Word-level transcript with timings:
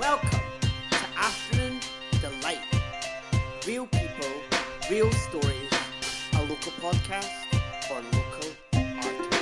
Welcome 0.00 0.40
to 0.92 1.06
Afternoon 1.14 1.78
Delight. 2.22 2.64
Real 3.66 3.86
people, 3.86 4.30
real 4.90 5.12
stories, 5.12 5.70
a 6.32 6.40
local 6.46 6.72
podcast 6.80 7.28
for 7.86 8.00
local 8.00 8.48
artists. 8.96 9.36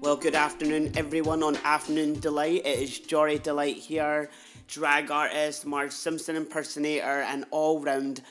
Well, 0.00 0.14
good 0.14 0.36
afternoon, 0.36 0.92
everyone 0.96 1.42
on 1.42 1.56
Afternoon 1.64 2.20
Delight. 2.20 2.64
It 2.64 2.78
is 2.78 3.00
Jordy 3.00 3.40
Delight 3.40 3.78
here, 3.78 4.30
drag 4.68 5.10
artist, 5.10 5.66
Marge 5.66 5.90
Simpson 5.90 6.36
impersonator, 6.36 7.22
and 7.22 7.46
all 7.50 7.80
round 7.80 8.22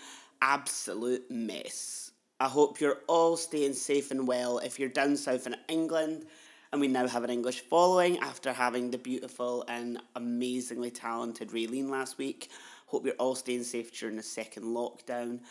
absolute 0.41 1.29
mess. 1.29 2.00
I 2.41 2.47
hope 2.47 2.81
you're 2.81 2.97
all 3.05 3.37
staying 3.37 3.75
safe 3.75 4.09
and 4.09 4.27
well. 4.27 4.57
If 4.57 4.79
you're 4.79 4.89
down 4.89 5.16
south 5.16 5.45
in 5.45 5.55
England, 5.67 6.25
and 6.71 6.81
we 6.81 6.88
now 6.88 7.07
have 7.07 7.23
an 7.23 7.29
English 7.29 7.59
following 7.59 8.17
after 8.17 8.52
having 8.52 8.89
the 8.89 8.97
beautiful 8.97 9.63
and 9.67 9.99
amazingly 10.16 10.89
talented 10.89 11.49
Raylene 11.49 11.91
last 11.91 12.17
week. 12.17 12.49
Hope 12.88 13.05
you're 13.05 13.13
all 13.19 13.35
staying 13.35 13.63
safe 13.63 13.95
during 13.95 14.16
the 14.16 14.23
second 14.23 14.63
lockdown. 14.63 15.41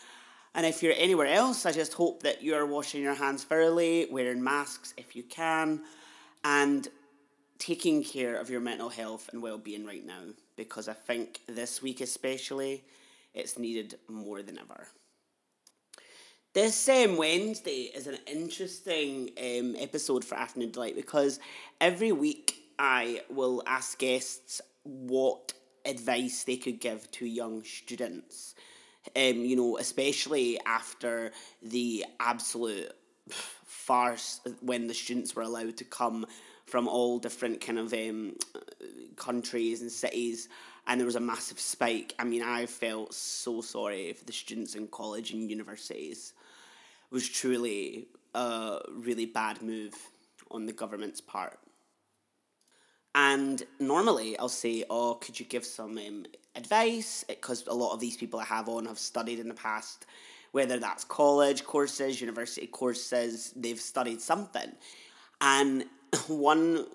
And 0.56 0.66
if 0.66 0.82
you're 0.82 0.95
anywhere 0.96 1.29
else, 1.29 1.65
I 1.65 1.70
just 1.70 1.92
hope 1.92 2.24
that 2.24 2.42
you're 2.42 2.66
washing 2.66 3.02
your 3.02 3.15
hands 3.15 3.45
thoroughly, 3.45 4.09
wearing 4.10 4.43
masks 4.43 4.93
if 4.96 5.15
you 5.15 5.23
can, 5.23 5.82
and 6.43 6.88
taking 7.59 8.02
care 8.02 8.34
of 8.34 8.51
your 8.51 8.60
mental 8.60 8.88
health 8.88 9.30
and 9.32 9.41
well-being 9.41 9.87
right 9.87 10.04
now 10.04 10.23
because 10.57 10.88
I 10.88 10.95
think 10.95 11.38
this 11.46 11.82
week 11.82 12.01
especially 12.01 12.82
it's 13.32 13.60
needed 13.60 13.95
more 14.09 14.43
than 14.43 14.59
ever. 14.59 14.88
This 16.52 16.88
um, 16.88 17.16
Wednesday 17.16 17.92
is 17.95 18.09
an 18.09 18.18
interesting 18.27 19.30
um, 19.38 19.77
episode 19.78 20.24
for 20.24 20.34
Afternoon 20.34 20.73
Delight 20.73 20.96
because 20.96 21.38
every 21.80 22.10
week 22.10 22.73
I 22.76 23.23
will 23.30 23.62
ask 23.68 23.96
guests 23.96 24.60
what 24.82 25.52
advice 25.84 26.42
they 26.42 26.57
could 26.57 26.80
give 26.80 27.09
to 27.12 27.24
young 27.24 27.62
students. 27.62 28.57
Um, 29.15 29.45
you 29.45 29.54
know, 29.54 29.79
especially 29.79 30.59
after 30.66 31.30
the 31.62 32.04
absolute 32.18 32.90
farce 33.64 34.40
when 34.60 34.88
the 34.88 34.95
students 34.95 35.37
were 35.37 35.42
allowed 35.42 35.76
to 35.76 35.85
come 35.85 36.26
from 36.66 36.88
all 36.88 37.20
different 37.20 37.60
kind 37.60 37.79
of 37.79 37.92
um, 37.92 38.35
countries 39.14 39.82
and 39.82 39.92
cities 39.92 40.48
and 40.87 40.98
there 40.98 41.07
was 41.07 41.16
a 41.16 41.20
massive 41.20 41.60
spike. 41.60 42.14
I 42.18 42.24
mean, 42.24 42.42
I 42.42 42.66
felt 42.66 43.14
so 43.14 43.60
sorry 43.60 44.12
for 44.12 44.24
the 44.24 44.32
students 44.32 44.74
in 44.74 44.88
college 44.88 45.30
and 45.30 45.48
universities. 45.48 46.32
Was 47.11 47.29
truly 47.29 48.09
a 48.35 48.79
really 48.93 49.27
bad 49.27 49.63
move 49.63 49.95
on 50.51 50.66
the 50.66 50.73
government's 50.73 51.21
part. 51.21 51.59
And 53.15 53.63
normally 53.80 54.39
I'll 54.39 54.49
say, 54.49 54.85
oh, 54.89 55.15
could 55.15 55.38
you 55.38 55.47
give 55.47 55.65
some 55.65 55.99
um, 55.99 56.27
advice? 56.55 57.25
Because 57.27 57.66
a 57.66 57.75
lot 57.75 57.93
of 57.93 58.01
these 58.01 58.16
people 58.16 58.38
I 58.38 58.45
have 58.45 58.69
on 58.69 58.87
have 58.87 58.99
studied 58.99 59.41
in 59.41 59.49
the 59.49 59.55
past, 59.55 60.07
whether 60.53 60.79
that's 60.79 61.05
college 61.05 61.65
courses, 61.65 62.21
university 62.21 62.69
courses, 62.69 63.53
they've 63.57 63.81
studied 63.81 64.21
something. 64.21 64.72
And 65.41 65.87
one 66.28 66.87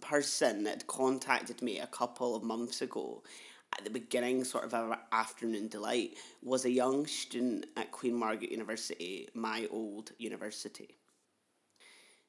person 0.00 0.64
that 0.64 0.86
contacted 0.86 1.62
me 1.62 1.80
a 1.80 1.86
couple 1.86 2.36
of 2.36 2.42
months 2.42 2.82
ago 2.82 3.22
at 3.76 3.84
the 3.84 3.90
beginning 3.90 4.44
sort 4.44 4.64
of 4.64 4.74
our 4.74 4.98
afternoon 5.12 5.68
delight 5.68 6.16
was 6.42 6.64
a 6.64 6.70
young 6.70 7.06
student 7.06 7.66
at 7.76 7.90
Queen 7.90 8.14
Margaret 8.14 8.50
University, 8.50 9.28
my 9.34 9.66
old 9.70 10.12
university. 10.18 10.96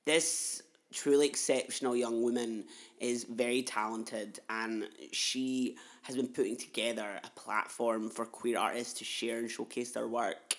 This 0.05 0.61
truly 0.93 1.27
exceptional 1.27 1.95
young 1.95 2.21
woman 2.21 2.65
is 2.99 3.25
very 3.25 3.61
talented 3.61 4.39
and 4.49 4.87
she 5.11 5.75
has 6.03 6.15
been 6.15 6.27
putting 6.27 6.55
together 6.55 7.19
a 7.23 7.39
platform 7.39 8.09
for 8.09 8.25
queer 8.25 8.57
artists 8.57 8.93
to 8.93 9.03
share 9.03 9.39
and 9.39 9.49
showcase 9.49 9.91
their 9.91 10.07
work 10.07 10.57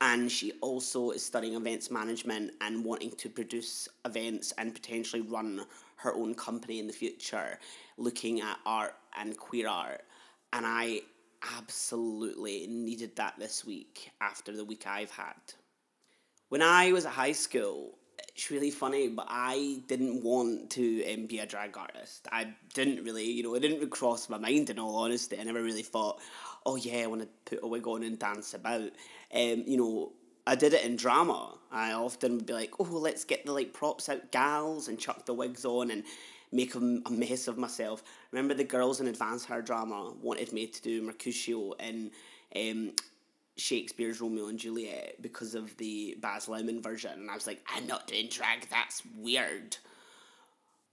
and 0.00 0.30
she 0.30 0.52
also 0.60 1.10
is 1.10 1.24
studying 1.24 1.54
events 1.54 1.90
management 1.90 2.52
and 2.60 2.84
wanting 2.84 3.10
to 3.12 3.28
produce 3.28 3.88
events 4.04 4.52
and 4.58 4.74
potentially 4.74 5.22
run 5.22 5.64
her 5.96 6.14
own 6.14 6.34
company 6.34 6.78
in 6.78 6.86
the 6.86 6.92
future 6.92 7.58
looking 7.96 8.40
at 8.40 8.58
art 8.66 8.94
and 9.18 9.36
queer 9.38 9.68
art 9.68 10.02
and 10.54 10.64
i 10.66 11.00
absolutely 11.58 12.66
needed 12.68 13.14
that 13.16 13.34
this 13.38 13.66
week 13.66 14.10
after 14.22 14.56
the 14.56 14.64
week 14.64 14.86
i've 14.86 15.10
had 15.10 15.34
when 16.48 16.62
i 16.62 16.90
was 16.90 17.04
at 17.04 17.12
high 17.12 17.32
school 17.32 17.98
it's 18.34 18.50
really 18.50 18.70
funny, 18.70 19.08
but 19.08 19.26
I 19.28 19.80
didn't 19.86 20.22
want 20.22 20.70
to 20.70 21.12
um, 21.12 21.26
be 21.26 21.38
a 21.38 21.46
drag 21.46 21.76
artist. 21.76 22.26
I 22.32 22.48
didn't 22.74 23.04
really, 23.04 23.30
you 23.30 23.44
know, 23.44 23.54
it 23.54 23.60
didn't 23.60 23.88
cross 23.90 24.28
my 24.28 24.38
mind 24.38 24.70
in 24.70 24.78
all 24.78 24.96
honesty. 24.96 25.38
I 25.38 25.44
never 25.44 25.62
really 25.62 25.82
thought, 25.82 26.20
oh 26.66 26.74
yeah, 26.74 27.04
I 27.04 27.06
want 27.06 27.22
to 27.22 27.28
put 27.44 27.64
a 27.64 27.68
wig 27.68 27.86
on 27.86 28.02
and 28.02 28.18
dance 28.18 28.52
about. 28.54 28.90
Um, 29.32 29.64
you 29.66 29.76
know, 29.76 30.12
I 30.46 30.56
did 30.56 30.74
it 30.74 30.84
in 30.84 30.96
drama. 30.96 31.54
I 31.70 31.92
often 31.92 32.36
would 32.36 32.46
be 32.46 32.52
like, 32.52 32.74
oh, 32.80 32.84
let's 32.84 33.24
get 33.24 33.46
the 33.46 33.52
like 33.52 33.72
props 33.72 34.08
out, 34.08 34.32
gals, 34.32 34.88
and 34.88 34.98
chuck 34.98 35.26
the 35.26 35.34
wigs 35.34 35.64
on 35.64 35.92
and 35.92 36.02
make 36.54 36.74
a, 36.76 36.80
mess 37.10 37.48
of 37.48 37.58
myself. 37.58 38.02
Remember 38.30 38.54
the 38.54 38.64
girls 38.64 39.00
in 39.00 39.08
Advanced 39.08 39.46
Higher 39.46 39.60
drama 39.60 40.12
wanted 40.22 40.52
me 40.52 40.68
to 40.68 40.82
do 40.82 41.02
Mercutio 41.02 41.72
in 41.72 42.12
um, 42.54 42.92
Shakespeare's 43.56 44.20
Romeo 44.20 44.46
and 44.46 44.58
Juliet 44.58 45.16
because 45.20 45.54
of 45.54 45.76
the 45.76 46.16
Baz 46.20 46.46
Luhrmann 46.46 46.82
version, 46.82 47.12
and 47.12 47.30
I 47.30 47.34
was 47.34 47.46
like, 47.46 47.60
I'm 47.74 47.86
not 47.86 48.06
doing 48.06 48.28
drag. 48.28 48.68
That's 48.70 49.02
weird. 49.18 49.76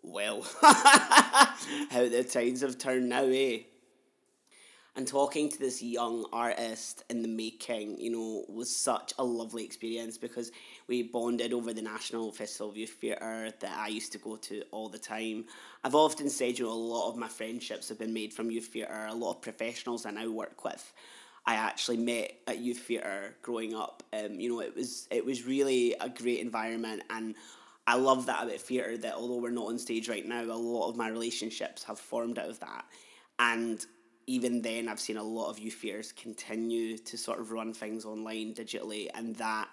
Well, 0.01 0.41
how 0.61 2.09
the 2.09 2.27
tides 2.27 2.61
have 2.61 2.79
turned 2.79 3.07
now, 3.07 3.25
eh? 3.25 3.59
And 4.95 5.07
talking 5.07 5.47
to 5.49 5.59
this 5.59 5.81
young 5.81 6.25
artist 6.33 7.03
in 7.09 7.21
the 7.21 7.27
making, 7.27 7.99
you 7.99 8.11
know, 8.11 8.45
was 8.49 8.75
such 8.75 9.13
a 9.19 9.23
lovely 9.23 9.63
experience 9.63 10.17
because 10.17 10.51
we 10.87 11.03
bonded 11.03 11.53
over 11.53 11.73
the 11.73 11.81
National 11.81 12.31
Festival 12.31 12.69
of 12.69 12.77
Youth 12.77 12.97
Theatre 12.99 13.51
that 13.59 13.77
I 13.77 13.87
used 13.87 14.11
to 14.13 14.17
go 14.17 14.35
to 14.37 14.63
all 14.71 14.89
the 14.89 14.97
time. 14.97 15.45
I've 15.83 15.95
often 15.95 16.29
said, 16.29 16.59
you 16.59 16.65
know, 16.65 16.71
a 16.71 16.73
lot 16.73 17.09
of 17.09 17.17
my 17.17 17.27
friendships 17.27 17.89
have 17.89 17.99
been 17.99 18.13
made 18.13 18.33
from 18.33 18.51
youth 18.51 18.67
theatre, 18.67 19.07
a 19.09 19.15
lot 19.15 19.35
of 19.35 19.41
professionals 19.41 20.05
I 20.05 20.11
now 20.11 20.29
work 20.29 20.63
with 20.63 20.93
I 21.45 21.55
actually 21.55 21.97
met 21.97 22.33
at 22.47 22.59
youth 22.59 22.79
theatre 22.79 23.35
growing 23.41 23.73
up. 23.73 24.03
Um, 24.13 24.39
you 24.39 24.49
know, 24.49 24.61
it 24.61 24.75
was 24.75 25.07
it 25.09 25.25
was 25.25 25.45
really 25.45 25.95
a 25.99 26.09
great 26.09 26.39
environment, 26.39 27.03
and 27.09 27.35
I 27.87 27.95
love 27.95 28.27
that 28.27 28.43
about 28.43 28.59
theatre. 28.59 28.97
That 28.97 29.15
although 29.15 29.41
we're 29.41 29.49
not 29.49 29.67
on 29.67 29.79
stage 29.79 30.07
right 30.07 30.25
now, 30.25 30.43
a 30.43 30.53
lot 30.53 30.89
of 30.89 30.97
my 30.97 31.09
relationships 31.09 31.83
have 31.85 31.99
formed 31.99 32.37
out 32.37 32.49
of 32.49 32.59
that, 32.59 32.85
and 33.39 33.83
even 34.27 34.61
then, 34.61 34.87
I've 34.87 34.99
seen 34.99 35.17
a 35.17 35.23
lot 35.23 35.49
of 35.49 35.57
youth 35.57 35.73
theatres 35.73 36.11
continue 36.11 36.97
to 36.99 37.17
sort 37.17 37.39
of 37.39 37.51
run 37.51 37.73
things 37.73 38.05
online 38.05 38.53
digitally, 38.53 39.07
and 39.15 39.35
that 39.37 39.67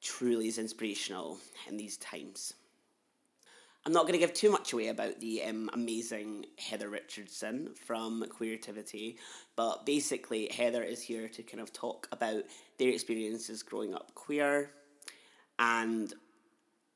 truly 0.00 0.48
is 0.48 0.58
inspirational 0.58 1.38
in 1.68 1.76
these 1.76 1.96
times. 1.96 2.54
I'm 3.84 3.92
not 3.92 4.02
going 4.02 4.14
to 4.14 4.18
give 4.18 4.34
too 4.34 4.50
much 4.50 4.72
away 4.72 4.88
about 4.88 5.20
the 5.20 5.44
um, 5.44 5.70
amazing 5.72 6.46
Heather 6.58 6.88
Richardson 6.88 7.72
from 7.86 8.24
Queerativity, 8.24 9.16
but 9.54 9.86
basically, 9.86 10.48
Heather 10.48 10.82
is 10.82 11.00
here 11.02 11.28
to 11.28 11.42
kind 11.44 11.60
of 11.60 11.72
talk 11.72 12.08
about 12.10 12.42
their 12.78 12.88
experiences 12.88 13.62
growing 13.62 13.94
up 13.94 14.12
queer 14.16 14.72
and 15.60 16.12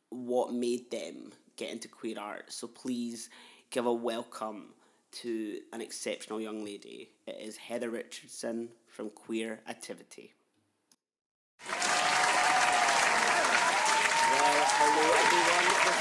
what 0.09 0.53
made 0.53 0.91
them 0.91 1.33
get 1.57 1.71
into 1.71 1.87
queer 1.87 2.19
art. 2.19 2.53
So 2.53 2.67
please 2.67 3.31
give 3.71 3.87
a 3.87 3.93
welcome 3.93 4.75
to 5.13 5.61
an 5.73 5.81
exceptional 5.81 6.41
young 6.41 6.65
lady. 6.65 7.11
It 7.25 7.37
is 7.41 7.57
Heather 7.57 7.91
Richardson 7.91 8.69
from 8.89 9.11
Queerativity. 9.11 10.31
Well, 10.31 10.40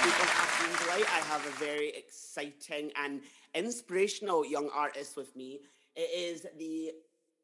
week 0.04 0.62
on 0.62 0.84
Delight, 0.84 1.06
I 1.14 1.20
have 1.28 1.46
a 1.46 1.50
very 1.52 1.90
exciting 1.90 2.92
and 2.96 3.22
inspirational 3.54 4.46
young 4.46 4.70
artist 4.74 5.18
with 5.18 5.36
me. 5.36 5.60
It 5.96 6.10
is 6.16 6.46
the 6.58 6.92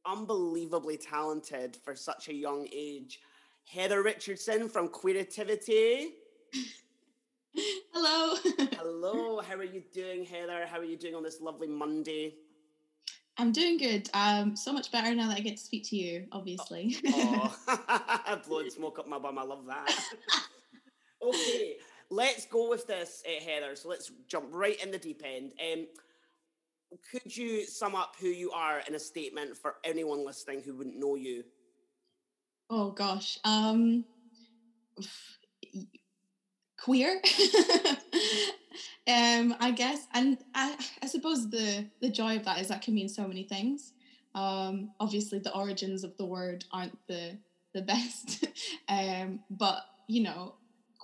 unbelievably 0.06 0.98
talented 0.98 1.75
for 1.84 1.96
such 1.96 2.30
a 2.30 2.34
young 2.34 2.68
age, 2.74 3.19
Heather 3.66 4.04
Richardson 4.04 4.69
from 4.69 4.90
Queerativity. 4.90 6.12
Hello. 7.94 8.36
Hello, 8.78 9.42
how 9.42 9.56
are 9.56 9.63
you 9.63 9.84
doing, 9.94 10.24
Heather? 10.25 10.66
How 10.66 10.80
are 10.80 10.86
you 10.86 10.98
doing 10.98 11.16
on 11.16 11.24
this 11.24 11.42
lovely 11.42 11.68
Monday? 11.68 12.36
I'm 13.38 13.51
doing 13.51 13.78
good. 13.78 14.10
Um, 14.13 14.56
so 14.56 14.72
much 14.72 14.92
better 14.92 15.13
now 15.13 15.28
that 15.28 15.38
I 15.38 15.42
get 15.42 15.58
to 15.58 15.63
speak 15.63 15.90
to 15.90 15.98
you, 15.98 16.25
obviously. 16.31 16.98
Oh, 17.08 18.40
blowing 18.48 18.69
smoke 18.69 19.00
up 19.00 19.08
my 19.08 19.19
bum. 19.19 19.38
I 19.38 19.44
love 19.44 19.66
that. 19.66 19.94
okay, 21.22 21.75
let's 22.10 22.46
go 22.46 22.69
with 22.69 22.88
this, 22.88 23.24
uh, 23.25 23.44
Heather. 23.44 23.75
So 23.75 23.90
let's 23.90 24.12
jump 24.28 24.48
right 24.52 24.81
in 24.84 24.92
the 24.92 24.98
deep 24.98 25.22
end. 25.24 25.54
Um, 25.60 25.88
could 27.12 27.36
you 27.36 27.66
sum 27.66 27.96
up 27.96 28.16
who 28.19 28.28
you 28.28 28.52
are 28.52 28.81
in 28.88 28.96
a 28.96 29.00
statement 29.00 29.57
for 29.57 29.75
anyone 29.84 30.25
listening 30.25 30.62
who 30.63 30.75
wouldn't 30.75 31.00
know 31.00 31.16
you? 31.16 31.44
Oh 32.69 32.92
gosh. 32.92 33.40
Um, 33.44 34.06
queer. 36.80 37.22
um, 39.08 39.56
I 39.60 39.74
guess, 39.75 40.08
and 40.13 40.38
I, 40.54 40.75
I 41.01 41.08
suppose 41.08 41.50
the 41.50 41.88
the 42.01 42.10
joy 42.10 42.38
of 42.38 42.46
that 42.46 42.60
is 42.60 42.68
that 42.69 42.81
can 42.81 42.94
mean 42.94 43.10
so 43.10 43.28
many 43.28 43.44
things. 43.44 43.94
Um, 44.34 44.92
obviously, 45.00 45.40
the 45.40 45.56
origins 45.56 46.04
of 46.04 46.16
the 46.18 46.25
word 46.25 46.66
aren't 46.72 46.98
the 47.08 47.38
the 47.74 47.81
best, 47.94 48.48
um, 48.88 49.40
but 49.50 49.84
you 50.08 50.24
know, 50.24 50.56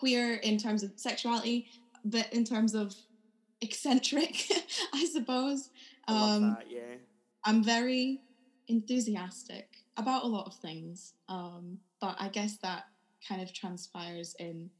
queer 0.01 0.33
in 0.38 0.57
terms 0.57 0.81
of 0.81 0.92
sexuality, 0.95 1.68
but 2.03 2.33
in 2.33 2.44
terms 2.44 2.74
of 2.74 2.95
eccentric, 3.62 4.48
I 4.94 5.06
suppose. 5.06 5.69
I 6.07 6.13
love 6.13 6.30
um, 6.38 6.50
that, 6.50 6.65
yeah. 6.68 6.95
I'm 7.45 7.63
very 7.63 8.21
enthusiastic 8.68 9.68
about 9.98 10.24
a 10.24 10.27
lot 10.27 10.48
of 10.48 10.56
things, 10.56 11.13
um, 11.30 11.77
but 12.00 12.15
I 12.19 12.30
guess 12.30 12.57
that 12.63 12.86
kind 13.27 13.44
of 13.44 13.53
transpires 13.53 14.36
in 14.39 14.71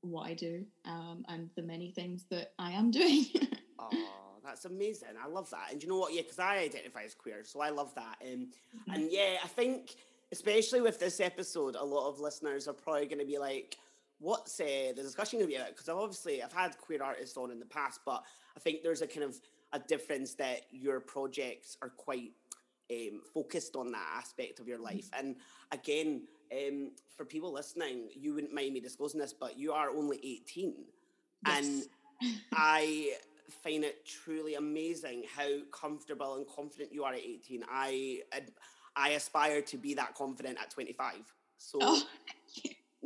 what 0.00 0.26
I 0.26 0.34
do 0.34 0.64
um, 0.84 1.24
and 1.28 1.48
the 1.54 1.62
many 1.62 1.92
things 1.92 2.24
that 2.30 2.52
I 2.58 2.72
am 2.72 2.90
doing. 3.00 3.26
oh, 3.78 3.90
that's 4.44 4.64
amazing. 4.64 5.10
I 5.22 5.28
love 5.28 5.48
that. 5.50 5.70
And 5.70 5.80
you 5.80 5.88
know 5.88 5.98
what? 5.98 6.12
Yeah, 6.12 6.22
because 6.22 6.40
I 6.40 6.58
identify 6.58 7.04
as 7.04 7.14
queer, 7.14 7.44
so 7.44 7.60
I 7.60 7.70
love 7.70 7.94
that. 7.94 8.16
Um, 8.20 8.48
mm-hmm. 8.48 8.90
And 8.90 9.12
yeah, 9.12 9.36
I 9.44 9.46
think, 9.46 9.94
especially 10.32 10.80
with 10.80 10.98
this 10.98 11.20
episode, 11.20 11.76
a 11.76 11.84
lot 11.84 12.08
of 12.08 12.18
listeners 12.18 12.66
are 12.66 12.74
probably 12.74 13.06
going 13.06 13.20
to 13.20 13.24
be 13.24 13.38
like, 13.38 13.76
what's 14.18 14.58
uh, 14.60 14.92
the 14.96 15.02
discussion 15.02 15.38
going 15.38 15.50
to 15.50 15.54
be 15.54 15.60
about? 15.60 15.70
Because 15.70 15.88
I've 15.88 15.96
obviously, 15.96 16.42
I've 16.42 16.52
had 16.52 16.76
queer 16.78 17.02
artists 17.02 17.36
on 17.36 17.50
in 17.50 17.58
the 17.58 17.66
past, 17.66 18.00
but 18.04 18.24
I 18.56 18.60
think 18.60 18.82
there's 18.82 19.02
a 19.02 19.06
kind 19.06 19.24
of 19.24 19.40
a 19.72 19.78
difference 19.78 20.34
that 20.34 20.62
your 20.70 21.00
projects 21.00 21.76
are 21.82 21.90
quite 21.90 22.32
um, 22.90 23.20
focused 23.34 23.76
on 23.76 23.92
that 23.92 24.06
aspect 24.16 24.60
of 24.60 24.68
your 24.68 24.78
life. 24.78 25.10
Mm-hmm. 25.10 25.26
And 25.26 25.36
again, 25.72 26.22
um, 26.52 26.92
for 27.16 27.24
people 27.24 27.52
listening, 27.52 28.08
you 28.14 28.34
wouldn't 28.34 28.54
mind 28.54 28.74
me 28.74 28.80
disclosing 28.80 29.20
this, 29.20 29.32
but 29.32 29.58
you 29.58 29.72
are 29.72 29.90
only 29.90 30.18
18. 30.22 30.74
Yes. 31.46 31.66
And 32.22 32.34
I 32.54 33.12
find 33.62 33.84
it 33.84 34.06
truly 34.06 34.54
amazing 34.54 35.24
how 35.34 35.48
comfortable 35.72 36.36
and 36.36 36.46
confident 36.46 36.92
you 36.92 37.04
are 37.04 37.12
at 37.12 37.20
18. 37.20 37.64
I 37.70 38.20
I 38.96 39.10
aspire 39.10 39.60
to 39.62 39.76
be 39.76 39.94
that 39.94 40.14
confident 40.14 40.58
at 40.60 40.70
25. 40.70 41.14
So 41.58 41.78
oh. 41.82 42.02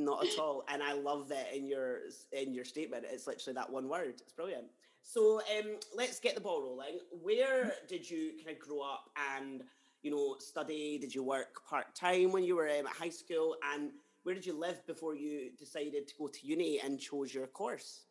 Not 0.05 0.27
at 0.27 0.39
all. 0.39 0.65
And 0.69 0.83
I 0.83 0.93
love 0.93 1.29
that 1.29 1.55
in 1.55 1.67
your 1.67 2.01
in 2.33 2.53
your 2.55 2.65
statement. 2.65 3.05
It's 3.11 3.27
literally 3.27 3.55
that 3.55 3.71
one 3.71 3.89
word. 3.89 4.15
It's 4.21 4.33
brilliant. 4.33 4.67
So 5.03 5.41
um, 5.59 5.77
let's 5.97 6.21
get 6.21 6.35
the 6.35 6.41
ball 6.41 6.63
rolling. 6.63 6.99
Where 7.23 7.73
did 7.89 8.09
you 8.09 8.33
kind 8.45 8.57
of 8.57 8.59
grow 8.59 8.81
up 8.81 9.11
and 9.37 9.63
you 10.03 10.11
know, 10.11 10.37
study? 10.39 10.99
Did 10.99 11.15
you 11.15 11.23
work 11.23 11.63
part 11.69 11.95
time 11.95 12.33
when 12.33 12.45
you 12.45 12.57
were 12.57 12.69
um, 12.69 12.87
at 12.87 12.93
high 12.93 13.11
school? 13.11 13.57
And 13.75 13.91
where 14.23 14.35
did 14.35 14.47
you 14.47 14.59
live 14.59 14.85
before 14.87 15.15
you 15.15 15.51
decided 15.59 16.09
to 16.09 16.15
go 16.19 16.29
to 16.29 16.47
uni 16.47 16.81
and 16.81 16.99
chose 16.99 17.33
your 17.33 17.47
course? 17.47 18.03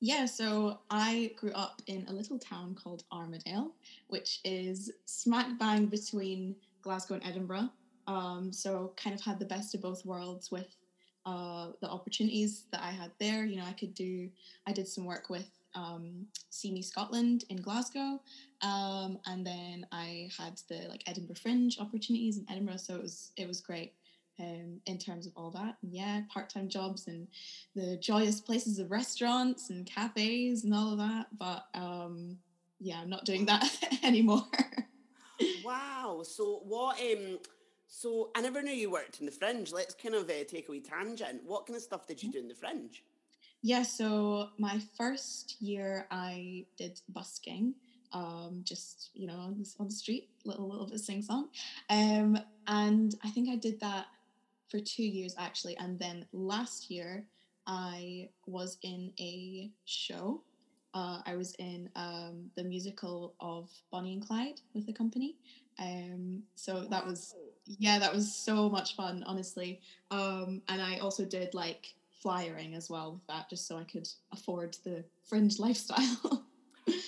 Yeah, 0.00 0.26
so 0.26 0.80
I 0.90 1.32
grew 1.36 1.52
up 1.52 1.82
in 1.86 2.04
a 2.08 2.12
little 2.12 2.38
town 2.38 2.74
called 2.74 3.04
Armadale, 3.12 3.72
which 4.08 4.40
is 4.44 4.90
smack 5.04 5.46
bang 5.58 5.86
between 5.86 6.56
Glasgow 6.82 7.14
and 7.14 7.24
Edinburgh. 7.24 7.68
Um, 8.06 8.52
so 8.52 8.92
kind 8.96 9.14
of 9.14 9.20
had 9.20 9.38
the 9.38 9.44
best 9.44 9.74
of 9.74 9.82
both 9.82 10.04
worlds 10.04 10.50
with 10.50 10.74
uh, 11.30 11.68
the 11.80 11.88
opportunities 11.88 12.64
that 12.72 12.82
I 12.82 12.90
had 12.90 13.12
there. 13.20 13.44
You 13.44 13.56
know, 13.56 13.64
I 13.64 13.72
could 13.72 13.94
do, 13.94 14.28
I 14.66 14.72
did 14.72 14.88
some 14.88 15.04
work 15.04 15.30
with 15.30 15.48
um, 15.74 16.26
See 16.50 16.72
Me 16.72 16.82
Scotland 16.82 17.44
in 17.48 17.58
Glasgow, 17.58 18.20
um, 18.62 19.18
and 19.26 19.46
then 19.46 19.86
I 19.92 20.28
had 20.36 20.60
the 20.68 20.88
like 20.88 21.04
Edinburgh 21.06 21.36
Fringe 21.40 21.78
opportunities 21.78 22.38
in 22.38 22.46
Edinburgh, 22.50 22.78
so 22.78 22.96
it 22.96 23.02
was 23.02 23.30
it 23.36 23.46
was 23.46 23.60
great 23.60 23.92
um, 24.40 24.80
in 24.86 24.98
terms 24.98 25.26
of 25.26 25.32
all 25.36 25.52
that. 25.52 25.76
And 25.82 25.94
yeah, 25.94 26.22
part 26.32 26.50
time 26.50 26.68
jobs 26.68 27.06
and 27.06 27.28
the 27.76 27.96
joyous 27.98 28.40
places 28.40 28.80
of 28.80 28.90
restaurants 28.90 29.70
and 29.70 29.86
cafes 29.86 30.64
and 30.64 30.74
all 30.74 30.92
of 30.92 30.98
that. 30.98 31.26
But 31.38 31.66
um, 31.74 32.38
yeah, 32.80 33.00
I'm 33.00 33.10
not 33.10 33.24
doing 33.24 33.46
that 33.46 33.70
anymore. 34.02 34.42
wow. 35.64 36.22
So 36.24 36.62
what? 36.64 36.98
Um, 37.00 37.38
so 37.90 38.30
I 38.36 38.40
never 38.40 38.62
knew 38.62 38.72
you 38.72 38.88
worked 38.88 39.18
in 39.18 39.26
the 39.26 39.32
Fringe. 39.32 39.72
Let's 39.72 39.94
kind 39.94 40.14
of 40.14 40.30
uh, 40.30 40.44
take 40.48 40.68
a 40.68 40.70
wee 40.70 40.80
tangent. 40.80 41.42
What 41.44 41.66
kind 41.66 41.76
of 41.76 41.82
stuff 41.82 42.06
did 42.06 42.22
you 42.22 42.28
mm-hmm. 42.28 42.38
do 42.38 42.42
in 42.42 42.48
the 42.48 42.54
Fringe? 42.54 43.02
Yeah, 43.62 43.82
so 43.82 44.50
my 44.58 44.80
first 44.96 45.60
year 45.60 46.06
I 46.10 46.66
did 46.78 47.00
busking, 47.08 47.74
um, 48.12 48.62
just 48.64 49.10
you 49.12 49.26
know 49.26 49.34
on 49.34 49.58
the, 49.58 49.74
on 49.80 49.88
the 49.88 49.92
street, 49.92 50.30
little 50.44 50.68
little 50.68 50.86
bit 50.86 51.00
sing 51.00 51.20
song, 51.20 51.48
um, 51.90 52.38
and 52.68 53.14
I 53.24 53.30
think 53.30 53.50
I 53.50 53.56
did 53.56 53.80
that 53.80 54.06
for 54.68 54.78
two 54.78 55.02
years 55.02 55.34
actually, 55.36 55.76
and 55.76 55.98
then 55.98 56.24
last 56.32 56.90
year 56.90 57.24
I 57.66 58.30
was 58.46 58.78
in 58.82 59.12
a 59.18 59.68
show. 59.84 60.42
Uh, 60.94 61.20
I 61.26 61.36
was 61.36 61.54
in 61.58 61.90
um, 61.96 62.50
the 62.56 62.64
musical 62.64 63.34
of 63.40 63.68
Bonnie 63.92 64.14
and 64.14 64.26
Clyde 64.26 64.60
with 64.74 64.86
the 64.86 64.92
company. 64.92 65.36
Um, 65.78 66.42
so 66.56 66.84
that 66.90 67.06
was 67.06 67.34
yeah, 67.78 67.98
that 67.98 68.14
was 68.14 68.34
so 68.34 68.68
much 68.68 68.96
fun, 68.96 69.22
honestly. 69.26 69.80
Um, 70.10 70.62
and 70.68 70.82
I 70.82 70.98
also 70.98 71.24
did 71.24 71.54
like 71.54 71.94
flyering 72.10 72.74
as 72.74 72.90
well 72.90 73.12
with 73.12 73.26
that, 73.28 73.48
just 73.48 73.66
so 73.66 73.76
I 73.76 73.84
could 73.84 74.08
afford 74.32 74.76
the 74.84 75.04
fringe 75.22 75.58
lifestyle. 75.60 76.44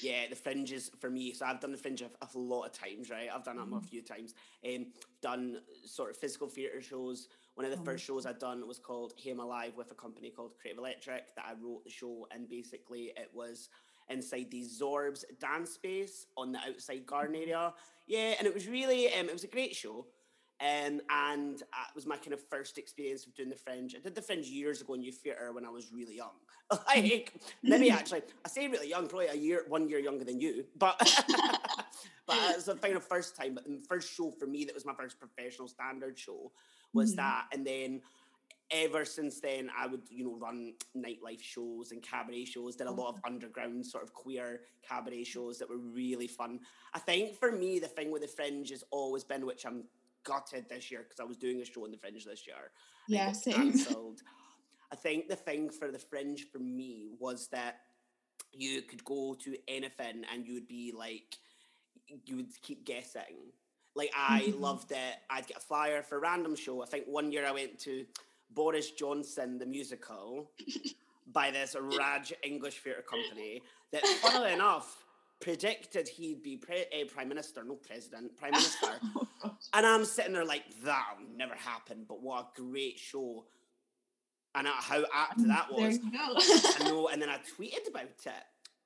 yeah, 0.02 0.28
the 0.28 0.36
fringes 0.36 0.90
for 1.00 1.10
me. 1.10 1.32
So 1.32 1.46
I've 1.46 1.60
done 1.60 1.72
the 1.72 1.78
fringe 1.78 2.02
a, 2.02 2.10
a 2.20 2.28
lot 2.38 2.64
of 2.64 2.72
times, 2.72 3.10
right? 3.10 3.28
I've 3.34 3.44
done 3.44 3.56
them 3.56 3.72
a 3.72 3.80
few 3.80 4.02
times. 4.02 4.34
Um, 4.66 4.86
done 5.20 5.58
sort 5.84 6.10
of 6.10 6.16
physical 6.16 6.48
theatre 6.48 6.80
shows. 6.80 7.28
One 7.54 7.66
of 7.66 7.72
the 7.72 7.78
oh. 7.78 7.84
first 7.84 8.04
shows 8.04 8.24
I'd 8.24 8.38
done 8.38 8.66
was 8.66 8.78
called 8.78 9.12
Hey 9.16 9.30
I'm 9.30 9.40
Alive 9.40 9.72
with 9.76 9.90
a 9.90 9.94
company 9.94 10.30
called 10.30 10.52
Creative 10.58 10.78
Electric 10.78 11.34
that 11.34 11.44
I 11.46 11.52
wrote 11.60 11.84
the 11.84 11.90
show 11.90 12.26
and 12.30 12.48
basically 12.48 13.12
it 13.16 13.30
was 13.34 13.68
inside 14.08 14.50
these 14.50 14.80
Zorbs 14.80 15.24
dance 15.38 15.70
space 15.72 16.26
on 16.36 16.52
the 16.52 16.58
outside 16.58 17.06
garden 17.06 17.34
mm-hmm. 17.34 17.50
area. 17.50 17.74
Yeah, 18.06 18.34
and 18.38 18.46
it 18.46 18.54
was 18.54 18.68
really 18.68 19.12
um, 19.14 19.28
it 19.28 19.32
was 19.32 19.44
a 19.44 19.48
great 19.48 19.74
show. 19.74 20.06
Um, 20.60 21.00
and 21.10 21.60
it 21.60 21.94
was 21.94 22.06
my 22.06 22.16
kind 22.16 22.32
of 22.32 22.40
first 22.48 22.78
experience 22.78 23.26
of 23.26 23.34
doing 23.34 23.48
the 23.48 23.56
fringe. 23.56 23.96
I 23.96 24.00
did 24.00 24.14
the 24.14 24.22
fringe 24.22 24.46
years 24.46 24.80
ago 24.80 24.94
in 24.94 25.02
youth 25.02 25.16
theatre 25.16 25.52
when 25.52 25.64
I 25.64 25.70
was 25.70 25.92
really 25.92 26.16
young. 26.16 26.36
like 26.86 27.34
maybe 27.62 27.90
actually, 27.90 28.22
I 28.44 28.48
say 28.48 28.68
really 28.68 28.88
young, 28.88 29.08
probably 29.08 29.26
a 29.26 29.34
year, 29.34 29.64
one 29.68 29.88
year 29.88 29.98
younger 29.98 30.24
than 30.24 30.40
you. 30.40 30.64
But 30.78 30.98
but 32.26 32.36
it 32.36 32.56
was 32.56 32.66
the 32.66 32.76
kind 32.76 32.94
of 32.94 33.04
first 33.04 33.36
time. 33.36 33.54
But 33.54 33.64
the 33.64 33.82
first 33.88 34.14
show 34.14 34.30
for 34.30 34.46
me 34.46 34.64
that 34.64 34.74
was 34.74 34.86
my 34.86 34.94
first 34.94 35.18
professional 35.18 35.66
standard 35.66 36.16
show 36.16 36.52
was 36.92 37.10
mm-hmm. 37.10 37.16
that, 37.16 37.46
and 37.52 37.66
then 37.66 38.00
ever 38.72 39.04
since 39.04 39.40
then, 39.40 39.70
I 39.76 39.86
would, 39.86 40.02
you 40.08 40.24
know, 40.24 40.36
run 40.36 40.74
nightlife 40.96 41.42
shows 41.42 41.92
and 41.92 42.02
cabaret 42.02 42.46
shows, 42.46 42.76
did 42.76 42.86
a 42.86 42.90
lot 42.90 43.08
of 43.08 43.16
mm-hmm. 43.16 43.34
underground 43.34 43.84
sort 43.84 44.02
of 44.02 44.14
queer 44.14 44.62
cabaret 44.88 45.24
shows 45.24 45.58
that 45.58 45.68
were 45.68 45.78
really 45.78 46.26
fun. 46.26 46.60
I 46.94 46.98
think 46.98 47.36
for 47.36 47.52
me, 47.52 47.78
the 47.78 47.88
thing 47.88 48.10
with 48.10 48.22
the 48.22 48.28
fringe 48.28 48.70
has 48.70 48.82
always 48.90 49.24
been, 49.24 49.44
which 49.44 49.66
I'm 49.66 49.84
gutted 50.24 50.68
this 50.68 50.90
year 50.90 51.00
because 51.00 51.20
I 51.20 51.24
was 51.24 51.36
doing 51.36 51.60
a 51.60 51.64
show 51.64 51.84
in 51.84 51.90
the 51.90 51.98
Fringe 51.98 52.24
this 52.24 52.46
year. 52.46 52.70
Yeah, 53.08 53.32
same. 53.32 53.54
Cancelled. 53.54 54.22
I 54.92 54.96
think 54.96 55.28
the 55.28 55.36
thing 55.36 55.70
for 55.70 55.90
the 55.90 55.98
Fringe 55.98 56.46
for 56.52 56.58
me 56.58 57.08
was 57.18 57.48
that 57.48 57.80
you 58.52 58.82
could 58.82 59.04
go 59.04 59.34
to 59.42 59.56
anything 59.68 60.24
and 60.32 60.46
you 60.46 60.54
would 60.54 60.68
be 60.68 60.92
like, 60.96 61.38
you 62.26 62.36
would 62.36 62.62
keep 62.62 62.84
guessing. 62.84 63.52
Like 63.94 64.12
I 64.16 64.42
mm-hmm. 64.42 64.60
loved 64.60 64.92
it. 64.92 65.16
I'd 65.30 65.46
get 65.46 65.58
a 65.58 65.60
flyer 65.60 66.02
for 66.02 66.16
a 66.16 66.20
random 66.20 66.56
show. 66.56 66.82
I 66.82 66.86
think 66.86 67.06
one 67.06 67.32
year 67.32 67.46
I 67.46 67.52
went 67.52 67.78
to 67.80 68.04
Boris 68.50 68.90
Johnson 68.90 69.58
the 69.58 69.66
musical 69.66 70.50
by 71.32 71.50
this 71.50 71.76
Raj 71.98 72.32
English 72.42 72.78
theatre 72.78 73.02
company. 73.02 73.62
That, 73.92 74.06
funnily 74.06 74.52
enough, 74.52 75.01
predicted 75.42 76.08
he'd 76.08 76.42
be 76.42 76.56
pre- 76.56 76.86
uh, 76.92 77.04
prime 77.12 77.28
minister, 77.28 77.62
no 77.64 77.74
president, 77.74 78.36
prime 78.36 78.52
minister. 78.52 78.86
oh, 79.44 79.56
and 79.74 79.84
I'm 79.84 80.04
sitting 80.04 80.32
there 80.32 80.44
like, 80.44 80.62
that'll 80.82 81.26
never 81.36 81.54
happen. 81.54 82.04
But 82.08 82.22
what 82.22 82.40
a 82.56 82.60
great 82.60 82.98
show. 82.98 83.44
And 84.54 84.66
how 84.66 85.04
apt 85.14 85.46
that 85.46 85.72
was. 85.72 85.98
I 86.14 86.84
know. 86.88 87.08
And 87.08 87.20
then 87.20 87.28
I 87.28 87.38
tweeted 87.38 87.88
about 87.88 88.04
it. 88.04 88.32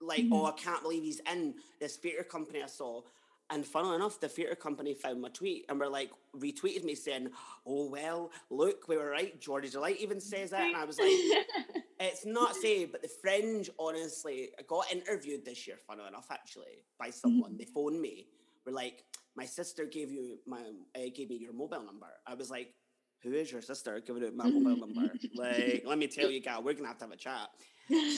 Like, 0.00 0.20
mm-hmm. 0.20 0.32
oh, 0.32 0.46
I 0.46 0.52
can't 0.52 0.82
believe 0.82 1.02
he's 1.02 1.20
in 1.30 1.54
this 1.80 1.96
theatre 1.96 2.24
company 2.24 2.62
I 2.62 2.66
saw. 2.66 3.02
And 3.50 3.64
funnily 3.64 3.96
enough, 3.96 4.18
the 4.18 4.28
theatre 4.28 4.56
company 4.56 4.92
found 4.92 5.20
my 5.20 5.28
tweet 5.28 5.66
and 5.68 5.78
were 5.78 5.88
like, 5.88 6.10
retweeted 6.36 6.82
me 6.82 6.94
saying, 6.94 7.30
Oh, 7.64 7.88
well, 7.88 8.32
look, 8.50 8.88
we 8.88 8.96
were 8.96 9.08
right. 9.08 9.40
Jordy 9.40 9.68
Delight 9.68 9.98
even 10.00 10.20
says 10.20 10.50
that. 10.50 10.62
And 10.62 10.76
I 10.76 10.84
was 10.84 10.98
like, 10.98 11.10
It's 12.00 12.26
not 12.26 12.54
safe, 12.54 12.92
but 12.92 13.02
the 13.02 13.08
Fringe, 13.08 13.70
honestly, 13.78 14.50
I 14.58 14.62
got 14.62 14.92
interviewed 14.92 15.44
this 15.44 15.66
year, 15.66 15.78
funnily 15.86 16.08
enough, 16.08 16.26
actually, 16.30 16.84
by 16.98 17.10
someone. 17.10 17.52
Mm-hmm. 17.52 17.56
They 17.58 17.64
phoned 17.64 18.00
me, 18.00 18.26
were 18.66 18.72
like, 18.72 19.04
My 19.36 19.46
sister 19.46 19.86
gave 19.86 20.10
you 20.10 20.38
my 20.46 20.60
uh, 20.94 21.08
gave 21.14 21.30
me 21.30 21.36
your 21.36 21.52
mobile 21.52 21.84
number. 21.84 22.08
I 22.26 22.34
was 22.34 22.50
like, 22.50 22.74
Who 23.22 23.32
is 23.32 23.50
your 23.52 23.62
sister 23.62 24.00
giving 24.04 24.24
out 24.24 24.34
my 24.34 24.50
mobile 24.50 24.86
number? 24.86 25.12
Like, 25.34 25.84
let 25.86 25.98
me 25.98 26.08
tell 26.08 26.30
you, 26.30 26.40
gal, 26.40 26.62
we're 26.62 26.74
gonna 26.74 26.88
have 26.88 26.98
to 26.98 27.04
have 27.04 27.12
a 27.12 27.16
chat. 27.16 27.48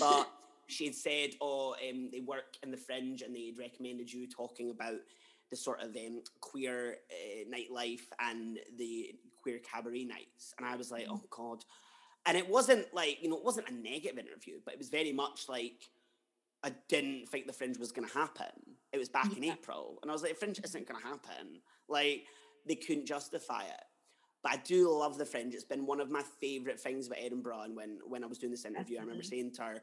But 0.01 0.29
she'd 0.69 0.95
said, 0.95 1.31
"Oh, 1.41 1.75
um, 1.89 2.09
they 2.13 2.21
work 2.21 2.57
in 2.63 2.71
the 2.71 2.77
fringe, 2.77 3.23
and 3.23 3.35
they'd 3.35 3.59
recommended 3.59 4.13
you 4.13 4.29
talking 4.29 4.71
about 4.71 5.01
the 5.51 5.57
sort 5.57 5.81
of 5.81 5.97
um, 5.97 6.23
queer 6.41 6.97
uh, 7.11 7.45
nightlife 7.51 8.07
and 8.21 8.59
the 8.77 9.15
queer 9.43 9.59
cabaret 9.59 10.05
nights." 10.05 10.55
And 10.59 10.67
I 10.67 10.77
was 10.77 10.91
like, 10.91 11.07
mm. 11.07 11.13
"Oh 11.13 11.23
God." 11.31 11.65
and 12.27 12.37
it 12.37 12.49
wasn't 12.49 12.93
like 12.93 13.19
you 13.23 13.29
know 13.29 13.37
it 13.37 13.45
wasn't 13.45 13.69
a 13.69 13.75
negative 13.75 14.19
interview, 14.19 14.59
but 14.65 14.75
it 14.75 14.79
was 14.79 14.91
very 14.91 15.13
much 15.13 15.49
like 15.49 15.89
I 16.63 16.73
didn't 16.89 17.29
think 17.29 17.47
the 17.47 17.53
fringe 17.53 17.79
was 17.79 17.93
going 17.93 18.07
to 18.07 18.15
happen. 18.15 18.53
It 18.93 18.99
was 18.99 19.09
back 19.09 19.37
in 19.37 19.45
April, 19.45 19.99
and 20.03 20.11
I 20.11 20.15
was 20.15 20.23
like, 20.23 20.33
the 20.33 20.39
fringe 20.39 20.61
isn't 20.63 20.89
going 20.89 21.01
to 21.01 21.07
happen. 21.07 21.61
Like 21.89 22.25
they 22.67 22.75
couldn't 22.75 23.07
justify 23.07 23.63
it. 23.63 23.85
But 24.43 24.53
I 24.53 24.57
do 24.59 24.91
love 24.91 25.19
the 25.19 25.25
fringe. 25.25 25.55
It's 25.55 25.65
been 25.65 25.87
one 25.87 26.01
of 26.01 26.11
my 26.11 26.23
favourite 26.41 26.79
things 26.79 27.07
about 27.07 27.19
Edinburgh. 27.21 27.63
And 27.63 27.77
when 27.77 27.99
when 28.07 28.23
I 28.23 28.27
was 28.27 28.39
doing 28.39 28.51
this 28.51 28.67
interview, 28.67 28.99
I 28.99 29.01
remember 29.01 29.23
saying 29.23 29.53
to 29.55 29.63
her, 29.63 29.83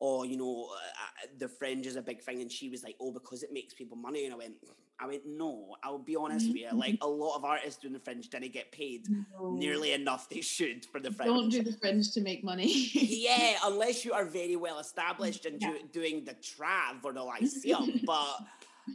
"Oh, 0.00 0.22
you 0.24 0.36
know, 0.36 0.68
uh, 0.74 1.26
the 1.38 1.48
fringe 1.48 1.86
is 1.86 1.96
a 1.96 2.02
big 2.02 2.22
thing," 2.22 2.40
and 2.42 2.50
she 2.50 2.68
was 2.68 2.82
like, 2.82 2.96
"Oh, 3.00 3.12
because 3.12 3.42
it 3.42 3.52
makes 3.52 3.74
people 3.74 3.96
money." 3.96 4.24
And 4.24 4.34
I 4.34 4.36
went, 4.36 4.54
"I 4.98 5.06
went, 5.06 5.22
no. 5.26 5.76
I'll 5.82 5.98
be 5.98 6.16
honest 6.16 6.48
with 6.48 6.56
you. 6.56 6.68
Like 6.72 6.96
a 7.02 7.06
lot 7.08 7.36
of 7.36 7.44
artists 7.44 7.80
doing 7.80 7.92
the 7.94 8.00
fringe 8.00 8.28
didn't 8.28 8.52
get 8.52 8.70
paid 8.72 9.08
No. 9.08 9.50
nearly 9.50 9.92
enough 9.92 10.28
they 10.28 10.40
should 10.40 10.84
for 10.86 11.00
the 11.00 11.10
fringe. 11.10 11.28
Don't 11.28 11.48
do 11.50 11.62
the 11.62 11.72
fringe 11.78 12.12
to 12.12 12.20
make 12.20 12.42
money. 12.44 12.72
yeah, 12.94 13.56
unless 13.64 14.04
you 14.04 14.12
are 14.12 14.24
very 14.24 14.56
well 14.56 14.78
established 14.78 15.46
and 15.46 15.60
Yeah. 15.60 15.72
do, 15.72 15.88
doing 16.00 16.24
the 16.24 16.34
Trav 16.34 17.04
or 17.04 17.12
the 17.12 17.22
Lyceum, 17.22 18.00
but 18.06 18.36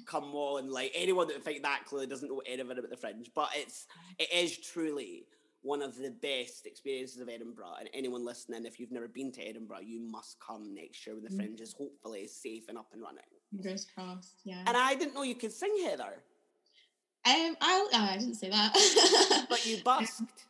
come 0.06 0.36
on, 0.36 0.70
like 0.70 0.92
anyone 0.94 1.28
that 1.28 1.36
would 1.38 1.44
think 1.44 1.64
that 1.64 1.86
clearly 1.86 2.08
doesn't 2.08 2.30
know 2.30 2.42
anything 2.46 2.72
about 2.78 2.90
the 2.90 2.98
Fringe. 2.98 3.30
But 3.34 3.50
it's 3.56 3.88
it 4.20 4.32
is 4.32 4.58
truly 4.58 5.26
one 5.66 5.82
of 5.82 5.98
the 5.98 6.12
best 6.12 6.66
experiences 6.68 7.20
of 7.20 7.28
Edinburgh. 7.28 7.74
And 7.80 7.90
anyone 7.94 8.24
listening, 8.24 8.66
if 8.66 8.80
you've 8.80 8.92
never 8.92 9.08
been 9.08 9.32
to 9.34 9.42
Edinburgh, 9.42 9.80
you 9.82 10.00
must 10.00 10.40
come 10.40 10.74
next 10.76 11.06
year 11.06 11.16
when 11.16 11.24
the 11.24 11.30
Mm. 11.32 11.38
Fringe 11.38 11.62
is 11.62 11.74
hopefully 11.74 12.28
safe 12.28 12.66
and 12.70 12.78
up 12.78 12.94
and 12.94 13.02
running. 13.02 13.24
Fingers 13.52 13.86
crossed. 13.86 14.42
Yeah. 14.44 14.64
And 14.68 14.78
I 14.78 14.94
didn't 14.96 15.16
know 15.16 15.24
you 15.24 15.36
could 15.36 15.52
sing, 15.52 15.76
Heather, 15.84 16.22
um, 17.26 17.58
I 17.60 17.88
I 17.94 18.18
didn't 18.20 18.36
say 18.36 18.50
that. 18.50 19.46
but 19.50 19.66
you 19.66 19.78
busked. 19.84 20.46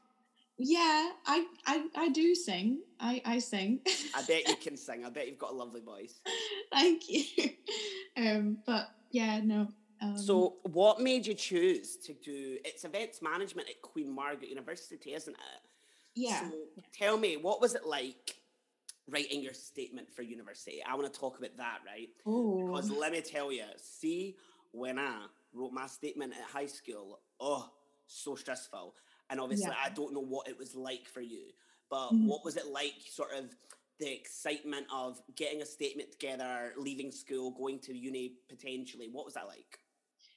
yeah, 0.58 1.12
I, 1.26 1.46
I 1.66 1.88
I 1.96 2.10
do 2.10 2.36
sing. 2.36 2.82
I 3.00 3.22
I 3.24 3.40
sing. 3.40 3.80
I 4.14 4.22
bet 4.24 4.46
you 4.50 4.58
can 4.58 4.76
sing. 4.88 5.06
I 5.06 5.10
bet 5.10 5.28
you've 5.28 5.38
got 5.40 5.52
a 5.52 5.56
lovely 5.56 5.80
voice. 5.82 6.20
Thank 6.72 7.10
you. 7.10 7.24
Um, 8.18 8.60
but 8.66 8.88
yeah, 9.12 9.42
no. 9.44 9.68
Um, 10.06 10.18
So, 10.18 10.58
what 10.64 11.00
made 11.02 11.26
you 11.26 11.34
choose 11.34 11.98
to 11.98 12.14
do 12.14 12.58
it's 12.64 12.86
events 12.86 13.22
management 13.22 13.70
at 13.70 13.82
Queen 13.82 14.14
Margaret 14.14 14.50
University, 14.50 15.14
isn't 15.14 15.34
it? 15.34 15.62
yeah, 16.16 16.52
So, 16.52 16.68
tell 16.94 17.18
me, 17.18 17.38
what 17.38 17.62
was 17.62 17.76
it 17.76 17.86
like 17.86 18.36
writing 19.08 19.42
your 19.42 19.54
statement 19.54 20.12
for 20.14 20.22
university? 20.24 20.84
I 20.84 20.96
want 20.96 21.12
to 21.12 21.20
talk 21.20 21.38
about 21.38 21.58
that, 21.58 21.80
right? 21.86 22.10
Because 22.66 22.90
oh, 22.90 22.98
let 23.00 23.12
me 23.12 23.22
tell 23.22 23.52
you, 23.52 23.66
see, 23.78 24.38
when 24.72 24.98
I 25.00 25.28
wrote 25.54 25.72
my 25.74 25.88
statement 25.88 26.34
at 26.34 26.44
high 26.50 26.66
school, 26.66 27.22
oh, 27.40 27.70
so 28.08 28.36
stressful. 28.36 28.96
And 29.30 29.40
obviously, 29.40 29.68
Yeah. 29.68 29.78
I 29.84 29.90
don't 29.90 30.14
know 30.14 30.22
what 30.22 30.48
it 30.48 30.58
was 30.58 30.76
like 30.76 31.08
for 31.08 31.22
you, 31.22 31.54
but 31.90 32.12
Mhm. 32.14 32.28
what 32.28 32.46
was 32.46 32.58
it 32.58 32.68
like, 32.68 32.94
sort 33.10 33.32
of? 33.34 33.56
The 34.00 34.12
excitement 34.14 34.88
of 34.94 35.22
getting 35.36 35.62
a 35.62 35.66
statement 35.66 36.12
together, 36.12 36.74
leaving 36.78 37.12
school, 37.12 37.52
going 37.52 37.80
to 37.80 37.98
uni 37.98 38.36
potentially. 38.50 39.08
What 39.10 39.24
was 39.26 39.36
that 39.36 39.48
like? 39.48 39.80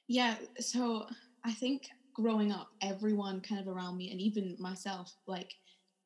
Yeah. 0.09 0.35
So 0.59 1.05
I 1.45 1.53
think 1.53 1.87
growing 2.13 2.51
up, 2.51 2.71
everyone 2.81 3.39
kind 3.39 3.61
of 3.61 3.67
around 3.67 3.95
me, 3.95 4.11
and 4.11 4.19
even 4.19 4.57
myself, 4.59 5.15
like 5.27 5.53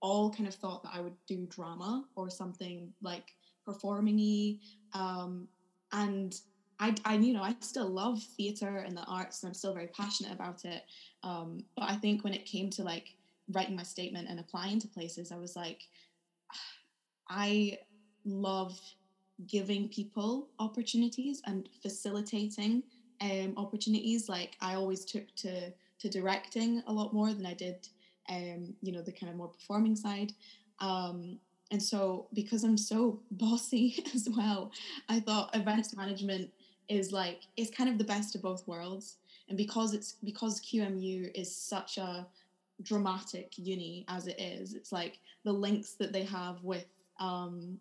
all 0.01 0.29
kind 0.29 0.47
of 0.47 0.53
thought 0.53 0.83
that 0.83 0.91
I 0.93 0.99
would 0.99 1.15
do 1.25 1.47
drama 1.49 2.05
or 2.15 2.29
something 2.29 2.93
like 3.01 3.31
performing-y. 3.65 4.59
Um, 4.93 5.47
and 5.93 6.35
I, 6.79 6.93
I, 7.05 7.15
you 7.15 7.33
know, 7.33 7.41
I 7.41 7.55
still 7.61 7.87
love 7.87 8.21
theatre 8.35 8.83
and 8.85 8.95
the 8.95 9.05
arts, 9.05 9.41
and 9.41 9.49
I'm 9.49 9.53
still 9.53 9.73
very 9.73 9.87
passionate 9.87 10.33
about 10.33 10.65
it. 10.65 10.83
Um, 11.23 11.63
but 11.77 11.89
I 11.89 11.95
think 11.95 12.25
when 12.25 12.33
it 12.33 12.45
came 12.45 12.69
to 12.71 12.83
like 12.83 13.07
writing 13.53 13.77
my 13.77 13.83
statement 13.83 14.27
and 14.29 14.39
applying 14.39 14.79
to 14.81 14.87
places, 14.89 15.31
I 15.31 15.37
was 15.37 15.55
like, 15.55 15.81
I 17.29 17.77
love 18.25 18.77
giving 19.47 19.87
people 19.87 20.49
opportunities 20.59 21.41
and 21.45 21.69
facilitating 21.81 22.83
um, 23.21 23.53
opportunities. 23.57 24.29
Like 24.29 24.55
I 24.61 24.75
always 24.75 25.05
took 25.05 25.23
to 25.37 25.71
to 25.99 26.09
directing 26.09 26.83
a 26.87 26.91
lot 26.91 27.13
more 27.13 27.33
than 27.33 27.45
I 27.45 27.53
did, 27.53 27.87
um, 28.29 28.73
you 28.81 28.91
know, 28.91 29.01
the 29.01 29.11
kind 29.11 29.29
of 29.29 29.37
more 29.37 29.47
performing 29.47 29.95
side. 29.95 30.33
Um, 30.79 31.39
and 31.71 31.81
so 31.81 32.27
because 32.33 32.63
I'm 32.63 32.77
so 32.77 33.21
bossy 33.31 34.03
as 34.13 34.27
well, 34.29 34.71
I 35.09 35.19
thought 35.19 35.55
events 35.55 35.95
management 35.95 36.51
is 36.89 37.11
like 37.11 37.41
it's 37.55 37.75
kind 37.75 37.89
of 37.89 37.97
the 37.97 38.03
best 38.03 38.35
of 38.35 38.41
both 38.41 38.67
worlds. 38.67 39.17
And 39.49 39.57
because 39.57 39.93
it's 39.93 40.15
because 40.23 40.61
QMU 40.61 41.31
is 41.35 41.53
such 41.53 41.97
a 41.97 42.25
dramatic 42.81 43.53
uni 43.57 44.05
as 44.07 44.27
it 44.27 44.39
is, 44.39 44.73
it's 44.73 44.91
like 44.91 45.19
the 45.43 45.51
links 45.51 45.91
that 45.93 46.13
they 46.13 46.23
have 46.23 46.63
with 46.63 46.85
um, 47.19 47.77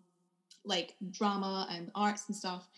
like 0.65 0.95
drama 1.11 1.67
and 1.71 1.91
arts 1.95 2.25
and 2.29 2.37
stuff 2.37 2.69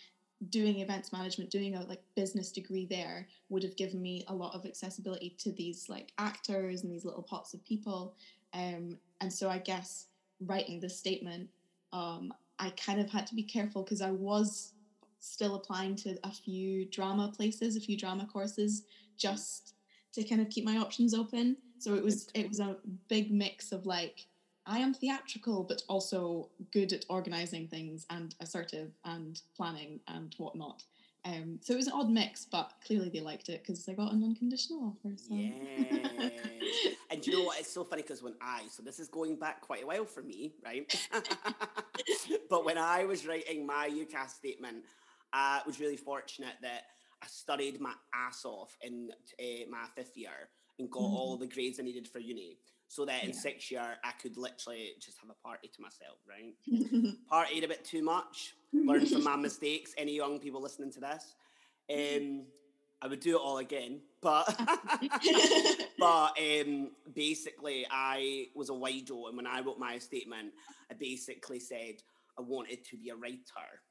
doing 0.49 0.79
events 0.79 1.11
management 1.11 1.49
doing 1.49 1.75
a 1.75 1.83
like 1.83 2.01
business 2.15 2.51
degree 2.51 2.85
there 2.85 3.27
would 3.49 3.63
have 3.63 3.75
given 3.75 4.01
me 4.01 4.23
a 4.27 4.33
lot 4.33 4.53
of 4.55 4.65
accessibility 4.65 5.35
to 5.37 5.51
these 5.51 5.87
like 5.89 6.11
actors 6.17 6.83
and 6.83 6.91
these 6.91 7.05
little 7.05 7.23
pots 7.23 7.53
of 7.53 7.63
people. 7.65 8.15
Um 8.53 8.97
and 9.21 9.31
so 9.31 9.49
i 9.49 9.57
guess 9.57 10.07
writing 10.41 10.79
this 10.79 10.97
statement 10.97 11.49
um 11.93 12.33
i 12.59 12.69
kind 12.71 12.99
of 12.99 13.09
had 13.09 13.25
to 13.25 13.33
be 13.33 13.43
careful 13.43 13.81
because 13.81 14.01
i 14.01 14.11
was 14.11 14.73
still 15.21 15.55
applying 15.55 15.95
to 15.95 16.17
a 16.25 16.31
few 16.31 16.85
drama 16.85 17.31
places 17.35 17.77
a 17.77 17.79
few 17.79 17.97
drama 17.97 18.27
courses 18.31 18.83
just 19.17 19.75
to 20.15 20.23
kind 20.23 20.41
of 20.41 20.49
keep 20.49 20.65
my 20.65 20.77
options 20.77 21.13
open. 21.13 21.57
So 21.77 21.93
it 21.93 22.03
was 22.03 22.29
it 22.33 22.47
was 22.47 22.59
a 22.59 22.77
big 23.09 23.31
mix 23.31 23.71
of 23.71 23.85
like 23.85 24.27
I 24.67 24.79
am 24.79 24.93
theatrical, 24.93 25.63
but 25.63 25.83
also 25.87 26.49
good 26.71 26.91
at 26.93 27.05
organizing 27.09 27.67
things 27.67 28.05
and 28.09 28.33
assertive 28.39 28.91
and 29.03 29.41
planning 29.55 29.99
and 30.07 30.33
whatnot. 30.37 30.83
Um, 31.23 31.59
so 31.61 31.73
it 31.73 31.77
was 31.77 31.87
an 31.87 31.93
odd 31.93 32.09
mix, 32.09 32.45
but 32.45 32.71
clearly 32.85 33.09
they 33.09 33.19
liked 33.19 33.49
it 33.49 33.63
because 33.63 33.87
I 33.89 33.93
got 33.93 34.13
an 34.13 34.23
unconditional 34.23 34.95
offer. 34.95 35.15
So. 35.17 35.33
Yes. 35.33 36.31
and 37.11 37.25
you 37.25 37.33
know 37.33 37.43
what? 37.45 37.59
It's 37.59 37.73
so 37.73 37.83
funny 37.83 38.03
because 38.03 38.21
when 38.21 38.35
I, 38.41 38.61
so 38.69 38.83
this 38.83 38.99
is 38.99 39.07
going 39.07 39.37
back 39.37 39.61
quite 39.61 39.83
a 39.83 39.87
while 39.87 40.05
for 40.05 40.21
me, 40.21 40.53
right? 40.63 41.09
but 42.49 42.63
when 42.63 42.77
I 42.77 43.05
was 43.05 43.25
writing 43.25 43.65
my 43.65 43.89
UCAS 43.89 44.31
statement, 44.31 44.83
I 45.33 45.61
was 45.65 45.79
really 45.79 45.97
fortunate 45.97 46.55
that 46.61 46.83
I 47.23 47.27
studied 47.27 47.81
my 47.81 47.93
ass 48.13 48.45
off 48.45 48.77
in 48.81 49.09
uh, 49.39 49.69
my 49.69 49.85
fifth 49.95 50.15
year 50.15 50.49
and 50.77 50.91
got 50.91 50.99
all 50.99 51.37
the 51.37 51.47
grades 51.47 51.79
I 51.79 51.83
needed 51.83 52.07
for 52.07 52.19
uni. 52.19 52.57
So 52.87 53.05
that 53.05 53.25
in 53.25 53.33
Yeah. 53.33 53.33
sixth 53.33 53.71
year, 53.71 53.97
I 54.03 54.11
could 54.11 54.37
literally 54.37 54.93
just 54.99 55.19
have 55.19 55.29
a 55.29 55.33
party 55.47 55.67
to 55.67 55.81
myself, 55.81 56.19
right? 56.27 56.53
Partied 57.31 57.63
a 57.63 57.67
bit 57.67 57.83
too 57.85 58.03
much, 58.03 58.55
learned 58.85 59.09
from 59.09 59.23
my 59.23 59.35
mistakes. 59.35 59.93
Any 59.97 60.15
young 60.15 60.39
people 60.39 60.61
listening 60.61 60.91
to 60.93 60.99
this, 60.99 61.35
um, 61.93 62.47
I 63.01 63.07
would 63.07 63.19
do 63.19 63.37
it 63.37 63.41
all 63.41 63.57
again. 63.57 64.01
But 64.21 64.47
but 65.99 66.37
um, 66.39 66.91
basically, 67.13 67.85
I 67.89 68.47
was 68.55 68.69
a 68.69 68.73
wido, 68.73 69.27
and 69.27 69.37
when 69.37 69.47
I 69.47 69.61
wrote 69.61 69.79
my 69.79 69.97
statement, 69.97 70.53
I 70.91 70.93
basically 70.95 71.59
said 71.59 71.95
I 72.37 72.41
wanted 72.41 72.83
to 72.85 72.97
be 72.97 73.09
a 73.09 73.15
writer, 73.15 73.81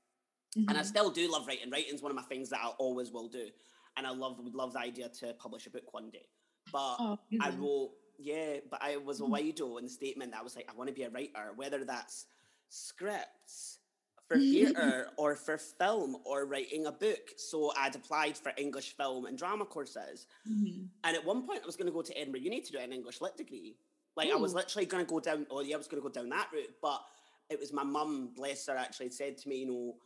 and 0.68 0.78
I 0.78 0.82
Mhm. 0.82 0.84
still 0.84 1.10
do 1.10 1.30
love 1.30 1.46
writing. 1.46 1.70
Writing's 1.70 2.02
one 2.02 2.10
of 2.12 2.16
my 2.16 2.22
things 2.22 2.50
that 2.50 2.60
I 2.62 2.68
always 2.78 3.10
will 3.12 3.28
do, 3.28 3.48
and 3.96 4.06
I 4.06 4.10
love 4.10 4.38
would 4.40 4.54
love 4.54 4.72
the 4.72 4.80
idea 4.80 5.08
to 5.20 5.34
publish 5.34 5.66
a 5.66 5.70
book 5.70 5.92
one 5.92 6.10
day. 6.10 6.28
But 6.72 6.98
Oh, 6.98 7.18
I 7.40 7.50
wrote, 7.50 7.92
yeah, 8.18 8.58
but 8.70 8.82
I 8.82 8.96
was 8.96 9.20
a 9.20 9.24
Mhm. 9.24 9.30
widow 9.30 9.76
in 9.78 9.84
the 9.84 9.90
statement 9.90 10.32
that 10.32 10.40
I 10.40 10.42
was 10.42 10.56
like, 10.56 10.68
I 10.70 10.74
want 10.74 10.88
to 10.88 10.94
be 10.94 11.02
a 11.02 11.10
writer, 11.10 11.52
whether 11.56 11.84
that's 11.84 12.26
scripts 12.68 13.78
for 14.26 14.38
theatre 14.38 15.10
or 15.16 15.36
for 15.36 15.58
film 15.58 16.16
or 16.24 16.46
writing 16.46 16.86
a 16.86 16.92
book. 16.92 17.32
So 17.36 17.72
I'd 17.76 17.94
applied 17.94 18.38
for 18.38 18.52
English 18.56 18.96
film 18.96 19.26
and 19.26 19.36
drama 19.36 19.66
courses. 19.66 20.26
Mhm. 20.48 20.88
And 21.04 21.16
at 21.16 21.24
one 21.24 21.46
point, 21.46 21.62
I 21.62 21.66
was 21.66 21.76
going 21.76 21.86
to 21.86 21.92
go 21.92 22.02
to 22.02 22.16
Edinburgh 22.18 22.40
Uni 22.40 22.60
to 22.62 22.72
do 22.72 22.78
an 22.78 22.92
English 22.92 23.20
lit 23.20 23.36
degree. 23.36 23.76
Like, 24.16 24.30
I 24.30 24.36
was 24.36 24.54
literally 24.54 24.86
going 24.86 25.04
to 25.04 25.10
go 25.10 25.20
down, 25.20 25.46
oh, 25.50 25.60
yeah, 25.60 25.74
I 25.74 25.78
was 25.78 25.88
going 25.88 26.00
to 26.02 26.08
go 26.08 26.12
down 26.12 26.28
that 26.30 26.50
route. 26.52 26.74
But 26.80 27.04
it 27.50 27.58
was 27.58 27.72
my 27.72 27.82
mum, 27.82 28.28
bless 28.28 28.66
her, 28.66 28.76
actually 28.76 29.10
said 29.10 29.36
to 29.38 29.48
me, 29.48 29.56
you 29.56 29.66
know, 29.66 29.98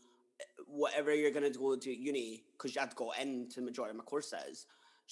whatever 0.67 1.15
you're 1.15 1.31
going 1.31 1.51
to 1.51 1.59
go 1.59 1.77
to 1.77 1.95
uni, 1.95 2.45
because 2.53 2.77
I'd 2.77 2.97
got 2.97 3.19
into 3.19 3.57
the 3.57 3.67
majority 3.67 3.91
of 3.91 3.97
my 3.97 4.05
courses, 4.05 4.67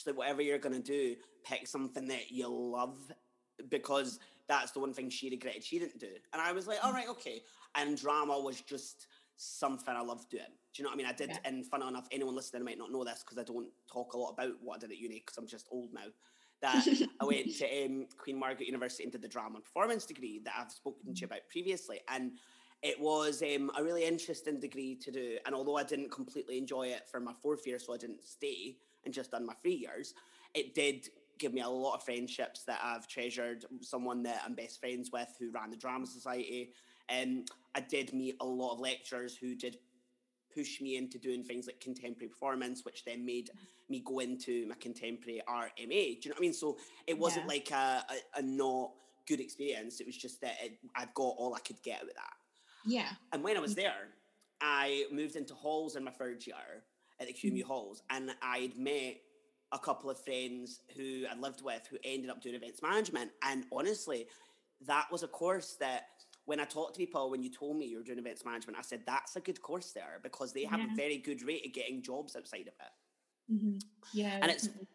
like, 0.05 0.17
whatever 0.19 0.43
you're 0.43 0.59
going 0.59 0.75
to 0.75 0.83
do, 0.83 1.15
pick 1.45 1.67
something 1.67 2.09
that 2.09 2.31
you 2.31 2.49
love, 2.49 2.99
because 3.71 4.19
that's 4.49 4.73
the 4.73 4.81
one 4.81 4.93
thing 4.93 5.09
she 5.09 5.31
regretted 5.31 5.65
she 5.65 5.79
didn't 5.79 5.99
do. 6.01 6.11
And 6.33 6.43
I 6.43 6.53
was 6.53 6.67
like, 6.67 6.85
all 6.85 6.93
right, 6.93 7.09
okay. 7.09 7.43
And 7.75 7.97
drama 7.97 8.39
was 8.39 8.61
just 8.61 9.07
something 9.37 9.95
I 9.95 10.01
loved 10.01 10.31
doing. 10.31 10.43
Do 10.75 10.83
you 10.83 10.85
know 10.85 10.91
what 10.91 10.95
I 10.95 10.99
mean? 10.99 11.07
I 11.07 11.13
did, 11.13 11.31
Yeah. 11.31 11.39
and 11.45 11.65
fun 11.67 11.83
enough, 11.83 12.09
anyone 12.11 12.35
listening 12.35 12.65
might 12.65 12.79
not 12.79 12.93
know 12.93 13.05
this 13.05 13.23
because 13.25 13.39
I 13.39 13.45
don't 13.45 13.69
talk 13.91 14.15
a 14.15 14.19
lot 14.19 14.31
about 14.31 14.53
what 14.63 14.77
I 14.77 14.79
did 14.81 14.91
at 14.93 14.99
uni 14.99 15.23
because 15.25 15.39
I'm 15.39 15.47
just 15.47 15.69
old 15.71 15.93
now. 15.93 16.07
That 16.63 16.87
I 17.21 17.25
went 17.25 17.55
to 17.57 17.67
um, 17.87 18.07
Queen 18.17 18.39
Margaret 18.39 18.67
University 18.67 19.03
and 19.03 19.13
did 19.13 19.21
the 19.23 19.29
drama 19.29 19.57
and 19.57 19.65
performance 19.65 20.07
degree 20.07 20.41
that 20.45 20.55
I've 20.59 20.73
spoken 20.73 21.15
to 21.15 21.21
you 21.21 21.27
about 21.27 21.41
previously. 21.51 22.01
And 22.09 22.33
it 22.83 22.99
was 22.99 23.43
um, 23.43 23.71
a 23.77 23.83
really 23.85 24.05
interesting 24.05 24.59
degree 24.59 24.95
to 24.97 25.11
do. 25.11 25.39
And 25.45 25.55
although 25.55 25.77
I 25.77 25.83
didn't 25.83 26.11
completely 26.11 26.57
enjoy 26.57 26.89
it 26.89 27.09
for 27.11 27.21
my 27.21 27.33
fourth 27.43 27.67
year, 27.67 27.79
so 27.79 27.93
I 27.93 27.99
didn't 27.99 28.25
stay 28.25 28.77
and 29.07 29.15
just 29.15 29.31
done 29.31 29.47
my 29.47 29.55
three 29.63 29.75
years, 29.75 30.13
it 30.55 30.75
did 30.75 31.09
give 31.39 31.55
me 31.55 31.63
a 31.63 31.69
lot 31.69 31.95
of 31.95 32.03
friendships 32.03 32.65
that 32.65 32.81
I've 32.83 33.09
treasured. 33.09 33.65
Someone 33.81 34.23
that 34.25 34.43
I'm 34.45 34.55
best 34.55 34.81
friends 34.81 35.11
with 35.13 35.29
who 35.39 35.51
ran 35.51 35.71
the 35.71 35.77
Drama 35.77 36.07
Society. 36.07 36.73
Um, 37.09 37.45
I 37.75 37.81
did 37.81 38.13
meet 38.13 38.37
a 38.41 38.45
lot 38.45 38.75
of 38.75 38.81
lecturers 38.81 39.37
who 39.37 39.55
did 39.55 39.79
push 40.53 40.81
me 40.81 40.97
into 40.97 41.19
doing 41.19 41.45
things 41.45 41.67
like 41.67 41.81
contemporary 41.81 42.29
performance, 42.29 42.85
which 42.85 43.05
then 43.05 43.25
made 43.25 43.51
me 43.89 44.03
go 44.05 44.19
into 44.19 44.67
my 44.67 44.75
contemporary 44.81 45.41
art 45.47 45.71
MA. 45.79 45.85
Do 45.87 45.95
you 45.95 46.15
know 46.27 46.31
what 46.31 46.39
I 46.39 46.41
mean? 46.41 46.55
So 46.55 46.79
it 47.07 47.17
wasn't 47.19 47.45
Yeah. 47.45 47.49
like 47.49 47.71
a, 47.71 48.05
a, 48.35 48.39
a 48.39 48.43
not 48.43 48.93
good 49.29 49.41
experience. 49.41 50.01
It 50.01 50.07
was 50.07 50.17
just 50.17 50.41
that 50.41 50.55
it, 50.63 50.79
I've 50.97 51.13
got 51.15 51.35
all 51.37 51.55
I 51.55 51.61
could 51.61 51.81
get 51.83 51.97
out 51.97 52.03
of 52.09 52.15
that. 52.15 52.33
Yeah. 52.87 53.11
And 53.33 53.45
when 53.45 53.57
I 53.57 53.61
was 53.61 53.75
there, 53.75 54.09
I 54.61 55.05
moved 55.13 55.37
into 55.37 55.53
halls 55.55 55.97
in 55.97 56.05
my 56.05 56.11
third 56.11 56.45
year 56.47 56.57
at 57.21 57.27
the 57.29 57.33
QMU 57.33 57.63
halls, 57.65 58.03
and 58.11 58.31
I'd 58.43 58.77
met 58.77 59.17
a 59.73 59.79
couple 59.79 60.11
of 60.11 60.19
friends 60.23 60.81
who 60.97 61.25
I 61.31 61.37
lived 61.39 61.63
with 61.63 61.87
who 61.91 61.97
ended 62.05 62.31
up 62.31 62.41
doing 62.41 62.55
events 62.55 62.83
management. 62.83 63.31
And 63.43 63.65
honestly, 63.73 64.27
that 64.87 65.07
was 65.11 65.23
a 65.23 65.29
course 65.29 65.77
that 65.81 66.05
when 66.45 66.61
I 66.61 66.65
talked 66.65 66.95
to 66.95 66.99
people, 66.99 67.31
when 67.31 67.43
you 67.43 67.51
told 67.51 67.77
me 67.77 67.87
you 67.87 67.97
were 67.99 68.05
doing 68.05 68.19
events 68.21 68.45
management, 68.45 68.79
I 68.79 68.83
said 68.83 69.01
that's 69.07 69.35
a 69.35 69.41
good 69.41 69.61
course 69.61 69.91
there 69.93 70.21
because 70.23 70.53
they 70.53 70.65
have 70.65 70.79
Yeah. 70.79 70.93
a 70.93 70.97
very 70.97 71.19
good 71.19 71.43
rate 71.43 71.67
of 71.67 71.73
getting 71.73 72.03
jobs 72.03 72.37
outside 72.37 72.69
of 72.69 72.75
it. 72.81 72.93
hmm 73.61 73.79
Yeah. 74.13 74.35
And 74.35 74.45
it's- 74.45 74.63
definitely. 74.67 74.89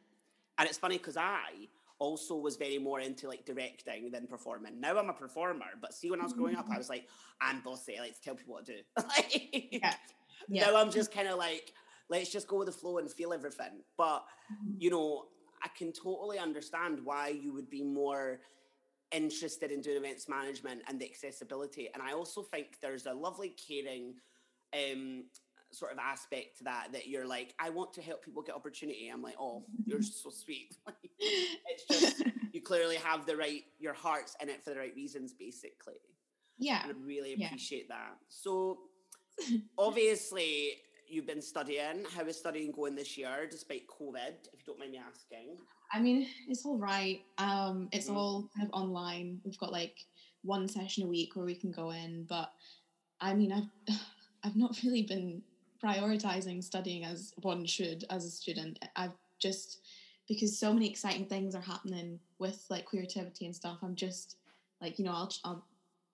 And 0.57 0.69
it's 0.69 0.77
funny 0.77 0.97
because 0.97 1.17
I 1.17 1.67
also 1.99 2.35
was 2.35 2.55
very 2.55 2.77
more 2.77 2.99
into 2.99 3.27
like 3.27 3.45
directing 3.45 4.11
than 4.11 4.27
performing. 4.27 4.79
Now 4.79 4.97
I'm 4.97 5.09
a 5.09 5.13
performer, 5.13 5.65
but 5.81 5.93
see, 5.93 6.09
when 6.11 6.19
I 6.21 6.23
was 6.23 6.33
growing 6.33 6.55
up, 6.55 6.67
I 6.69 6.77
was 6.77 6.89
like, 6.89 7.07
I'm 7.41 7.61
bossy. 7.61 7.97
I 7.97 8.01
like 8.01 8.15
to 8.15 8.21
tell 8.21 8.35
people 8.35 8.53
what 8.53 8.65
to 8.67 8.77
do. 8.77 8.83
Like, 9.07 9.67
Yeah. 9.71 9.95
Yeah. 10.47 10.65
Now 10.69 10.77
I'm 10.77 10.91
just 10.91 11.11
kind 11.17 11.27
of 11.27 11.37
like, 11.37 11.73
let's 12.11 12.29
just 12.31 12.47
go 12.47 12.57
with 12.57 12.67
the 12.67 12.71
flow 12.73 12.97
and 12.99 13.09
feel 13.11 13.33
everything. 13.33 13.81
But 13.97 14.23
Mhm. 14.51 14.75
you 14.79 14.89
know, 14.91 15.29
I 15.63 15.69
can 15.69 15.91
totally 15.93 16.37
understand 16.37 16.99
why 17.03 17.29
you 17.29 17.53
would 17.53 17.69
be 17.69 17.83
more 17.83 18.41
interested 19.11 19.71
in 19.71 19.81
doing 19.81 19.97
events 19.97 20.27
management 20.29 20.81
and 20.87 20.99
the 20.99 21.05
accessibility. 21.05 21.89
And 21.93 22.03
I 22.03 22.13
also 22.13 22.43
think 22.43 22.79
there's 22.81 23.05
a 23.05 23.13
lovely 23.13 23.49
caring 23.49 24.15
um, 24.73 25.25
sort 25.71 25.91
of 25.91 25.99
aspect 25.99 26.57
to 26.57 26.63
that, 26.65 26.91
that 26.93 27.07
you're 27.07 27.27
like, 27.27 27.53
I 27.59 27.69
want 27.69 27.93
to 27.93 28.01
help 28.01 28.23
people 28.23 28.41
get 28.41 28.55
opportunity. 28.55 29.09
I'm 29.09 29.21
like, 29.21 29.35
oh, 29.39 29.65
you're 29.85 30.01
so 30.01 30.29
sweet. 30.29 30.75
it's 31.19 31.85
just, 31.89 32.23
you 32.53 32.61
clearly 32.61 32.95
have 32.97 33.25
the 33.25 33.35
right, 33.37 33.63
your 33.79 33.93
heart's 33.93 34.35
in 34.41 34.49
it 34.49 34.63
for 34.63 34.69
the 34.71 34.77
right 34.79 34.95
reasons, 34.95 35.33
basically. 35.33 35.99
yeah. 36.57 36.83
And 36.83 36.91
I 36.93 36.95
really 37.05 37.35
Yeah. 37.37 37.47
appreciate 37.47 37.87
that. 37.89 38.17
So, 38.29 38.79
obviously, 39.77 40.81
you've 41.11 41.27
been 41.27 41.41
studying. 41.41 42.05
How 42.15 42.23
is 42.25 42.37
studying 42.37 42.71
going 42.71 42.95
this 42.95 43.17
year, 43.17 43.47
despite 43.49 43.87
COVID, 43.87 44.47
if 44.53 44.59
you 44.59 44.65
don't 44.65 44.79
mind 44.79 44.91
me 44.91 45.01
asking? 45.05 45.57
I 45.93 45.99
mean, 45.99 46.27
it's 46.47 46.65
all 46.65 46.77
right. 46.77 47.21
Um, 47.37 47.89
it's 47.91 48.07
Mhm. 48.09 48.15
all 48.15 48.49
kind 48.55 48.67
of 48.67 48.73
online. 48.73 49.41
We've 49.43 49.57
got 49.57 49.71
like 49.71 50.05
one 50.43 50.67
session 50.67 51.03
a 51.03 51.07
week 51.07 51.35
where 51.35 51.45
we 51.45 51.55
can 51.55 51.71
go 51.71 51.91
in, 51.91 52.23
but 52.23 52.53
I 53.19 53.33
mean, 53.33 53.51
I've 53.51 53.69
I've 54.43 54.55
not 54.55 54.81
really 54.83 55.03
been 55.03 55.43
prioritizing 55.83 56.63
studying 56.63 57.03
as 57.03 57.33
one 57.41 57.65
should 57.65 58.05
as 58.09 58.25
a 58.25 58.29
student. 58.31 58.79
I've 58.95 59.13
just 59.39 59.81
because 60.27 60.57
so 60.57 60.73
many 60.73 60.89
exciting 60.89 61.25
things 61.25 61.55
are 61.55 61.61
happening 61.61 62.19
with 62.39 62.65
like 62.69 62.85
creativity 62.85 63.45
and 63.45 63.55
stuff. 63.55 63.79
I'm 63.83 63.95
just 63.95 64.37
like 64.79 64.97
you 64.97 65.05
know 65.05 65.11
I'll 65.13 65.33
I'll 65.43 65.65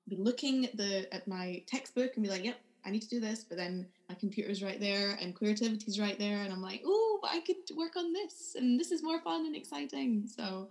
be 0.09 0.15
looking 0.15 0.65
at 0.65 0.75
the 0.75 1.13
at 1.13 1.27
my 1.27 1.63
textbook 1.67 2.15
and 2.15 2.23
be 2.23 2.29
like, 2.29 2.43
yep, 2.43 2.59
I 2.87 2.91
need 2.91 3.01
to 3.01 3.09
do 3.09 3.19
this, 3.19 3.43
but 3.43 3.57
then 3.57 3.87
my 4.09 4.15
computer's 4.15 4.63
right 4.63 4.79
there 4.79 5.17
and 5.21 5.35
creativity's 5.35 5.99
right 5.99 6.17
there, 6.17 6.37
and 6.43 6.53
I'm 6.53 6.61
like, 6.61 6.81
oh, 6.85 7.19
I 7.23 7.41
could 7.41 7.57
work 7.75 7.97
on 7.97 8.13
this, 8.13 8.55
and 8.55 8.79
this 8.79 8.91
is 8.91 9.03
more 9.03 9.19
fun 9.21 9.45
and 9.45 9.55
exciting. 9.55 10.25
So 10.27 10.69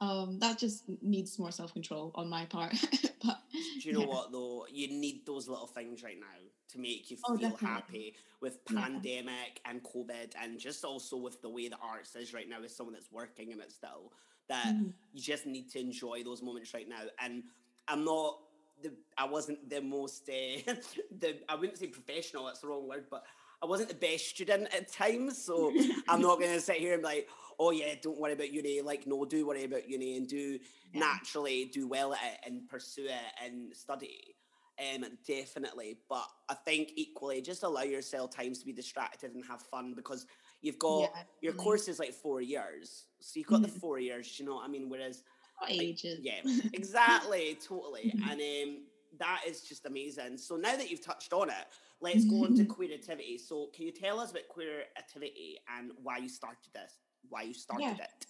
um, 0.00 0.38
that 0.38 0.58
just 0.58 0.84
needs 1.02 1.38
more 1.38 1.50
self 1.50 1.72
control 1.72 2.12
on 2.14 2.28
my 2.28 2.44
part. 2.46 2.72
but 3.24 3.38
Do 3.52 3.88
you 3.88 3.92
know 3.92 4.00
yeah. 4.00 4.06
what 4.06 4.30
though? 4.32 4.66
You 4.70 4.88
need 4.88 5.26
those 5.26 5.48
little 5.48 5.66
things 5.66 6.02
right 6.04 6.18
now 6.20 6.26
to 6.68 6.78
make 6.78 7.10
you 7.10 7.16
Oh, 7.26 7.36
feel 7.36 7.50
definitely. 7.50 7.68
happy 7.68 8.16
with 8.40 8.58
Yeah. 8.70 8.80
pandemic 8.80 9.60
and 9.64 9.82
COVID, 9.82 10.34
and 10.40 10.60
just 10.60 10.84
also 10.84 11.16
with 11.16 11.42
the 11.42 11.48
way 11.50 11.68
the 11.68 11.78
arts 11.82 12.14
is 12.14 12.32
right 12.32 12.48
now 12.48 12.62
as 12.62 12.76
someone 12.76 12.92
that's 12.94 13.10
working 13.10 13.50
in 13.50 13.60
it 13.60 13.72
still. 13.72 14.12
That 14.48 14.74
Mhm. 14.76 14.92
you 15.12 15.20
just 15.22 15.46
need 15.46 15.70
to 15.70 15.80
enjoy 15.80 16.22
those 16.22 16.42
moments 16.42 16.72
right 16.74 16.88
now. 16.88 17.02
And 17.18 17.42
I'm 17.88 18.04
not 18.04 18.38
the 18.82 18.92
I 19.16 19.24
wasn't 19.24 19.68
the 19.70 19.80
most 19.80 20.28
uh, 20.28 20.74
the 21.18 21.38
I 21.48 21.54
wouldn't 21.54 21.78
say 21.78 21.88
professional. 21.88 22.46
That's 22.46 22.60
the 22.60 22.68
wrong 22.68 22.88
word, 22.88 23.06
but 23.10 23.24
I 23.62 23.66
wasn't 23.66 23.88
the 23.88 23.94
best 23.94 24.28
student 24.28 24.72
at 24.74 24.92
times. 24.92 25.42
So 25.44 25.76
I'm 26.08 26.20
not 26.20 26.38
going 26.38 26.52
to 26.52 26.60
sit 26.60 26.76
here 26.76 26.92
and 26.94 27.02
be 27.02 27.08
like, 27.08 27.28
oh 27.58 27.70
yeah, 27.70 27.94
don't 28.00 28.18
worry 28.20 28.34
about 28.34 28.52
uni. 28.52 28.80
Like 28.82 29.06
no, 29.06 29.24
do 29.24 29.46
worry 29.46 29.64
about 29.64 29.88
uni 29.88 30.16
and 30.16 30.28
do 30.28 30.58
Yeah. 30.92 31.00
naturally 31.00 31.66
do 31.72 31.86
well 31.88 32.14
at 32.14 32.20
it 32.22 32.38
and 32.46 32.68
pursue 32.68 33.06
it 33.06 33.32
and 33.44 33.74
study. 33.74 34.36
Um, 34.78 35.06
definitely, 35.26 36.00
but 36.06 36.26
I 36.50 36.54
think 36.54 36.92
equally 36.96 37.40
just 37.40 37.62
allow 37.62 37.80
yourself 37.82 38.30
times 38.36 38.58
to 38.58 38.66
be 38.66 38.74
distracted 38.74 39.34
and 39.34 39.42
have 39.46 39.62
fun 39.62 39.94
because 39.94 40.26
you've 40.60 40.78
got 40.78 41.12
Yeah, 41.14 41.22
your 41.40 41.54
course 41.54 41.88
is 41.88 41.98
like 41.98 42.12
four 42.12 42.42
years, 42.42 43.06
so 43.20 43.38
you've 43.38 43.48
got 43.48 43.62
the 43.62 43.68
Mhm. 43.68 43.80
four 43.80 43.98
years. 43.98 44.38
You 44.38 44.44
know 44.44 44.56
what 44.56 44.66
I 44.66 44.68
mean? 44.68 44.90
Whereas 44.90 45.22
ages. 45.68 46.20
yeah, 46.22 46.40
exactly, 46.72 47.58
totally. 47.66 48.12
Mhm. 48.16 48.30
And 48.32 48.40
um, 48.40 48.82
that 49.18 49.42
is 49.46 49.62
just 49.62 49.86
amazing. 49.86 50.38
So 50.38 50.56
now 50.56 50.76
that 50.76 50.90
you've 50.90 51.04
touched 51.04 51.32
on 51.32 51.48
it, 51.50 51.66
let's 52.00 52.24
go 52.26 52.44
on 52.44 52.54
to 52.56 52.64
queerativity. 52.64 53.40
So 53.40 53.68
can 53.74 53.86
you 53.86 53.92
tell 53.92 54.20
us 54.20 54.30
about 54.30 54.42
queerativity 54.54 55.56
and 55.78 55.92
why 56.02 56.18
you 56.18 56.28
started 56.28 56.68
this? 56.74 56.98
Why 57.28 57.42
you 57.42 57.54
started 57.54 57.84
Yeah. 57.98 58.04
it? 58.04 58.26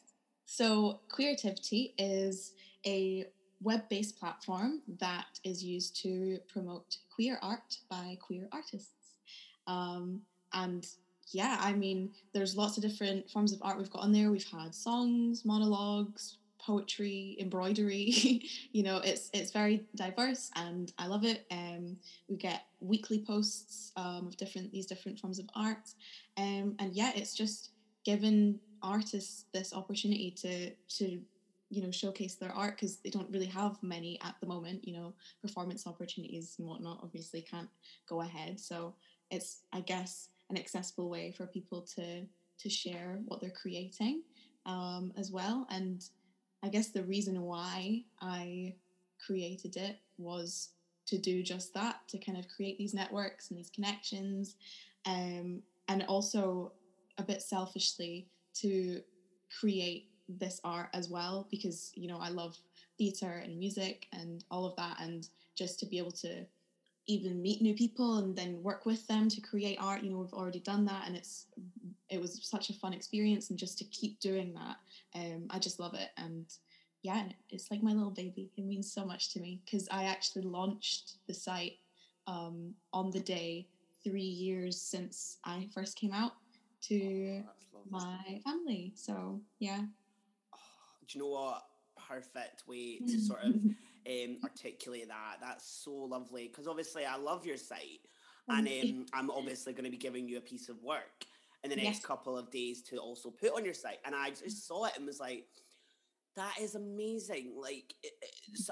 So, 0.49 1.01
Queerativity 1.09 1.93
is 1.99 2.53
a 2.87 3.27
web 3.61 3.89
based 3.89 4.17
platform 4.17 4.81
that 5.01 5.41
is 5.43 5.65
used 5.65 5.97
to 6.03 6.39
promote 6.47 6.99
queer 7.11 7.39
art 7.43 7.79
by 7.91 8.17
queer 8.21 8.49
artists. 8.53 9.19
Um, 9.67 10.23
and 10.53 10.87
yeah, 11.33 11.59
I 11.61 11.73
mean, 11.73 12.13
there's 12.33 12.57
lots 12.57 12.77
of 12.77 12.83
different 12.85 13.29
forms 13.29 13.53
of 13.53 13.61
art 13.63 13.77
we've 13.77 13.91
got 13.91 14.03
on 14.03 14.13
there. 14.13 14.31
We've 14.31 14.49
had 14.49 14.73
songs, 14.73 15.45
monologues, 15.45 16.39
poetry, 16.67 17.37
embroidery. 17.39 18.43
you 18.73 18.83
know, 18.83 18.99
it's 18.99 19.31
it's 19.33 19.53
very 19.53 19.87
diverse, 19.95 20.51
and 20.57 20.93
I 20.99 21.07
love 21.07 21.25
it. 21.25 21.47
Um, 21.51 21.97
we 22.29 22.37
get 22.37 22.65
weekly 22.81 23.23
posts 23.25 23.93
um, 23.97 24.27
of 24.27 24.37
different 24.37 24.73
these 24.73 24.87
different 24.87 25.19
forms 25.21 25.39
of 25.39 25.47
art, 25.55 25.89
um, 26.37 26.75
and 26.79 26.93
yeah, 26.93 27.13
it's 27.15 27.35
just 27.35 27.71
given 28.05 28.59
artists 28.83 29.45
this 29.55 29.73
opportunity 29.73 30.31
to 30.31 30.71
to 30.97 31.21
you 31.71 31.83
know 31.83 31.91
showcase 31.91 32.35
their 32.35 32.53
art 32.53 32.77
because 32.77 32.97
they 32.99 33.11
don't 33.11 33.31
really 33.31 33.47
have 33.47 33.81
many 33.83 34.19
at 34.23 34.35
the 34.41 34.47
moment. 34.47 34.87
You 34.87 34.95
know, 34.95 35.15
performance 35.41 35.87
opportunities 35.87 36.57
and 36.59 36.67
whatnot 36.67 37.01
obviously 37.03 37.43
can't 37.43 37.69
go 38.09 38.23
ahead, 38.23 38.59
so 38.59 38.95
it's 39.31 39.63
I 39.73 39.81
guess 39.81 40.31
an 40.51 40.59
accessible 40.59 41.09
way 41.09 41.33
for 41.33 41.47
people 41.47 41.83
to 41.97 42.27
to 42.59 42.71
share 42.71 43.21
what 43.27 43.41
they're 43.41 43.51
creating 43.51 44.23
um, 44.65 45.13
as 45.17 45.31
well. 45.31 45.67
And 45.71 46.03
I 46.63 46.69
guess 46.69 46.89
the 46.89 47.03
reason 47.03 47.43
why 47.43 48.05
I 48.21 48.75
created 49.25 49.77
it 49.77 49.99
was 50.19 50.71
to 51.07 51.19
do 51.19 51.43
just 51.43 51.73
that, 51.75 52.01
to 52.09 52.19
kind 52.19 52.39
of 52.39 52.49
create 52.49 52.79
these 52.79 52.95
networks 52.95 53.51
and 53.51 53.59
these 53.59 53.71
connections, 53.71 54.57
um, 55.07 55.63
and 55.89 56.05
also 56.09 56.73
a 57.19 57.23
bit 57.23 57.43
selfishly 57.43 58.27
to 58.55 59.01
create 59.61 60.11
this 60.29 60.61
art 60.65 60.89
as 60.93 61.09
well 61.09 61.47
because 61.53 61.93
you 61.95 62.09
know 62.09 62.19
I 62.19 62.31
love 62.31 62.57
theater 62.99 63.43
and 63.45 63.57
music 63.59 64.07
and 64.13 64.45
all 64.51 64.67
of 64.67 64.77
that, 64.77 64.97
and 65.01 65.29
just 65.55 65.79
to 65.81 65.87
be 65.87 65.99
able 65.99 66.13
to 66.13 66.45
even 67.07 67.41
meet 67.41 67.63
new 67.63 67.75
people 67.75 68.19
and 68.19 68.35
then 68.37 68.63
work 68.63 68.85
with 68.85 69.07
them 69.07 69.29
to 69.29 69.41
create 69.41 69.79
art 69.81 70.03
you 70.03 70.11
know 70.11 70.19
we've 70.19 70.35
already 70.35 70.61
done 70.61 70.85
that 70.85 71.05
and 71.07 71.17
it's 71.17 71.47
it 72.09 72.21
was 72.21 72.39
such 72.43 72.71
a 72.71 72.73
fun 72.73 72.93
experience 72.93 73.51
and 73.51 73.59
just 73.59 73.79
to 73.79 73.85
keep 73.85 74.19
doing 74.21 74.55
that 74.55 74.77
um 75.15 75.47
i 75.51 75.59
just 75.59 75.79
love 75.81 75.95
it. 75.95 76.11
And 76.17 76.47
yeah 77.03 77.25
it's 77.51 77.71
like 77.71 77.83
my 77.83 77.93
little 77.93 78.11
baby 78.11 78.51
it 78.57 78.65
means 78.65 78.93
so 78.93 79.05
much 79.05 79.33
to 79.33 79.41
me 79.41 79.61
because 79.65 79.87
i 79.91 80.05
actually 80.05 80.43
launched 80.43 81.19
the 81.29 81.35
site 81.35 81.79
um 82.27 82.75
on 82.93 83.11
the 83.11 83.21
day 83.21 83.69
three 84.03 84.23
years 84.23 84.81
since 84.81 85.39
i 85.45 85.69
first 85.73 85.97
came 85.97 86.13
out 86.13 86.33
to 86.83 87.43
Oh, 87.77 87.81
my 87.91 88.41
family. 88.45 88.93
So 88.97 89.41
yeah. 89.59 89.81
Oh, 90.53 90.59
do 91.07 91.19
you 91.19 91.25
know 91.25 91.31
what? 91.31 91.63
Perfect 92.09 92.67
way 92.67 92.99
to 92.99 93.21
sort 93.21 93.45
of 93.45 93.55
um, 94.09 94.39
articulate 94.45 95.09
that. 95.09 95.37
That's 95.41 95.69
so 95.85 95.93
lovely 95.93 96.49
because 96.49 96.67
obviously 96.69 97.05
I 97.05 97.17
love 97.17 97.47
your 97.47 97.57
site, 97.57 98.01
and 98.51 98.69
um, 98.69 99.07
I'm 99.13 99.31
obviously 99.31 99.73
going 99.73 99.85
to 99.85 99.91
be 99.91 99.97
giving 99.97 100.29
you 100.29 100.39
a 100.39 100.43
piece 100.43 100.69
of 100.69 100.83
work 100.83 101.25
in 101.65 101.71
the 101.71 101.77
next 101.77 102.03
Yes. 102.03 102.05
couple 102.05 102.37
of 102.39 102.51
days 102.51 102.83
to 102.83 102.99
also 102.99 103.31
put 103.31 103.53
on 103.55 103.65
your 103.65 103.75
site. 103.75 103.99
And 104.05 104.15
I 104.15 104.31
just 104.31 104.67
saw 104.67 104.85
it 104.87 104.93
and 104.97 105.07
was 105.07 105.21
like, 105.21 105.47
that 106.37 106.55
is 106.61 106.75
amazing. 106.75 107.55
Like, 107.61 107.95
it, 108.03 108.13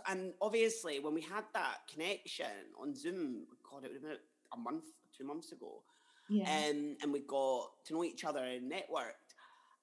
and 0.09 0.35
obviously 0.41 1.01
when 1.01 1.15
we 1.15 1.23
had 1.23 1.45
that 1.55 1.79
connection 1.93 2.47
on 2.81 2.95
Zoom, 2.95 3.47
God, 3.69 3.85
it 3.85 3.89
would 3.93 3.95
have 3.95 4.03
been 4.03 4.19
a 4.53 4.59
month, 4.59 4.85
two 5.17 5.25
months 5.25 5.53
ago 5.53 5.83
yeah 6.29 6.49
um, 6.49 6.97
and 7.03 7.13
we 7.13 7.21
got 7.21 7.71
to 7.87 7.95
know 7.95 8.05
each 8.05 8.25
other 8.25 8.45
and 8.45 8.71
networked. 8.71 9.35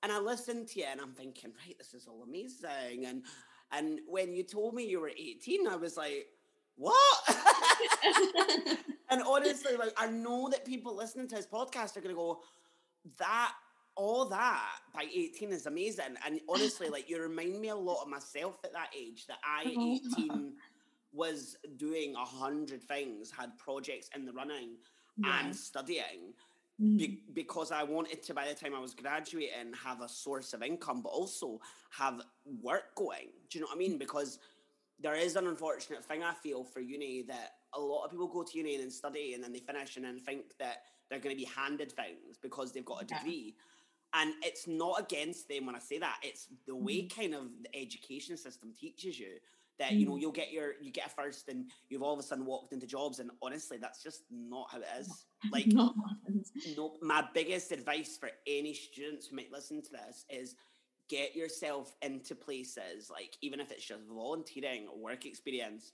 and 0.04 0.12
I 0.12 0.20
listened 0.20 0.68
to 0.70 0.80
you, 0.80 0.86
and 0.90 1.02
I'm 1.02 1.14
thinking, 1.14 1.54
right, 1.66 1.78
this 1.78 1.94
is 1.94 2.08
all 2.08 2.24
amazing. 2.24 3.06
And 3.06 3.26
and 3.72 4.00
when 4.08 4.34
you 4.34 4.44
told 4.44 4.74
me 4.74 4.86
you 4.86 5.00
were 5.00 5.10
18, 5.10 5.68
I 5.68 5.76
was 5.76 5.98
like, 5.98 6.28
what? 6.76 7.20
and 9.10 9.22
honestly, 9.24 9.76
like 9.78 9.94
I 9.98 10.08
know 10.08 10.50
that 10.50 10.66
people 10.66 10.96
listening 10.96 11.28
to 11.30 11.36
his 11.36 11.48
podcast 11.48 11.98
are 11.98 12.02
gonna 12.02 12.16
go, 12.16 12.42
that 13.18 13.54
all 13.96 14.26
that 14.26 14.80
by 14.94 15.06
18 15.14 15.52
is 15.52 15.66
amazing. 15.66 16.16
And 16.26 16.40
honestly, 16.50 16.90
like 16.90 17.10
you 17.10 17.22
remind 17.22 17.60
me 17.60 17.70
a 17.70 17.76
lot 17.76 18.02
of 18.02 18.10
myself 18.10 18.60
at 18.64 18.74
that 18.74 18.90
age 18.98 19.28
that 19.28 19.38
I, 19.44 19.66
mm-hmm. 19.66 20.22
18, 20.22 20.54
was 21.14 21.58
doing 21.78 22.16
a 22.16 22.26
hundred 22.26 22.84
things, 22.84 23.32
had 23.32 23.58
projects 23.58 24.10
in 24.16 24.26
the 24.26 24.32
running 24.32 24.78
yeah. 25.18 25.46
and 25.46 25.56
studying. 25.56 26.34
Mm. 26.82 26.98
Be- 26.98 27.24
because 27.34 27.72
I 27.72 27.84
wanted 27.84 28.24
to, 28.24 28.34
by 28.34 28.48
the 28.48 28.56
time 28.56 28.74
I 28.74 28.80
was 28.80 28.94
graduating, 28.94 29.74
have 29.84 30.02
a 30.02 30.10
source 30.10 30.54
of 30.54 30.64
income, 30.64 31.02
but 31.02 31.10
also 31.10 31.60
have 31.92 32.22
work 32.62 32.96
going. 32.96 33.30
Do 33.50 33.60
you 33.60 33.62
know 33.62 33.68
what 33.68 33.76
I 33.76 33.80
mean? 33.80 33.98
Because 33.98 34.40
there 35.00 35.16
is 35.16 35.36
an 35.36 35.48
unfortunate 35.48 36.04
thing 36.04 36.24
I 36.24 36.34
feel 36.34 36.64
for 36.64 36.80
uni 36.80 37.24
that 37.24 37.54
a 37.74 37.80
lot 37.80 38.06
of 38.06 38.12
people 38.12 38.28
go 38.28 38.44
to 38.44 38.58
uni 38.58 38.76
and 38.76 38.92
study 38.92 39.34
and 39.34 39.44
then 39.44 39.52
they 39.52 39.60
finish 39.60 39.96
and 39.96 40.06
then 40.06 40.20
think 40.20 40.58
that 40.60 40.84
they're 41.10 41.20
going 41.20 41.36
to 41.36 41.40
be 41.40 41.50
handed 41.56 41.92
things 41.92 42.38
because 42.42 42.72
they've 42.72 42.86
got 42.86 43.04
a 43.04 43.06
degree. 43.06 43.56
Yeah. 43.56 44.22
And 44.22 44.34
it's 44.44 44.68
not 44.68 45.00
against 45.00 45.48
them 45.48 45.66
when 45.66 45.76
I 45.76 45.80
say 45.80 45.98
that. 46.00 46.18
It's 46.22 46.48
the 46.68 46.76
way 46.76 47.04
mm. 47.04 47.16
kind 47.16 47.34
of 47.34 47.48
the 47.64 47.76
education 47.76 48.38
system 48.38 48.74
teaches 48.80 49.20
you 49.20 49.38
that 49.82 49.94
you 49.94 50.06
know 50.06 50.14
mm. 50.14 50.22
you'll 50.22 50.32
get 50.32 50.52
your 50.52 50.74
you 50.80 50.92
get 50.92 51.08
a 51.08 51.10
first 51.10 51.50
and 51.50 51.66
you've 51.90 52.04
all 52.04 52.14
of 52.14 52.20
a 52.20 52.24
sudden 52.24 52.46
walked 52.46 52.72
into 52.72 52.86
jobs 52.86 53.20
and 53.20 53.32
honestly 53.42 53.78
that's 53.78 54.04
just 54.04 54.24
not 54.30 54.68
how 54.72 54.78
it 54.78 54.86
is 55.00 55.26
like 55.52 55.66
no 55.66 55.94
my 57.02 57.24
biggest 57.34 57.72
advice 57.72 58.16
for 58.18 58.30
any 58.46 58.76
students 58.76 59.28
who 59.28 59.36
might 59.36 59.52
listen 59.52 59.82
to 59.82 59.90
this 59.92 60.26
is 60.30 60.56
get 61.10 61.36
yourself 61.36 61.96
into 62.04 62.36
places 62.36 63.10
like 63.10 63.36
even 63.42 63.60
if 63.60 63.72
it's 63.72 63.84
just 63.84 64.04
volunteering 64.08 64.88
work 64.96 65.26
experience 65.26 65.92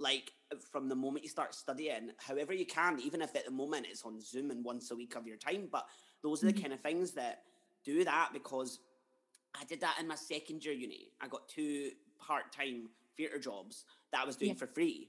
like 0.00 0.32
from 0.72 0.88
the 0.88 0.96
moment 0.96 1.24
you 1.24 1.30
start 1.30 1.54
studying 1.54 2.10
however 2.18 2.52
you 2.52 2.66
can 2.66 2.98
even 3.00 3.22
if 3.22 3.34
at 3.36 3.44
the 3.44 3.52
moment 3.52 3.86
it's 3.88 4.04
on 4.04 4.20
zoom 4.20 4.50
and 4.50 4.64
once 4.64 4.90
a 4.90 4.96
week 4.96 5.14
of 5.14 5.28
your 5.28 5.36
time 5.36 5.68
but 5.70 5.86
those 6.24 6.42
are 6.42 6.46
the 6.46 6.52
mm-hmm. 6.52 6.62
kind 6.62 6.74
of 6.74 6.80
things 6.80 7.12
that 7.12 7.42
do 7.84 8.04
that 8.04 8.30
because 8.32 8.80
i 9.58 9.64
did 9.64 9.80
that 9.80 9.96
in 10.00 10.08
my 10.08 10.16
second 10.16 10.64
year 10.64 10.74
uni 10.74 11.12
i 11.20 11.28
got 11.28 11.48
two 11.48 11.90
part-time 12.18 12.88
theatre 13.18 13.38
jobs 13.38 13.84
that 14.12 14.22
I 14.22 14.24
was 14.24 14.36
doing 14.36 14.52
yeah. 14.52 14.56
for 14.56 14.66
free. 14.66 15.08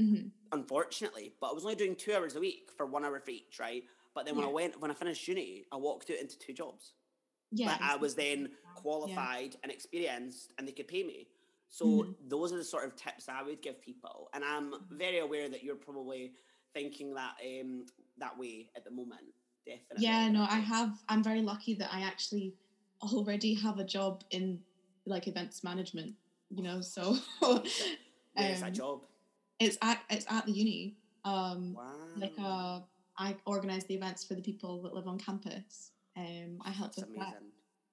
Mm-hmm. 0.00 0.28
Unfortunately, 0.52 1.34
but 1.40 1.50
I 1.50 1.52
was 1.52 1.64
only 1.64 1.76
doing 1.76 1.94
two 1.94 2.14
hours 2.14 2.34
a 2.36 2.40
week 2.40 2.70
for 2.76 2.86
one 2.86 3.04
hour 3.04 3.20
for 3.20 3.30
each, 3.30 3.58
right? 3.60 3.82
But 4.14 4.24
then 4.24 4.34
when 4.34 4.44
yeah. 4.44 4.50
I 4.50 4.54
went, 4.54 4.80
when 4.80 4.90
I 4.90 4.94
finished 4.94 5.28
uni, 5.28 5.64
I 5.70 5.76
walked 5.76 6.10
out 6.10 6.16
into 6.16 6.38
two 6.38 6.54
jobs. 6.54 6.94
Yeah, 7.52 7.66
But 7.66 7.84
I 7.84 7.96
was 7.96 8.14
then 8.14 8.50
qualified 8.76 9.52
yeah. 9.52 9.58
and 9.62 9.72
experienced, 9.72 10.52
and 10.56 10.66
they 10.66 10.72
could 10.72 10.88
pay 10.88 11.02
me. 11.02 11.26
So 11.68 11.84
mm-hmm. 11.84 12.12
those 12.28 12.52
are 12.52 12.56
the 12.56 12.64
sort 12.64 12.84
of 12.84 12.96
tips 12.96 13.28
I 13.28 13.42
would 13.42 13.60
give 13.60 13.80
people, 13.82 14.30
and 14.32 14.44
I'm 14.44 14.72
mm-hmm. 14.72 14.96
very 14.96 15.18
aware 15.18 15.48
that 15.48 15.62
you're 15.62 15.76
probably 15.76 16.32
thinking 16.72 17.14
that 17.14 17.34
um, 17.44 17.86
that 18.18 18.38
way 18.38 18.70
at 18.76 18.84
the 18.84 18.90
moment. 18.90 19.22
Definitely. 19.66 20.04
Yeah, 20.04 20.28
no, 20.30 20.42
I 20.42 20.58
have. 20.58 20.98
I'm 21.08 21.22
very 21.22 21.42
lucky 21.42 21.74
that 21.74 21.92
I 21.92 22.02
actually 22.02 22.54
already 23.02 23.54
have 23.54 23.78
a 23.78 23.84
job 23.84 24.24
in 24.30 24.60
like 25.06 25.26
events 25.26 25.62
management 25.64 26.14
you 26.50 26.62
know. 26.62 26.80
So 26.80 27.16
um, 27.42 27.62
that 28.36 28.72
job? 28.72 29.00
It's 29.58 29.78
at 29.82 30.00
it's 30.10 30.26
at 30.28 30.46
the 30.46 30.52
uni. 30.52 30.96
Um, 31.24 31.74
wow. 31.74 31.92
Like 32.16 32.32
uh, 32.38 32.80
I 33.18 33.36
organise 33.46 33.84
the 33.84 33.94
events 33.94 34.24
for 34.24 34.34
the 34.34 34.42
people 34.42 34.82
that 34.82 34.94
live 34.94 35.06
on 35.06 35.18
campus. 35.18 35.92
Um, 36.16 36.58
I 36.64 36.70
help 36.70 36.94
That's 36.94 37.08
with 37.08 37.16
amazing. 37.16 37.32
that. 37.32 37.42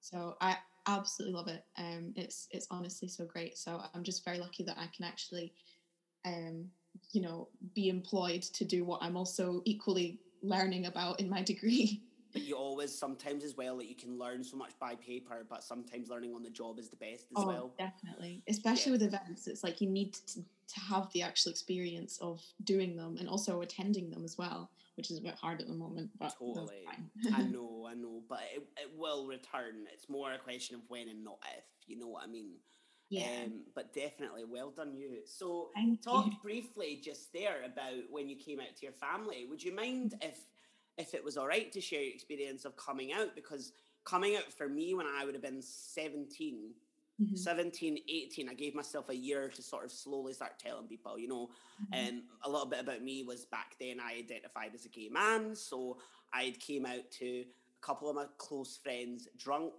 So 0.00 0.36
I 0.40 0.56
absolutely 0.86 1.34
love 1.34 1.48
it. 1.48 1.64
Um, 1.76 2.12
it's 2.16 2.48
it's 2.50 2.66
honestly 2.70 3.08
so 3.08 3.24
great. 3.24 3.56
So 3.58 3.82
I'm 3.94 4.02
just 4.02 4.24
very 4.24 4.38
lucky 4.38 4.64
that 4.64 4.76
I 4.78 4.86
can 4.94 5.04
actually, 5.04 5.52
um, 6.24 6.66
you 7.12 7.20
know, 7.20 7.48
be 7.74 7.88
employed 7.88 8.42
to 8.42 8.64
do 8.64 8.84
what 8.84 9.02
I'm 9.02 9.16
also 9.16 9.62
equally 9.64 10.18
learning 10.42 10.86
about 10.86 11.20
in 11.20 11.28
my 11.28 11.42
degree. 11.52 12.02
You 12.42 12.56
always 12.56 12.96
sometimes 12.96 13.44
as 13.44 13.56
well 13.56 13.76
that 13.78 13.86
you 13.86 13.94
can 13.94 14.18
learn 14.18 14.42
so 14.44 14.56
much 14.56 14.72
by 14.78 14.94
paper, 14.94 15.46
but 15.48 15.62
sometimes 15.62 16.08
learning 16.08 16.34
on 16.34 16.42
the 16.42 16.50
job 16.50 16.78
is 16.78 16.88
the 16.88 16.96
best 16.96 17.26
as 17.36 17.36
oh, 17.36 17.46
well. 17.46 17.74
Definitely. 17.78 18.42
Especially 18.48 18.92
yeah. 18.92 18.98
with 18.98 19.14
events. 19.14 19.46
It's 19.46 19.64
like 19.64 19.80
you 19.80 19.88
need 19.88 20.14
to, 20.14 20.40
to 20.40 20.80
have 20.80 21.12
the 21.12 21.22
actual 21.22 21.50
experience 21.50 22.18
of 22.20 22.42
doing 22.64 22.96
them 22.96 23.16
and 23.18 23.28
also 23.28 23.60
attending 23.62 24.10
them 24.10 24.24
as 24.24 24.36
well, 24.36 24.70
which 24.96 25.10
is 25.10 25.18
a 25.18 25.22
bit 25.22 25.34
hard 25.34 25.60
at 25.60 25.68
the 25.68 25.74
moment. 25.74 26.10
But 26.18 26.34
totally. 26.38 26.84
I 27.32 27.42
know, 27.42 27.86
I 27.88 27.94
know. 27.94 28.22
But 28.28 28.40
it, 28.54 28.62
it 28.76 28.90
will 28.96 29.26
return. 29.26 29.86
It's 29.92 30.08
more 30.08 30.32
a 30.32 30.38
question 30.38 30.76
of 30.76 30.82
when 30.88 31.08
and 31.08 31.24
not 31.24 31.38
if, 31.56 31.64
you 31.86 31.98
know 31.98 32.08
what 32.08 32.24
I 32.24 32.26
mean? 32.26 32.56
Yeah. 33.10 33.26
Um, 33.44 33.62
but 33.74 33.94
definitely, 33.94 34.44
well 34.44 34.70
done 34.70 34.94
you. 34.94 35.20
So, 35.24 35.70
Thank 35.74 36.02
talk 36.02 36.26
you. 36.26 36.32
briefly 36.42 37.00
just 37.02 37.32
there 37.32 37.64
about 37.64 38.02
when 38.10 38.28
you 38.28 38.36
came 38.36 38.60
out 38.60 38.76
to 38.76 38.82
your 38.82 38.92
family. 38.92 39.46
Would 39.48 39.62
you 39.62 39.74
mind 39.74 40.14
if 40.20 40.38
if 40.98 41.14
it 41.14 41.24
was 41.24 41.36
all 41.36 41.46
right 41.46 41.70
to 41.72 41.80
share 41.80 42.02
your 42.02 42.12
experience 42.12 42.64
of 42.64 42.76
coming 42.76 43.12
out 43.12 43.34
because 43.34 43.72
coming 44.04 44.36
out 44.36 44.52
for 44.52 44.68
me 44.68 44.94
when 44.94 45.06
I 45.06 45.24
would 45.24 45.34
have 45.34 45.42
been 45.42 45.62
17, 45.62 46.70
mm-hmm. 47.22 47.36
17, 47.36 47.98
18, 48.08 48.48
I 48.48 48.54
gave 48.54 48.74
myself 48.74 49.08
a 49.08 49.16
year 49.16 49.48
to 49.48 49.62
sort 49.62 49.84
of 49.84 49.92
slowly 49.92 50.32
start 50.32 50.58
telling 50.58 50.86
people, 50.86 51.18
you 51.18 51.28
know. 51.28 51.50
And 51.92 52.16
mm-hmm. 52.16 52.18
um, 52.18 52.22
a 52.44 52.50
little 52.50 52.66
bit 52.66 52.80
about 52.80 53.02
me 53.02 53.22
was 53.22 53.44
back 53.44 53.76
then 53.78 53.98
I 54.00 54.18
identified 54.18 54.70
as 54.74 54.86
a 54.86 54.88
gay 54.88 55.08
man. 55.08 55.54
So 55.54 55.98
I 56.32 56.54
came 56.58 56.84
out 56.84 57.10
to 57.18 57.26
a 57.26 57.46
couple 57.80 58.08
of 58.08 58.16
my 58.16 58.26
close 58.38 58.78
friends 58.82 59.28
drunk. 59.38 59.72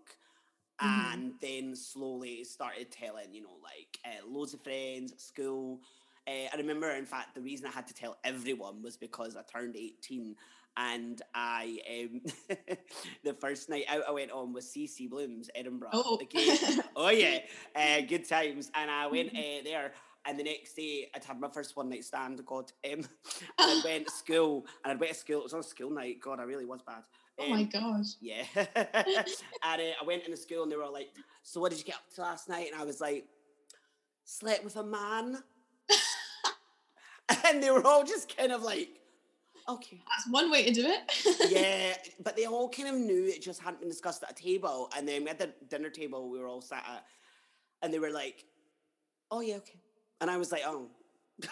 Mm-hmm. 0.82 1.14
And 1.14 1.34
then 1.42 1.76
slowly 1.76 2.46
started 2.46 2.90
telling, 2.90 3.34
you 3.34 3.42
know, 3.42 3.58
like 3.62 4.00
uh, 4.06 4.26
loads 4.26 4.54
of 4.54 4.62
friends 4.62 5.12
at 5.12 5.20
school. 5.20 5.82
Uh, 6.26 6.48
I 6.54 6.56
remember, 6.56 6.90
in 6.92 7.06
fact, 7.06 7.36
the 7.36 7.42
reason 7.42 7.68
I 7.68 7.72
had 7.72 7.86
to 7.88 7.94
tell 7.94 8.18
everyone 8.24 8.82
was 8.82 8.96
because 8.96 9.36
I 9.36 9.42
turned 9.42 9.76
18 9.76 10.38
and 10.80 11.22
I 11.36 11.80
um, 11.90 12.22
the 13.24 13.34
first 13.34 13.70
night 13.70 13.86
out 13.90 14.04
I 14.08 14.12
went 14.12 14.32
on 14.32 14.54
was 14.54 14.66
CC 14.66 15.10
Blooms 15.10 15.50
Edinburgh. 15.54 15.90
Oh, 15.94 16.20
oh 16.96 17.10
yeah, 17.10 17.40
uh, 17.76 18.02
good 18.02 18.28
times. 18.28 18.72
And 18.74 18.90
I 18.90 19.08
went 19.08 19.30
uh, 19.30 19.64
there, 19.64 19.92
and 20.26 20.40
the 20.40 20.44
next 20.44 20.74
day 20.76 21.10
I'd 21.14 21.24
had 21.24 21.40
my 21.40 21.50
first 21.50 21.76
one 21.76 21.90
night 21.90 22.06
stand. 22.06 22.42
God, 22.46 22.72
um, 22.92 23.02
and 23.02 23.08
I 23.60 23.82
went 23.84 24.08
to 24.08 24.12
school, 24.12 24.66
and 24.84 24.94
I 24.94 24.96
went 24.96 25.14
to 25.14 25.20
school. 25.20 25.40
It 25.42 25.44
was 25.44 25.54
on 25.54 25.60
a 25.60 25.64
school 25.64 25.92
night. 25.92 26.20
God, 26.24 26.40
I 26.40 26.44
really 26.44 26.66
was 26.66 26.82
bad. 26.82 27.04
Um, 27.40 27.46
oh 27.46 27.50
my 27.50 27.62
um, 27.62 27.70
gosh. 27.70 28.16
Yeah. 28.22 28.44
and 28.56 28.86
uh, 28.86 30.02
I 30.02 30.06
went 30.06 30.24
into 30.24 30.38
school, 30.38 30.64
and 30.64 30.72
they 30.72 30.78
were 30.78 30.84
all 30.84 30.94
like, 30.94 31.10
"So 31.44 31.60
what 31.60 31.72
did 31.72 31.80
you 31.80 31.86
get 31.86 31.96
up 31.96 32.14
to 32.16 32.22
last 32.22 32.48
night?" 32.48 32.70
And 32.72 32.82
I 32.82 32.86
was 32.86 33.02
like, 33.02 33.26
"Slept 34.24 34.64
with 34.64 34.78
a 34.78 34.84
man." 34.84 35.44
and 37.46 37.62
they 37.62 37.70
were 37.70 37.86
all 37.86 38.04
just 38.04 38.36
kind 38.36 38.52
of 38.52 38.64
like 38.64 39.00
Okay. 39.70 40.02
That's 40.10 40.28
one 40.30 40.50
way 40.50 40.66
to 40.66 40.74
do 40.74 40.86
it. 40.88 41.52
yeah, 41.52 41.96
but 42.24 42.36
they 42.36 42.46
all 42.46 42.70
kind 42.70 42.90
of 42.90 42.96
knew 42.96 43.26
it 43.26 43.42
just 43.42 43.62
hadn't 43.62 43.80
been 43.80 43.90
discussed 43.90 44.24
at 44.24 44.32
a 44.32 44.34
table. 44.34 44.90
And 44.98 45.08
then 45.08 45.24
we 45.24 45.28
had 45.28 45.38
the 45.38 45.54
dinner 45.70 45.90
table 45.90 46.30
we 46.30 46.40
were 46.40 46.48
all 46.48 46.62
sat 46.62 46.84
at, 46.92 47.06
and 47.84 47.94
they 47.94 48.00
were 48.00 48.10
like, 48.10 48.46
oh, 49.30 49.42
yeah, 49.42 49.56
okay. 49.56 49.80
And 50.22 50.32
I 50.32 50.38
was 50.38 50.52
like, 50.52 50.64
oh. 50.66 50.90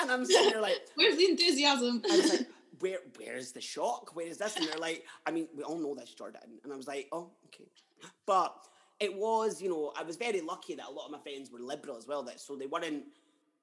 and 0.00 0.10
I'm 0.10 0.24
sitting 0.24 0.50
there 0.50 0.60
like, 0.60 0.80
where's 0.94 1.16
the 1.16 1.26
enthusiasm? 1.26 2.02
I 2.10 2.16
was 2.16 2.30
like, 2.30 2.48
where, 2.80 2.98
where's 3.18 3.52
the 3.52 3.60
shock? 3.60 4.16
Where 4.16 4.26
is 4.26 4.38
this? 4.38 4.56
And 4.56 4.66
they're 4.66 4.78
like, 4.78 5.04
I 5.26 5.30
mean, 5.30 5.48
we 5.54 5.62
all 5.62 5.78
know 5.78 5.94
this, 5.94 6.14
Jordan. 6.14 6.40
And 6.64 6.72
I 6.72 6.76
was 6.76 6.88
like, 6.88 7.08
oh, 7.12 7.30
okay. 7.46 7.68
But 8.26 8.56
it 9.00 9.14
was, 9.14 9.60
you 9.60 9.68
know, 9.68 9.92
I 9.96 10.02
was 10.02 10.16
very 10.16 10.40
lucky 10.40 10.74
that 10.76 10.86
a 10.86 10.90
lot 10.90 11.06
of 11.06 11.12
my 11.12 11.18
friends 11.18 11.50
were 11.50 11.60
liberal 11.60 11.96
as 11.96 12.06
well. 12.06 12.22
That 12.22 12.40
so 12.40 12.56
they 12.56 12.66
weren't 12.66 13.04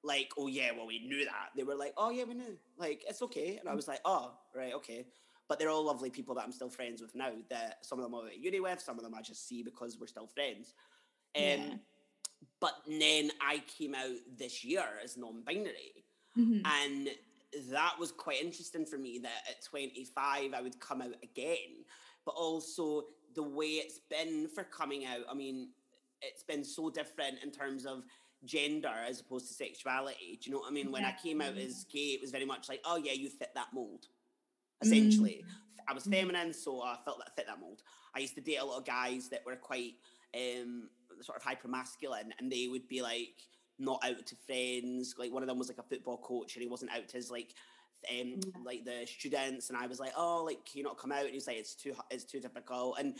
like, 0.04 0.32
oh 0.36 0.46
yeah, 0.46 0.70
well 0.76 0.86
we 0.86 1.06
knew 1.06 1.24
that. 1.24 1.50
They 1.56 1.62
were 1.62 1.74
like, 1.74 1.94
oh 1.96 2.10
yeah, 2.10 2.24
we 2.24 2.34
knew. 2.34 2.56
Like 2.78 3.04
it's 3.08 3.22
okay. 3.22 3.58
And 3.58 3.68
I 3.68 3.74
was 3.74 3.88
like, 3.88 4.00
oh 4.04 4.32
right, 4.54 4.74
okay. 4.74 5.06
But 5.48 5.58
they're 5.58 5.70
all 5.70 5.84
lovely 5.84 6.10
people 6.10 6.34
that 6.36 6.44
I'm 6.44 6.52
still 6.52 6.70
friends 6.70 7.00
with 7.00 7.14
now. 7.14 7.30
That 7.50 7.78
some 7.82 7.98
of 7.98 8.04
them 8.04 8.14
I'm 8.14 8.26
at 8.26 8.38
uni 8.38 8.60
with, 8.60 8.80
some 8.80 8.98
of 8.98 9.04
them 9.04 9.14
I 9.14 9.22
just 9.22 9.48
see 9.48 9.62
because 9.62 9.98
we're 10.00 10.06
still 10.06 10.26
friends. 10.26 10.74
Um, 11.36 11.42
yeah. 11.42 11.74
But 12.60 12.74
then 12.86 13.30
I 13.40 13.62
came 13.66 13.94
out 13.94 14.16
this 14.36 14.64
year 14.64 14.84
as 15.02 15.16
non-binary, 15.16 16.04
mm-hmm. 16.38 16.60
and 16.64 17.08
that 17.70 17.94
was 17.98 18.12
quite 18.12 18.42
interesting 18.42 18.86
for 18.86 18.98
me. 18.98 19.18
That 19.18 19.42
at 19.48 19.64
25 19.64 20.54
I 20.54 20.60
would 20.60 20.80
come 20.80 21.02
out 21.02 21.14
again, 21.22 21.84
but 22.24 22.34
also 22.34 23.04
the 23.34 23.42
way 23.42 23.66
it's 23.66 24.00
been 24.10 24.48
for 24.48 24.64
coming 24.64 25.04
out. 25.06 25.24
I 25.30 25.34
mean, 25.34 25.68
it's 26.22 26.42
been 26.42 26.64
so 26.64 26.88
different 26.90 27.42
in 27.42 27.50
terms 27.50 27.84
of 27.84 28.04
gender 28.44 28.92
as 29.08 29.20
opposed 29.20 29.48
to 29.48 29.54
sexuality. 29.54 30.38
Do 30.42 30.50
you 30.50 30.52
know 30.52 30.60
what 30.60 30.70
I 30.70 30.72
mean? 30.72 30.90
When 30.90 31.04
I 31.04 31.14
came 31.22 31.40
out 31.40 31.56
as 31.56 31.84
gay, 31.84 32.14
it 32.14 32.20
was 32.20 32.30
very 32.30 32.44
much 32.44 32.68
like, 32.68 32.80
oh 32.84 32.96
yeah, 32.96 33.12
you 33.12 33.28
fit 33.28 33.50
that 33.54 33.68
mold. 33.72 34.06
Essentially, 34.82 35.44
mm. 35.44 35.82
I 35.88 35.94
was 35.94 36.04
feminine, 36.04 36.52
so 36.52 36.82
I 36.82 36.96
felt 37.04 37.18
that 37.18 37.28
I 37.28 37.34
fit 37.36 37.46
that 37.46 37.60
mold. 37.60 37.82
I 38.14 38.20
used 38.20 38.34
to 38.34 38.40
date 38.40 38.56
a 38.56 38.64
lot 38.64 38.78
of 38.78 38.84
guys 38.84 39.28
that 39.28 39.44
were 39.46 39.56
quite 39.56 39.94
um, 40.34 40.88
sort 41.20 41.38
of 41.38 41.44
hyper 41.44 41.68
masculine, 41.68 42.32
and 42.38 42.50
they 42.50 42.68
would 42.68 42.88
be 42.88 43.02
like 43.02 43.34
not 43.78 44.02
out 44.04 44.26
to 44.26 44.36
friends. 44.46 45.14
Like 45.18 45.32
one 45.32 45.42
of 45.42 45.48
them 45.48 45.58
was 45.58 45.68
like 45.68 45.78
a 45.78 45.88
football 45.88 46.18
coach, 46.18 46.56
and 46.56 46.62
he 46.62 46.68
wasn't 46.68 46.92
out 46.92 47.08
to 47.08 47.16
his 47.16 47.30
like 47.30 47.54
um, 48.10 48.40
like 48.64 48.84
the 48.84 49.06
students, 49.06 49.68
and 49.68 49.78
I 49.78 49.86
was 49.86 50.00
like, 50.00 50.12
oh, 50.16 50.42
like 50.44 50.64
can 50.64 50.78
you 50.78 50.84
not 50.84 50.98
come 50.98 51.12
out? 51.12 51.24
And 51.24 51.34
he's 51.34 51.46
like, 51.46 51.58
it's 51.58 51.74
too 51.74 51.94
it's 52.10 52.24
too 52.24 52.40
difficult, 52.40 52.98
and 52.98 53.14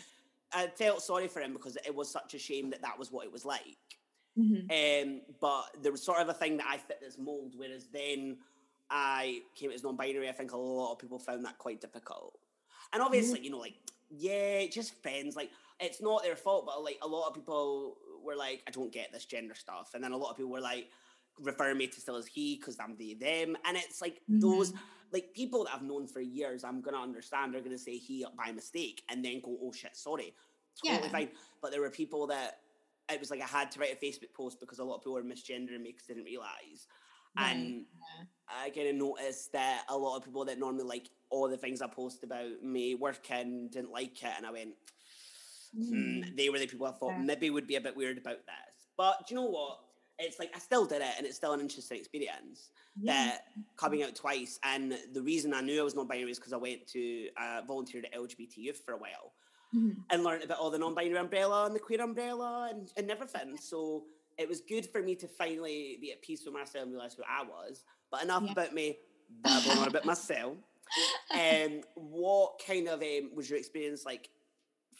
I 0.52 0.66
felt 0.66 1.02
sorry 1.02 1.28
for 1.28 1.40
him 1.40 1.52
because 1.52 1.76
it 1.76 1.94
was 1.94 2.10
such 2.10 2.34
a 2.34 2.38
shame 2.38 2.70
that 2.70 2.82
that 2.82 2.98
was 2.98 3.10
what 3.10 3.24
it 3.24 3.32
was 3.32 3.44
like. 3.44 3.76
Mhm. 4.38 4.70
Um, 4.70 5.22
but 5.40 5.82
there 5.82 5.92
was 5.92 6.02
sort 6.02 6.20
of 6.20 6.28
a 6.28 6.34
thing 6.34 6.56
that 6.58 6.66
I 6.66 6.78
fit 6.78 7.00
this 7.00 7.18
mold, 7.18 7.54
whereas 7.56 7.88
then 7.88 8.38
I 8.90 9.42
came 9.54 9.70
as 9.70 9.82
non-binary. 9.82 10.28
I 10.28 10.32
think 10.32 10.52
a 10.52 10.56
lot 10.56 10.92
of 10.92 10.98
people 10.98 11.18
found 11.18 11.44
that 11.44 11.58
quite 11.58 11.80
difficult. 11.80 12.38
And 12.92 13.02
obviously, 13.02 13.40
you 13.40 13.50
know, 13.50 13.58
like 13.58 13.74
yeah, 14.10 14.58
it 14.60 14.72
just 14.72 14.94
friends. 15.02 15.36
Like 15.36 15.50
it's 15.80 16.00
not 16.02 16.22
their 16.22 16.36
fault, 16.36 16.66
but 16.66 16.82
like 16.82 16.98
a 17.02 17.06
lot 17.08 17.28
of 17.28 17.34
people 17.34 17.98
were 18.22 18.36
like, 18.36 18.62
I 18.66 18.70
don't 18.70 18.92
get 18.92 19.12
this 19.12 19.24
gender 19.24 19.54
stuff, 19.54 19.94
and 19.94 20.02
then 20.04 20.12
a 20.12 20.16
lot 20.16 20.30
of 20.30 20.36
people 20.36 20.52
were 20.52 20.60
like, 20.60 20.90
refer 21.38 21.74
me 21.74 21.86
to 21.88 22.00
still 22.00 22.16
as 22.16 22.26
he 22.26 22.56
because 22.56 22.78
I'm 22.78 22.96
the 22.96 23.14
them, 23.14 23.56
and 23.64 23.76
it's 23.76 24.00
like 24.02 24.22
those 24.28 24.72
like 25.12 25.34
people 25.34 25.64
that 25.64 25.74
I've 25.74 25.82
known 25.82 26.06
for 26.06 26.20
years. 26.20 26.64
I'm 26.64 26.80
gonna 26.80 27.00
understand. 27.00 27.52
They're 27.54 27.60
gonna 27.62 27.78
say 27.78 27.98
he 27.98 28.24
by 28.36 28.52
mistake, 28.52 29.02
and 29.08 29.24
then 29.24 29.40
go, 29.40 29.58
oh 29.62 29.72
shit, 29.72 29.96
sorry, 29.96 30.34
totally 30.82 31.02
Yeah. 31.04 31.08
fine. 31.10 31.30
But 31.60 31.70
there 31.70 31.80
were 31.80 31.90
people 31.90 32.26
that 32.28 32.60
it 33.10 33.18
was 33.20 33.30
like 33.30 33.40
I 33.40 33.46
had 33.46 33.70
to 33.72 33.80
write 33.80 33.92
a 33.92 34.04
Facebook 34.04 34.32
post 34.34 34.60
because 34.60 34.78
a 34.78 34.84
lot 34.84 34.96
of 34.96 35.00
people 35.00 35.14
were 35.14 35.22
misgendering 35.22 35.80
me 35.82 35.92
because 35.92 36.06
they 36.06 36.14
didn't 36.14 36.26
realize. 36.26 36.86
Right, 37.36 37.52
And 37.56 37.84
I 38.48 38.70
kind 38.70 38.88
of 38.88 38.94
noticed 38.96 39.52
that 39.52 39.84
a 39.88 39.96
lot 39.96 40.16
of 40.18 40.24
people 40.24 40.44
that 40.44 40.58
normally 40.58 40.84
like 40.84 41.08
all 41.30 41.48
the 41.48 41.56
things 41.56 41.80
I 41.80 41.86
post 41.86 42.22
about 42.24 42.62
me 42.62 42.94
working 42.94 43.68
didn't 43.72 43.90
like 43.90 44.22
it, 44.22 44.32
and 44.36 44.44
I 44.46 44.50
went, 44.50 44.74
hmm, 45.74 45.94
Mm. 45.94 46.36
they 46.36 46.50
were 46.50 46.58
the 46.58 46.66
people 46.66 46.86
I 46.86 46.92
thought 46.92 47.12
Yeah. 47.12 47.22
maybe 47.22 47.48
would 47.50 47.66
be 47.66 47.76
a 47.76 47.80
bit 47.80 47.96
weird 47.96 48.18
about 48.18 48.44
this. 48.44 48.88
But 48.96 49.26
do 49.26 49.34
you 49.34 49.40
know 49.40 49.46
what? 49.48 49.80
It's 50.18 50.38
like 50.38 50.54
I 50.54 50.58
still 50.58 50.84
did 50.84 51.00
it, 51.00 51.14
and 51.16 51.26
it's 51.26 51.36
still 51.36 51.52
an 51.54 51.60
interesting 51.60 51.98
experience. 51.98 52.70
Yeah. 53.00 53.12
That 53.14 53.46
coming 53.76 54.02
out 54.02 54.14
twice, 54.14 54.58
and 54.62 54.92
the 55.14 55.22
reason 55.22 55.54
I 55.54 55.62
knew 55.62 55.80
I 55.80 55.84
was 55.84 55.94
not 55.94 56.08
binary 56.08 56.30
is 56.30 56.38
because 56.38 56.52
I 56.52 56.58
went 56.58 56.86
to 56.88 57.30
uh, 57.38 57.62
volunteered 57.66 58.04
at 58.04 58.12
LGBT 58.12 58.58
youth 58.58 58.82
for 58.84 58.92
a 58.92 58.98
while 58.98 59.32
Mhm. 59.74 59.96
and 60.10 60.22
learned 60.24 60.42
about 60.44 60.58
all 60.58 60.70
the 60.70 60.78
non-binary 60.78 61.18
umbrella 61.18 61.66
and 61.66 61.74
the 61.74 61.80
queer 61.80 62.02
umbrella 62.02 62.68
and, 62.70 62.92
and 62.96 63.10
everything. 63.10 63.56
So 63.58 64.04
it 64.38 64.48
was 64.48 64.60
good 64.60 64.86
for 64.86 65.02
me 65.02 65.14
to 65.16 65.28
finally 65.28 65.98
be 66.00 66.12
at 66.12 66.20
peace 66.22 66.44
with 66.44 66.54
myself 66.54 66.84
and 66.84 66.92
realize 66.92 67.14
who 67.14 67.22
I 67.28 67.42
was. 67.42 67.84
But 68.10 68.22
enough 68.22 68.42
Yeah. 68.44 68.52
about 68.52 68.74
me, 68.74 68.98
babbling 69.42 69.78
on 69.78 69.88
about 69.88 70.04
myself. 70.04 70.58
Um, 71.34 71.82
what 71.94 72.60
kind 72.66 72.88
of 72.88 73.02
um, 73.02 73.30
was 73.34 73.48
your 73.48 73.58
experience 73.58 74.04
like 74.04 74.28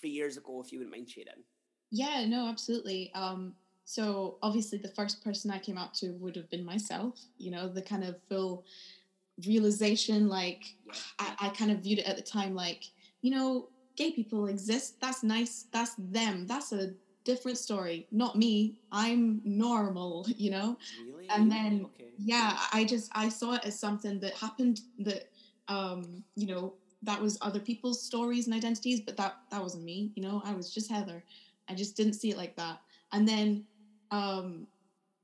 three 0.01 0.11
years 0.11 0.37
ago, 0.39 0.63
if 0.65 0.73
you 0.73 0.79
wouldn't 0.79 0.95
mind 0.97 1.11
sharing? 1.11 1.45
Yeah, 1.91 2.25
no, 2.27 2.47
absolutely. 2.49 3.13
Um, 3.15 3.55
so 3.85 4.39
obviously 4.43 4.79
the 4.79 4.89
first 4.89 5.23
person 5.23 5.51
I 5.51 5.59
came 5.59 5.77
out 5.77 5.93
to 5.97 6.13
would 6.13 6.37
have 6.37 6.49
been 6.49 6.65
myself, 6.65 7.21
you 7.37 7.51
know, 7.51 7.69
the 7.69 7.83
kind 7.83 8.05
of 8.05 8.17
full 8.29 8.65
realization, 9.47 10.29
like 10.29 10.63
Yeah. 10.87 10.95
I, 11.19 11.35
I 11.41 11.49
kind 11.51 11.71
of 11.71 11.81
viewed 11.81 11.99
it 11.99 12.07
at 12.07 12.17
the 12.17 12.23
time 12.23 12.55
like, 12.55 12.85
you 13.21 13.31
know, 13.31 13.69
gay 13.97 14.13
people 14.13 14.47
exist, 14.47 15.01
that's 15.01 15.23
nice, 15.23 15.67
that's 15.73 15.95
them, 15.99 16.47
that's 16.47 16.73
a 16.73 16.93
different 17.25 17.59
story, 17.59 18.07
not 18.11 18.37
me. 18.37 18.75
I'm 18.91 19.41
normal, 19.45 20.27
you 20.37 20.51
know? 20.51 20.77
Really? 21.07 21.29
And 21.31 21.51
then 21.51 21.87
okay. 21.95 22.03
yeah 22.19 22.59
i 22.73 22.85
just 22.85 23.11
i 23.15 23.29
saw 23.29 23.55
it 23.55 23.65
as 23.65 23.79
something 23.79 24.21
that 24.21 24.35
happened 24.35 24.81
that 24.99 25.31
um 25.69 26.23
you 26.37 26.47
know 26.47 26.75
that 27.03 27.21
was 27.21 27.39
other 27.41 27.61
people's 27.61 28.03
stories 28.03 28.47
and 28.47 28.55
identities 28.55 29.01
but 29.01 29.17
that 29.17 29.37
that 29.51 29.63
wasn't 29.63 29.83
me 29.83 30.13
you 30.15 30.23
know 30.23 30.43
i 30.45 30.53
was 30.53 30.73
just 30.73 30.91
heather 30.91 31.25
i 31.69 31.75
just 31.75 31.97
didn't 31.97 32.15
see 32.15 32.31
it 32.31 32.37
like 32.37 32.55
that 32.57 32.79
and 33.13 33.27
then 33.27 33.65
um 34.11 34.67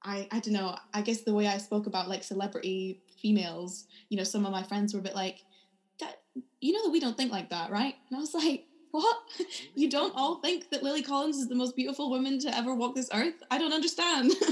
i 0.02 0.26
i 0.32 0.40
don't 0.40 0.54
know 0.54 0.74
i 0.94 1.02
guess 1.02 1.22
the 1.22 1.34
way 1.34 1.46
i 1.46 1.58
spoke 1.58 1.86
about 1.86 2.08
like 2.08 2.24
celebrity 2.24 3.00
females 3.20 3.86
you 4.08 4.16
know 4.16 4.24
some 4.24 4.46
of 4.46 4.52
my 4.52 4.62
friends 4.62 4.94
were 4.94 5.00
a 5.00 5.02
bit 5.02 5.14
like 5.14 5.44
you 6.60 6.72
know 6.72 6.84
that 6.84 6.90
we 6.90 7.00
don't 7.00 7.16
think 7.16 7.32
like 7.32 7.50
that 7.50 7.70
right? 7.70 7.94
And 8.08 8.16
i 8.16 8.20
was 8.20 8.34
like 8.34 8.64
what? 8.90 9.18
You 9.74 9.90
don't 9.90 10.14
all 10.16 10.36
think 10.36 10.70
that 10.70 10.82
lily 10.82 11.02
collins 11.02 11.36
is 11.36 11.48
the 11.48 11.54
most 11.54 11.76
beautiful 11.76 12.10
woman 12.10 12.38
to 12.40 12.56
ever 12.56 12.74
walk 12.74 12.94
this 12.94 13.10
earth? 13.12 13.42
I 13.50 13.58
don't 13.58 13.72
understand. 13.72 14.32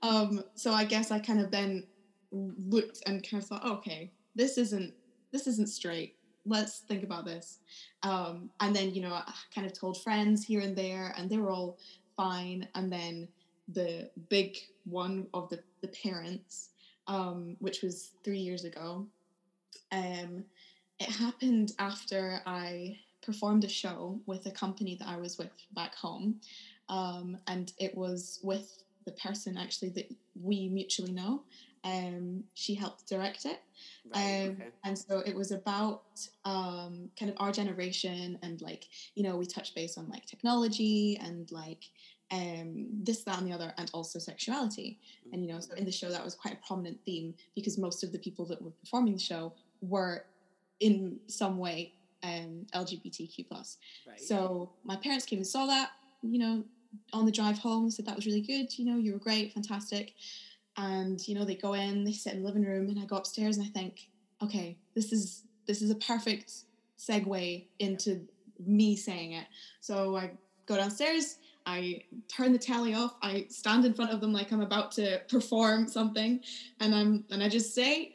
Um 0.00 0.44
so 0.54 0.72
i 0.72 0.84
guess 0.84 1.10
i 1.10 1.18
kind 1.18 1.40
of 1.40 1.50
then 1.50 1.84
looked 2.30 3.02
and 3.06 3.20
kind 3.28 3.42
of 3.42 3.48
thought 3.48 3.64
okay 3.64 4.12
this 4.36 4.56
isn't 4.58 4.94
this 5.32 5.46
isn't 5.48 5.68
straight. 5.68 6.14
Let's 6.46 6.78
think 6.80 7.02
about 7.02 7.24
this. 7.24 7.58
Um 8.04 8.50
and 8.60 8.74
then 8.76 8.94
you 8.94 9.02
know 9.02 9.12
i 9.12 9.32
kind 9.54 9.66
of 9.66 9.72
told 9.72 10.00
friends 10.02 10.44
here 10.44 10.60
and 10.60 10.76
there 10.76 11.12
and 11.16 11.28
they 11.28 11.36
were 11.38 11.50
all 11.50 11.78
fine. 12.16 12.68
And 12.76 12.92
then 12.92 13.28
the 13.68 14.08
big 14.28 14.56
one 14.84 15.26
of 15.34 15.48
the 15.50 15.58
the 15.82 15.88
parents 15.88 16.70
um 17.08 17.56
which 17.58 17.82
was 17.82 18.12
three 18.24 18.38
years 18.38 18.64
ago 18.64 19.06
um 19.92 20.44
it 21.00 21.08
happened 21.08 21.72
after 21.78 22.40
i 22.46 22.96
performed 23.22 23.64
a 23.64 23.68
show 23.68 24.18
with 24.26 24.46
a 24.46 24.50
company 24.50 24.96
that 24.98 25.08
i 25.08 25.16
was 25.16 25.38
with 25.38 25.50
back 25.74 25.94
home 25.94 26.36
um 26.88 27.36
and 27.46 27.72
it 27.78 27.96
was 27.96 28.40
with 28.42 28.82
the 29.04 29.12
person 29.12 29.56
actually 29.56 29.88
that 29.88 30.10
we 30.42 30.68
mutually 30.68 31.12
know 31.12 31.42
um 31.84 32.44
she 32.54 32.74
helped 32.74 33.08
direct 33.08 33.44
it. 33.44 33.60
Right, 34.14 34.46
um, 34.46 34.50
okay. 34.50 34.68
and 34.84 34.98
so 34.98 35.20
it 35.20 35.34
was 35.34 35.52
about 35.52 36.02
um, 36.44 37.10
kind 37.18 37.30
of 37.30 37.36
our 37.38 37.52
generation 37.52 38.38
and 38.42 38.60
like 38.60 38.86
you 39.14 39.22
know 39.22 39.36
we 39.36 39.46
touched 39.46 39.74
base 39.74 39.96
on 39.98 40.08
like 40.08 40.26
technology 40.26 41.18
and 41.22 41.50
like 41.52 41.84
um, 42.30 42.86
this 43.02 43.22
that 43.24 43.38
and 43.38 43.46
the 43.46 43.54
other 43.54 43.72
and 43.78 43.90
also 43.94 44.18
sexuality. 44.18 44.98
And 45.32 45.44
you 45.44 45.52
know 45.52 45.60
so 45.60 45.74
in 45.74 45.84
the 45.84 45.92
show 45.92 46.10
that 46.10 46.24
was 46.24 46.34
quite 46.34 46.54
a 46.54 46.66
prominent 46.66 46.98
theme 47.04 47.34
because 47.54 47.78
most 47.78 48.02
of 48.02 48.12
the 48.12 48.18
people 48.18 48.44
that 48.46 48.60
were 48.60 48.72
performing 48.82 49.14
the 49.14 49.20
show 49.20 49.52
were 49.80 50.24
in 50.80 51.18
some 51.26 51.58
way 51.58 51.92
um, 52.22 52.66
lgbtq 52.74 53.46
plus 53.48 53.78
Right. 54.06 54.20
so 54.20 54.70
my 54.84 54.96
parents 54.96 55.24
came 55.24 55.38
and 55.38 55.46
saw 55.46 55.66
that, 55.66 55.90
you 56.22 56.38
know, 56.38 56.64
on 57.12 57.26
the 57.26 57.32
drive 57.32 57.58
home, 57.58 57.90
said 57.90 58.06
that 58.06 58.16
was 58.16 58.26
really 58.26 58.40
good, 58.40 58.76
you 58.78 58.84
know, 58.84 58.96
you 58.96 59.12
were 59.12 59.18
great, 59.18 59.52
fantastic. 59.52 60.14
And, 60.76 61.26
you 61.26 61.34
know, 61.34 61.44
they 61.44 61.54
go 61.54 61.74
in, 61.74 62.04
they 62.04 62.12
sit 62.12 62.34
in 62.34 62.42
the 62.42 62.46
living 62.46 62.64
room, 62.64 62.88
and 62.88 62.98
I 62.98 63.04
go 63.04 63.16
upstairs 63.16 63.56
and 63.56 63.66
I 63.66 63.70
think, 63.70 64.08
okay, 64.42 64.78
this 64.94 65.12
is 65.12 65.44
this 65.66 65.82
is 65.82 65.90
a 65.90 65.96
perfect 65.96 66.52
segue 66.98 67.64
into 67.78 68.26
me 68.64 68.96
saying 68.96 69.32
it. 69.32 69.46
So 69.80 70.16
I 70.16 70.30
go 70.66 70.76
downstairs, 70.76 71.36
I 71.66 72.02
turn 72.28 72.52
the 72.52 72.58
telly 72.58 72.94
off, 72.94 73.16
I 73.22 73.46
stand 73.50 73.84
in 73.84 73.92
front 73.92 74.12
of 74.12 74.20
them 74.20 74.32
like 74.32 74.50
I'm 74.52 74.62
about 74.62 74.92
to 74.92 75.20
perform 75.28 75.88
something, 75.88 76.40
and 76.80 76.94
I'm 76.94 77.24
and 77.30 77.42
I 77.42 77.48
just 77.48 77.74
say, 77.74 78.14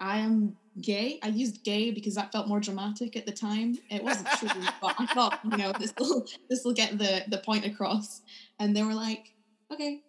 I 0.00 0.18
am 0.18 0.56
gay. 0.80 1.18
I 1.22 1.28
used 1.28 1.64
gay 1.64 1.90
because 1.90 2.14
that 2.14 2.32
felt 2.32 2.48
more 2.48 2.60
dramatic 2.60 3.16
at 3.16 3.26
the 3.26 3.32
time. 3.32 3.78
It 3.90 4.02
wasn't 4.02 4.28
true, 4.38 4.48
but 4.80 4.94
I 4.98 5.06
thought, 5.06 5.40
you 5.44 5.56
know, 5.56 5.72
this 5.78 5.92
will 5.98 6.26
this 6.48 6.64
will 6.64 6.72
get 6.72 6.98
the 6.98 7.24
the 7.28 7.38
point 7.38 7.64
across. 7.64 8.22
And 8.58 8.76
they 8.76 8.82
were 8.82 8.94
like, 8.94 9.34
okay, 9.72 10.02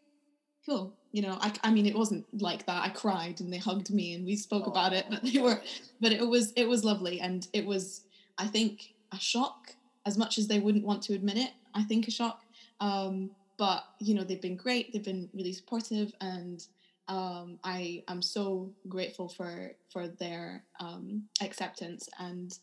cool. 0.65 0.93
You 1.11 1.23
know, 1.23 1.37
I, 1.41 1.51
I 1.63 1.71
mean, 1.71 1.85
it 1.85 1.95
wasn't 1.95 2.25
like 2.41 2.65
that. 2.67 2.83
I 2.83 2.89
cried 2.89 3.41
and 3.41 3.51
they 3.51 3.57
hugged 3.57 3.91
me 3.91 4.13
and 4.13 4.25
we 4.25 4.35
spoke 4.35 4.67
about 4.67 4.93
it, 4.93 5.05
but 5.09 5.23
they 5.23 5.39
were, 5.39 5.61
but 5.99 6.11
it 6.11 6.27
was 6.27 6.53
it 6.55 6.67
was 6.67 6.83
lovely 6.83 7.19
and 7.19 7.47
it 7.53 7.65
was, 7.65 8.01
I 8.37 8.47
think, 8.47 8.93
a 9.11 9.19
shock 9.19 9.75
as 10.05 10.17
much 10.17 10.37
as 10.37 10.47
they 10.47 10.59
wouldn't 10.59 10.85
want 10.85 11.01
to 11.03 11.13
admit 11.13 11.37
it. 11.37 11.51
I 11.73 11.83
think 11.83 12.07
a 12.07 12.11
shock. 12.11 12.43
Um, 12.79 13.31
but 13.57 13.83
you 13.99 14.13
know, 14.15 14.23
they've 14.23 14.41
been 14.41 14.55
great. 14.55 14.93
They've 14.93 15.03
been 15.03 15.29
really 15.33 15.53
supportive 15.53 16.13
and 16.21 16.65
um, 17.09 17.59
I 17.63 18.03
am 18.07 18.21
so 18.21 18.71
grateful 18.87 19.27
for 19.27 19.71
for 19.91 20.07
their 20.07 20.63
um, 20.79 21.23
acceptance 21.41 22.07
and 22.19 22.57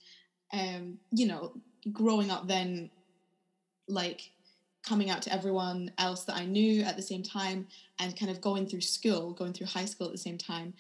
um, 0.52 0.98
you 1.10 1.26
know 1.26 1.52
growing 1.92 2.30
up 2.30 2.46
then 2.48 2.90
like 3.88 4.30
coming 4.86 5.10
out 5.10 5.22
to 5.22 5.32
everyone 5.32 5.90
else 5.98 6.24
that 6.24 6.36
I 6.36 6.44
knew 6.44 6.82
at 6.82 6.96
the 6.96 7.02
same 7.02 7.24
time 7.24 7.66
and 7.98 8.18
kind 8.18 8.30
of 8.30 8.40
going 8.40 8.66
through 8.66 8.82
school 8.82 9.32
going 9.32 9.52
through 9.52 9.66
high 9.66 9.84
school 9.84 10.06
at 10.06 10.12
the 10.12 10.18
same 10.18 10.38
time 10.38 10.72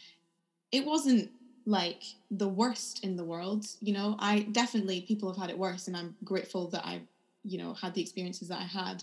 it 0.70 0.84
wasn't 0.84 1.30
like 1.66 2.02
the 2.30 2.48
worst 2.48 3.02
in 3.04 3.16
the 3.16 3.24
world 3.24 3.66
you 3.80 3.92
know? 3.92 4.16
I 4.20 4.40
definitely 4.52 5.00
people 5.00 5.28
have 5.32 5.40
had 5.40 5.50
it 5.50 5.58
worse 5.58 5.88
and 5.88 5.96
I'm 5.96 6.14
grateful 6.24 6.68
that 6.70 6.86
I 6.86 7.02
you 7.44 7.58
know 7.58 7.74
had 7.74 7.94
the 7.94 8.00
experiences 8.00 8.48
that 8.48 8.60
I 8.60 8.64
had 8.64 9.02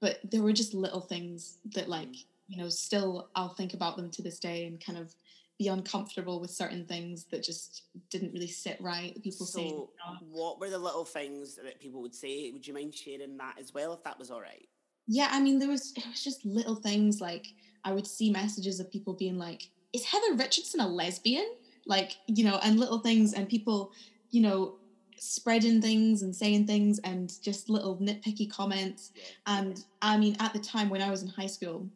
but 0.00 0.20
there 0.22 0.42
were 0.42 0.52
just 0.52 0.74
little 0.74 1.00
things 1.00 1.58
that 1.74 1.88
like 1.88 2.14
you 2.48 2.62
know, 2.62 2.68
still 2.68 3.30
I'll 3.34 3.54
think 3.54 3.74
about 3.74 3.96
them 3.96 4.10
to 4.10 4.22
this 4.22 4.38
day 4.38 4.66
and 4.66 4.84
kind 4.84 4.98
of 4.98 5.14
be 5.58 5.68
uncomfortable 5.68 6.40
with 6.40 6.50
certain 6.50 6.84
things 6.84 7.26
that 7.30 7.42
just 7.42 7.84
didn't 8.10 8.32
really 8.32 8.48
sit 8.48 8.76
right. 8.80 9.20
People 9.22 9.46
so, 9.46 9.60
know, 9.60 10.16
what 10.32 10.58
were 10.58 10.70
the 10.70 10.78
little 10.78 11.04
things 11.04 11.56
that 11.56 11.80
people 11.80 12.02
would 12.02 12.14
say? 12.14 12.50
Would 12.50 12.66
you 12.66 12.74
mind 12.74 12.94
sharing 12.94 13.36
that 13.36 13.56
as 13.58 13.72
well, 13.72 13.92
if 13.92 14.02
that 14.02 14.18
was 14.18 14.30
all 14.30 14.40
right? 14.40 14.66
yeah, 15.06 15.28
I 15.30 15.40
mean, 15.40 15.58
there 15.58 15.68
was 15.68 15.92
it 15.96 16.06
was 16.06 16.22
just 16.22 16.44
little 16.44 16.76
things 16.76 17.20
like 17.20 17.46
I 17.84 17.92
would 17.92 18.06
see 18.06 18.30
messages 18.30 18.80
of 18.80 18.90
people 18.90 19.12
being 19.12 19.38
like, 19.38 19.68
"Is 19.92 20.04
Heather 20.04 20.34
Richardson 20.34 20.80
a 20.80 20.88
lesbian?" 20.88 21.46
Like, 21.86 22.16
you 22.26 22.44
know, 22.44 22.58
and 22.62 22.80
little 22.80 23.00
things 23.00 23.34
and 23.34 23.48
people, 23.48 23.92
you 24.30 24.40
know, 24.40 24.76
spreading 25.18 25.82
things 25.82 26.22
and 26.22 26.34
saying 26.34 26.66
things 26.66 26.98
and 27.00 27.30
just 27.42 27.68
little 27.68 27.96
nitpicky 27.98 28.50
comments. 28.50 29.12
And 29.46 29.84
I 30.00 30.16
mean, 30.16 30.36
at 30.40 30.54
the 30.54 30.58
time 30.58 30.88
when 30.88 31.02
I 31.02 31.10
was 31.10 31.22
in 31.22 31.28
high 31.28 31.46
school, 31.46 31.86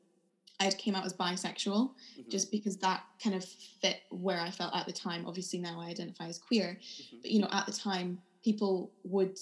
I 0.61 0.71
came 0.71 0.95
out 0.95 1.05
as 1.07 1.13
bisexual. 1.13 1.91
Mhm, 2.19 2.29
just 2.29 2.51
because 2.51 2.77
that 2.79 3.05
kind 3.23 3.37
of 3.37 3.45
fit 3.45 4.03
where 4.11 4.41
I 4.41 4.51
felt 4.51 4.75
at 4.75 4.87
the 4.87 4.93
time. 4.93 5.27
Obviously, 5.27 5.59
now 5.59 5.81
I 5.81 5.87
identify 5.87 6.27
as 6.27 6.39
queer, 6.39 6.79
mhm. 6.81 7.23
but 7.23 7.31
you 7.31 7.41
know, 7.41 7.49
at 7.53 7.67
the 7.67 7.73
time, 7.73 8.21
people 8.43 8.91
would 9.05 9.39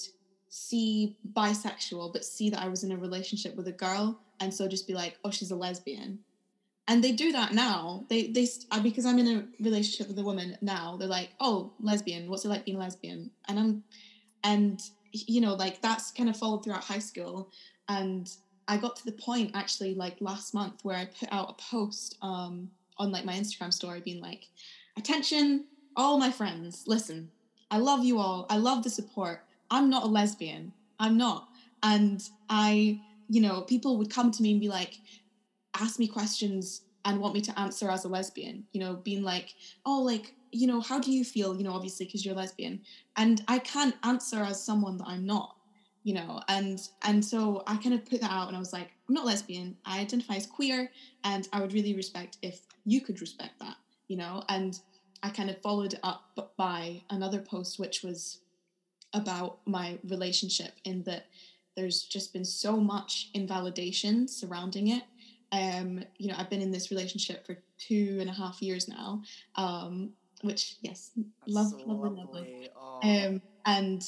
see 0.49 1.17
bisexual, 1.33 2.13
but 2.13 2.25
see 2.25 2.51
that 2.51 2.63
I 2.63 2.69
was 2.69 2.85
in 2.85 2.93
a 2.93 2.97
relationship 2.97 3.57
with 3.57 3.69
a 3.69 3.73
girl, 3.73 4.21
and 4.41 4.53
so 4.53 4.69
just 4.69 4.87
be 4.87 4.95
like, 4.95 5.19
oh, 5.25 5.31
she's 5.31 5.51
a 5.51 5.57
lesbian. 5.57 6.19
And 6.89 7.03
they 7.03 7.13
do 7.13 7.33
that 7.33 7.53
now. 7.53 8.05
They 8.09 8.29
they 8.29 8.47
because 8.83 9.07
I'm 9.07 9.19
in 9.19 9.27
a 9.39 9.63
relationship 9.63 10.09
with 10.09 10.19
a 10.19 10.23
woman 10.23 10.57
now. 10.61 10.97
They're 10.97 11.09
like, 11.09 11.31
oh, 11.41 11.73
lesbian. 11.81 12.29
What's 12.31 12.45
it 12.45 12.49
like 12.49 12.65
being 12.65 12.79
lesbian? 12.79 13.31
And 13.49 13.59
I'm, 13.59 13.85
and 14.45 14.81
you 15.11 15.41
know, 15.41 15.55
like 15.55 15.83
that's 15.83 16.13
kind 16.13 16.29
of 16.29 16.37
followed 16.37 16.63
throughout 16.63 16.85
high 16.85 17.01
school. 17.01 17.51
And 17.89 18.31
I 18.69 18.77
got 18.77 18.97
to 18.97 19.05
the 19.05 19.13
point 19.13 19.53
actually 19.55 19.95
like 19.95 20.17
last 20.21 20.55
month 20.55 20.85
where 20.85 20.97
I 20.97 21.05
put 21.05 21.33
out 21.33 21.51
a 21.51 21.63
post 21.63 22.17
um, 22.23 22.71
on 22.99 23.13
like 23.13 23.25
my 23.25 23.35
Instagram 23.35 23.73
story 23.73 24.01
being 24.01 24.21
like, 24.21 24.47
attention, 24.97 25.67
all 25.95 26.19
my 26.19 26.31
friends, 26.31 26.85
listen, 26.87 27.31
I 27.71 27.79
love 27.79 28.05
you 28.05 28.19
all. 28.19 28.47
I 28.51 28.57
love 28.57 28.83
the 28.85 28.91
support. 28.91 29.45
I'm 29.71 29.91
not 29.91 30.05
a 30.05 30.07
lesbian. 30.07 30.73
I'm 30.99 31.17
not. 31.17 31.49
And 31.83 32.23
I, 32.49 33.01
you 33.29 33.41
know, 33.41 33.63
people 33.63 33.99
would 33.99 34.11
come 34.11 34.31
to 34.31 34.43
me 34.43 34.53
and 34.53 34.61
be 34.61 34.69
like, 34.69 34.99
ask 35.75 35.99
me 35.99 36.07
questions 36.07 36.83
and 37.05 37.21
want 37.21 37.35
me 37.35 37.41
to 37.43 37.59
answer 37.59 37.91
as 37.91 38.05
a 38.05 38.09
lesbian, 38.09 38.65
you 38.73 38.81
know, 38.81 38.95
being 38.95 39.23
like, 39.23 39.55
oh, 39.85 40.01
like, 40.03 40.35
you 40.53 40.67
know, 40.67 40.81
how 40.81 40.99
do 40.99 41.13
you 41.13 41.25
feel, 41.25 41.57
you 41.57 41.65
know, 41.65 41.73
obviously 41.73 42.07
because 42.07 42.25
you're 42.25 42.35
lesbian. 42.35 42.81
And 43.17 43.43
I 43.47 43.59
can't 43.59 43.95
answer 44.03 44.43
as 44.43 44.63
someone 44.63 44.97
that 44.99 45.07
I'm 45.07 45.27
not, 45.27 45.57
you 46.07 46.15
know, 46.15 46.41
and 46.47 46.79
and 47.03 47.25
so 47.25 47.65
I 47.67 47.75
kind 47.79 47.93
of 47.93 48.09
put 48.09 48.21
that 48.21 48.31
out 48.31 48.47
and 48.47 48.57
I 48.57 48.61
was 48.61 48.73
like, 48.73 48.93
I'm 49.09 49.15
not 49.17 49.27
lesbian. 49.27 49.77
I 49.85 49.99
identify 49.99 50.37
as 50.37 50.47
queer 50.47 50.89
and 51.25 51.49
I 51.53 51.61
would 51.61 51.73
really 51.73 51.95
respect 51.95 52.39
if 52.43 52.61
you 52.85 53.01
could 53.01 53.21
respect 53.21 53.59
that, 53.59 53.75
you 54.07 54.17
know, 54.17 54.45
and 54.49 54.79
I 55.25 55.31
kind 55.31 55.51
of 55.51 55.61
followed 55.63 55.99
up 56.05 56.55
by 56.57 57.03
another 57.11 57.41
post 57.41 57.81
which 57.81 58.05
was 58.05 58.39
about 59.15 59.59
my 59.67 59.99
relationship 60.09 60.75
in 60.85 61.03
that 61.03 61.27
there's 61.77 62.05
just 62.05 62.33
been 62.33 62.45
so 62.45 62.77
much 62.77 63.31
invalidation 63.35 64.29
surrounding 64.29 64.89
it 64.89 65.03
um, 65.53 66.05
you 66.19 66.29
know, 66.29 66.35
I've 66.37 66.51
been 66.51 66.61
in 66.61 66.73
this 66.73 66.91
relationship 66.91 67.47
for 67.47 67.57
two 67.79 68.19
and 68.21 68.29
a 68.29 68.33
half 68.33 68.61
years 68.61 68.89
now, 68.89 69.23
um, 69.55 70.11
which 70.43 70.77
yes, 70.83 71.13
love, 71.47 71.71
so 71.71 71.79
lovely, 71.79 72.11
lovely. 72.11 72.69
Um, 73.03 73.41
and 73.65 74.03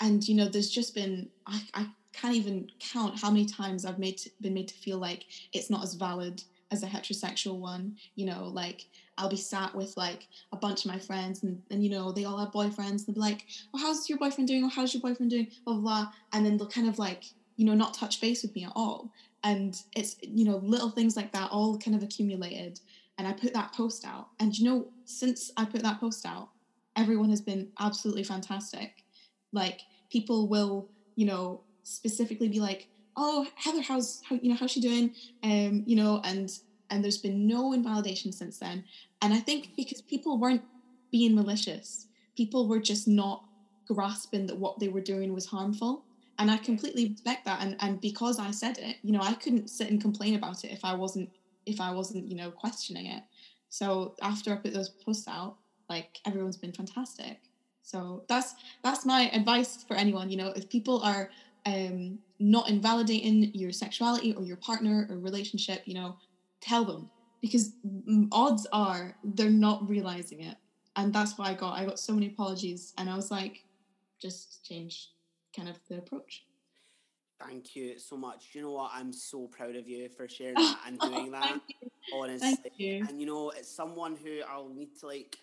and 0.00 0.26
you 0.26 0.34
know, 0.34 0.48
there's 0.48 0.70
just 0.70 0.94
been 0.94 1.28
I, 1.46 1.60
I 1.74 1.86
can't 2.12 2.34
even 2.34 2.70
count 2.78 3.20
how 3.20 3.30
many 3.30 3.46
times 3.46 3.84
I've 3.84 3.98
made 3.98 4.18
to, 4.18 4.30
been 4.40 4.54
made 4.54 4.68
to 4.68 4.74
feel 4.74 4.98
like 4.98 5.26
it's 5.52 5.70
not 5.70 5.82
as 5.82 5.94
valid 5.94 6.42
as 6.70 6.82
a 6.82 6.86
heterosexual 6.86 7.58
one. 7.58 7.96
You 8.14 8.26
know, 8.26 8.48
like 8.52 8.86
I'll 9.18 9.28
be 9.28 9.36
sat 9.36 9.74
with 9.74 9.96
like 9.96 10.26
a 10.52 10.56
bunch 10.56 10.84
of 10.84 10.90
my 10.90 10.98
friends 10.98 11.42
and, 11.42 11.62
and 11.70 11.82
you 11.82 11.90
know, 11.90 12.12
they 12.12 12.24
all 12.24 12.38
have 12.38 12.52
boyfriends 12.52 13.06
and 13.06 13.06
they'll 13.06 13.14
be 13.14 13.20
like, 13.20 13.46
Oh, 13.74 13.78
how's 13.78 14.08
your 14.08 14.18
boyfriend 14.18 14.48
doing? 14.48 14.64
Or 14.64 14.70
how's 14.70 14.92
your 14.92 15.00
boyfriend 15.00 15.30
doing? 15.30 15.48
Blah, 15.64 15.74
blah, 15.74 15.82
blah. 15.82 16.12
And 16.32 16.44
then 16.44 16.56
they'll 16.56 16.68
kind 16.68 16.88
of 16.88 16.98
like, 16.98 17.24
you 17.56 17.64
know, 17.64 17.74
not 17.74 17.94
touch 17.94 18.20
base 18.20 18.42
with 18.42 18.54
me 18.54 18.64
at 18.64 18.72
all 18.74 19.10
and 19.46 19.82
it's 19.94 20.16
you 20.22 20.44
know 20.44 20.56
little 20.56 20.90
things 20.90 21.16
like 21.16 21.32
that 21.32 21.50
all 21.52 21.78
kind 21.78 21.96
of 21.96 22.02
accumulated 22.02 22.80
and 23.16 23.26
i 23.26 23.32
put 23.32 23.54
that 23.54 23.72
post 23.72 24.04
out 24.04 24.28
and 24.40 24.58
you 24.58 24.68
know 24.68 24.88
since 25.04 25.52
i 25.56 25.64
put 25.64 25.82
that 25.82 26.00
post 26.00 26.26
out 26.26 26.48
everyone 26.96 27.30
has 27.30 27.40
been 27.40 27.68
absolutely 27.78 28.24
fantastic 28.24 29.04
like 29.56 29.80
people 30.10 30.48
will 30.48 30.88
you 31.16 31.26
know 31.26 31.62
specifically 31.82 32.48
be 32.48 32.60
like 32.60 32.88
oh 33.16 33.46
heather 33.56 33.82
how's 33.82 34.22
how 34.28 34.36
you 34.36 34.50
know 34.50 34.56
how's 34.56 34.70
she 34.70 34.80
doing 34.80 35.12
um 35.42 35.82
you 35.86 35.96
know 35.96 36.20
and 36.24 36.50
and 36.90 37.02
there's 37.02 37.18
been 37.18 37.46
no 37.48 37.72
invalidation 37.72 38.30
since 38.30 38.58
then 38.58 38.84
and 39.22 39.34
i 39.34 39.38
think 39.38 39.70
because 39.76 40.00
people 40.02 40.38
weren't 40.38 40.62
being 41.10 41.34
malicious 41.34 42.06
people 42.36 42.68
were 42.68 42.80
just 42.80 43.08
not 43.08 43.42
grasping 43.88 44.46
that 44.46 44.58
what 44.58 44.78
they 44.78 44.88
were 44.88 45.00
doing 45.00 45.32
was 45.32 45.46
harmful 45.46 46.04
and 46.38 46.50
I 46.50 46.56
completely 46.58 47.08
respect 47.08 47.44
that. 47.46 47.62
And 47.62 47.76
and 47.80 48.00
because 48.00 48.38
I 48.38 48.50
said 48.50 48.78
it, 48.78 48.96
you 49.02 49.12
know, 49.12 49.20
I 49.20 49.34
couldn't 49.34 49.68
sit 49.68 49.90
and 49.90 50.00
complain 50.00 50.34
about 50.34 50.64
it 50.64 50.72
if 50.72 50.84
I 50.84 50.94
wasn't 50.94 51.30
if 51.64 51.80
I 51.80 51.92
wasn't 51.92 52.28
you 52.28 52.36
know 52.36 52.50
questioning 52.50 53.06
it. 53.06 53.22
So 53.68 54.14
after 54.22 54.52
I 54.52 54.56
put 54.56 54.74
those 54.74 54.88
posts 54.88 55.28
out, 55.28 55.56
like 55.88 56.18
everyone's 56.26 56.56
been 56.56 56.72
fantastic. 56.72 57.40
So 57.86 58.24
that's 58.28 58.56
that's 58.82 59.06
my 59.06 59.30
advice 59.32 59.84
for 59.86 59.94
anyone. 59.94 60.28
You 60.28 60.38
know, 60.38 60.48
if 60.56 60.68
people 60.68 61.00
are 61.02 61.30
um, 61.66 62.18
not 62.40 62.68
invalidating 62.68 63.54
your 63.54 63.70
sexuality 63.70 64.34
or 64.34 64.42
your 64.42 64.56
partner 64.56 65.06
or 65.08 65.18
relationship, 65.18 65.82
you 65.84 65.94
know, 65.94 66.16
tell 66.60 66.84
them 66.84 67.08
because 67.40 67.74
odds 68.32 68.66
are 68.72 69.16
they're 69.22 69.50
not 69.50 69.88
realizing 69.88 70.42
it, 70.42 70.56
and 70.96 71.12
that's 71.12 71.38
why 71.38 71.50
I 71.50 71.54
got 71.54 71.78
I 71.78 71.84
got 71.84 72.00
so 72.00 72.12
many 72.12 72.26
apologies, 72.26 72.92
and 72.98 73.08
I 73.08 73.14
was 73.14 73.30
like, 73.30 73.62
just 74.20 74.66
change 74.66 75.10
kind 75.54 75.68
of 75.68 75.78
the 75.88 75.98
approach. 75.98 76.42
Thank 77.40 77.76
you 77.76 78.00
so 78.00 78.16
much. 78.16 78.48
You 78.52 78.62
know 78.62 78.72
what? 78.72 78.90
I'm 78.92 79.12
so 79.12 79.46
proud 79.46 79.76
of 79.76 79.86
you 79.86 80.08
for 80.08 80.28
sharing 80.28 80.54
that 80.56 80.80
and 80.88 80.98
doing 80.98 81.30
that. 81.30 81.60
Honestly. 82.12 82.56
You. 82.78 83.06
And 83.08 83.20
you 83.20 83.28
know, 83.28 83.50
it's 83.50 83.70
someone 83.70 84.16
who 84.16 84.40
I'll 84.50 84.70
need 84.70 84.98
to 85.00 85.06
like 85.06 85.38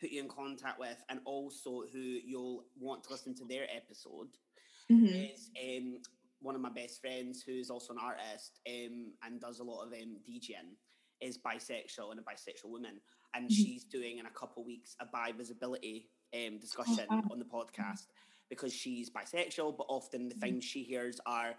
put 0.00 0.10
you 0.10 0.20
in 0.20 0.28
contact 0.28 0.78
with 0.78 1.02
and 1.08 1.20
also 1.24 1.84
who 1.92 1.98
you'll 1.98 2.64
want 2.78 3.04
to 3.04 3.10
listen 3.10 3.34
to 3.34 3.44
their 3.44 3.66
episode 3.74 4.28
mm-hmm. 4.90 5.06
is 5.06 5.50
um, 5.62 5.98
one 6.40 6.54
of 6.54 6.60
my 6.60 6.70
best 6.70 7.00
friends 7.00 7.42
who's 7.46 7.70
also 7.70 7.92
an 7.92 7.98
artist 8.02 8.60
um, 8.68 9.12
and 9.24 9.40
does 9.40 9.60
a 9.60 9.64
lot 9.64 9.82
of 9.82 9.92
um, 9.92 10.16
DJing 10.28 10.74
is 11.20 11.38
bisexual 11.38 12.10
and 12.10 12.20
a 12.20 12.22
bisexual 12.22 12.70
woman 12.70 13.00
and 13.34 13.44
mm-hmm. 13.44 13.54
she's 13.54 13.84
doing 13.84 14.18
in 14.18 14.26
a 14.26 14.30
couple 14.30 14.64
weeks 14.64 14.96
a 15.00 15.06
bi 15.06 15.32
visibility 15.32 16.08
um, 16.34 16.54
oh, 16.54 16.60
discussion 16.60 17.06
oh, 17.10 17.16
wow. 17.16 17.22
on 17.30 17.38
the 17.38 17.44
podcast 17.44 18.06
because 18.48 18.72
she's 18.72 19.10
bisexual, 19.10 19.76
but 19.76 19.86
often 19.88 20.28
the 20.28 20.34
mm-hmm. 20.34 20.40
things 20.40 20.64
she 20.64 20.82
hears 20.82 21.18
are, 21.26 21.54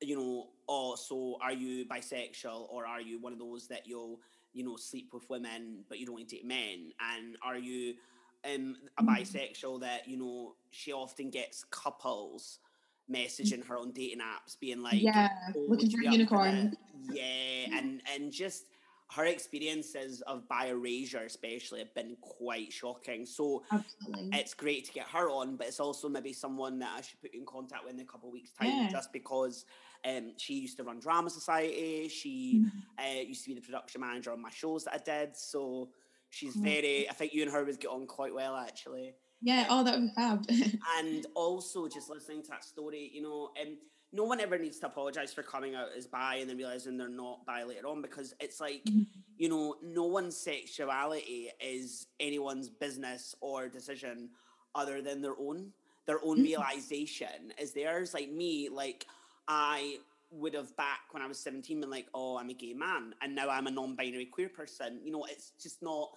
you 0.00 0.16
know, 0.16 0.48
oh, 0.68 0.96
so 0.96 1.38
are 1.42 1.52
you 1.52 1.84
bisexual 1.86 2.68
or 2.70 2.86
are 2.86 3.00
you 3.00 3.20
one 3.20 3.32
of 3.32 3.38
those 3.38 3.68
that 3.68 3.86
you'll, 3.86 4.20
you 4.54 4.64
know, 4.64 4.76
sleep 4.76 5.10
with 5.12 5.28
women 5.28 5.84
but 5.88 5.98
you 5.98 6.06
don't 6.06 6.26
date 6.28 6.46
men? 6.46 6.92
And 7.12 7.36
are 7.42 7.58
you 7.58 7.94
um, 8.44 8.76
a 8.98 9.02
bisexual 9.02 9.80
that, 9.80 10.08
you 10.08 10.16
know, 10.16 10.54
she 10.70 10.92
often 10.92 11.30
gets 11.30 11.64
couples 11.70 12.58
messaging 13.10 13.64
her 13.66 13.76
on 13.76 13.92
dating 13.92 14.20
apps 14.20 14.58
being 14.58 14.82
like, 14.82 15.00
yeah, 15.00 15.28
oh, 15.56 15.66
looking 15.68 15.90
for 15.90 16.00
a 16.00 16.10
unicorn. 16.10 16.72
Yeah, 17.10 17.66
and 17.76 18.00
and 18.14 18.32
just 18.32 18.64
her 19.12 19.26
experiences 19.26 20.22
of 20.22 20.48
bi-erasure 20.48 21.24
especially 21.24 21.78
have 21.80 21.94
been 21.94 22.16
quite 22.20 22.72
shocking. 22.72 23.26
So 23.26 23.62
Absolutely. 23.70 24.30
it's 24.32 24.54
great 24.54 24.86
to 24.86 24.92
get 24.92 25.06
her 25.08 25.30
on, 25.30 25.56
but 25.56 25.66
it's 25.66 25.80
also 25.80 26.08
maybe 26.08 26.32
someone 26.32 26.78
that 26.78 26.92
I 26.96 27.00
should 27.02 27.20
put 27.20 27.34
in 27.34 27.44
contact 27.44 27.84
with 27.84 27.94
in 27.94 28.00
a 28.00 28.04
couple 28.04 28.30
of 28.30 28.32
weeks' 28.32 28.52
time 28.52 28.68
yeah. 28.68 28.88
just 28.90 29.12
because 29.12 29.66
um, 30.04 30.32
she 30.36 30.54
used 30.54 30.76
to 30.78 30.84
run 30.84 31.00
Drama 31.00 31.30
Society. 31.30 32.08
She 32.08 32.64
mm-hmm. 32.64 33.18
uh, 33.18 33.22
used 33.22 33.44
to 33.44 33.50
be 33.50 33.54
the 33.54 33.60
production 33.60 34.00
manager 34.00 34.32
on 34.32 34.42
my 34.42 34.50
shows 34.50 34.84
that 34.84 34.94
I 34.94 34.98
did. 34.98 35.36
So 35.36 35.90
she's 36.30 36.54
very, 36.56 37.08
I 37.08 37.12
think 37.12 37.32
you 37.32 37.42
and 37.42 37.52
her 37.52 37.64
would 37.64 37.80
get 37.80 37.90
on 37.90 38.06
quite 38.06 38.34
well 38.34 38.56
actually. 38.56 39.14
Yeah, 39.40 39.66
oh, 39.68 39.84
that 39.84 39.94
would 39.94 40.08
be 40.08 40.12
fab. 40.14 40.46
and 40.98 41.26
also 41.34 41.88
just 41.88 42.08
listening 42.08 42.42
to 42.44 42.48
that 42.50 42.64
story, 42.64 43.10
you 43.12 43.22
know, 43.22 43.50
um, 43.60 43.76
no 44.14 44.24
one 44.24 44.40
ever 44.40 44.56
needs 44.58 44.78
to 44.78 44.86
apologize 44.86 45.34
for 45.34 45.42
coming 45.42 45.74
out 45.74 45.88
as 45.96 46.06
bi 46.06 46.36
and 46.36 46.48
then 46.48 46.56
realizing 46.56 46.96
they're 46.96 47.08
not 47.08 47.44
bi 47.44 47.64
later 47.64 47.88
on 47.88 48.00
because 48.00 48.32
it's 48.38 48.60
like 48.60 48.82
mm-hmm. 48.84 49.02
you 49.36 49.48
know 49.48 49.74
no 49.82 50.04
one's 50.04 50.36
sexuality 50.36 51.50
is 51.60 52.06
anyone's 52.20 52.70
business 52.70 53.34
or 53.40 53.68
decision 53.68 54.30
other 54.76 55.02
than 55.02 55.20
their 55.20 55.34
own 55.38 55.72
their 56.06 56.24
own 56.24 56.36
mm-hmm. 56.36 56.44
realization 56.44 57.52
is 57.60 57.72
theirs 57.72 58.14
like 58.14 58.30
me 58.30 58.68
like 58.68 59.04
i 59.48 59.96
would 60.30 60.54
have 60.54 60.76
back 60.76 61.00
when 61.12 61.22
i 61.22 61.26
was 61.26 61.38
17 61.38 61.80
been 61.80 61.90
like 61.90 62.06
oh 62.14 62.38
i'm 62.38 62.50
a 62.50 62.54
gay 62.54 62.74
man 62.74 63.14
and 63.22 63.34
now 63.34 63.48
i'm 63.48 63.66
a 63.66 63.70
non-binary 63.70 64.26
queer 64.26 64.48
person 64.48 65.00
you 65.04 65.12
know 65.12 65.24
it's 65.30 65.52
just 65.62 65.82
not 65.82 66.10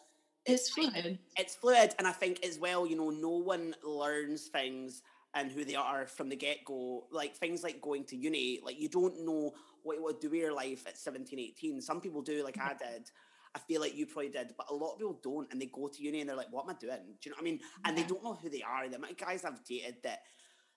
it's, 0.46 0.68
it's 0.68 0.70
fluid 0.70 1.20
it's 1.38 1.56
fluid 1.56 1.94
and 2.00 2.08
i 2.08 2.12
think 2.12 2.44
as 2.46 2.58
well 2.58 2.88
you 2.88 2.96
know 2.96 3.10
no 3.10 3.30
one 3.30 3.76
learns 3.84 4.48
things 4.48 5.02
and 5.38 5.52
who 5.52 5.64
they 5.64 5.76
are 5.76 6.08
from 6.08 6.30
the 6.30 6.36
get 6.36 6.66
go. 6.66 7.06
Like 7.12 7.36
things 7.36 7.64
like 7.64 7.82
going 7.82 8.04
to 8.06 8.16
uni, 8.16 8.60
like 8.64 8.80
you 8.80 8.90
don't 8.90 9.26
know 9.26 9.54
what 9.84 9.98
you 9.98 10.04
would 10.04 10.20
do 10.20 10.30
with 10.30 10.40
your 10.40 10.54
life 10.54 10.86
at 10.88 10.98
17, 10.98 11.40
18. 11.40 11.82
Some 11.82 12.02
people 12.02 12.22
do, 12.22 12.44
like 12.44 12.58
I 12.58 12.74
mm-hmm. 12.74 12.94
did. 12.94 13.12
I 13.56 13.60
feel 13.60 13.82
like 13.82 13.96
you 13.96 14.06
probably 14.06 14.30
did, 14.30 14.54
but 14.58 14.68
a 14.70 14.74
lot 14.74 14.94
of 14.94 15.00
people 15.00 15.20
don't, 15.24 15.52
and 15.52 15.60
they 15.60 15.68
go 15.68 15.88
to 15.88 16.04
uni 16.04 16.20
and 16.20 16.30
they're 16.30 16.36
like, 16.36 16.52
"What 16.52 16.66
am 16.66 16.72
I 16.72 16.74
doing?" 16.74 17.00
Do 17.22 17.30
you 17.30 17.32
know 17.32 17.36
what 17.36 17.42
I 17.42 17.44
mean? 17.44 17.60
And 17.86 17.98
they 17.98 18.04
don't 18.04 18.24
know 18.24 18.34
who 18.34 18.50
they 18.50 18.62
are. 18.62 18.88
The 18.88 19.00
guys 19.18 19.46
I've 19.46 19.64
dated 19.64 19.96
that 20.04 20.20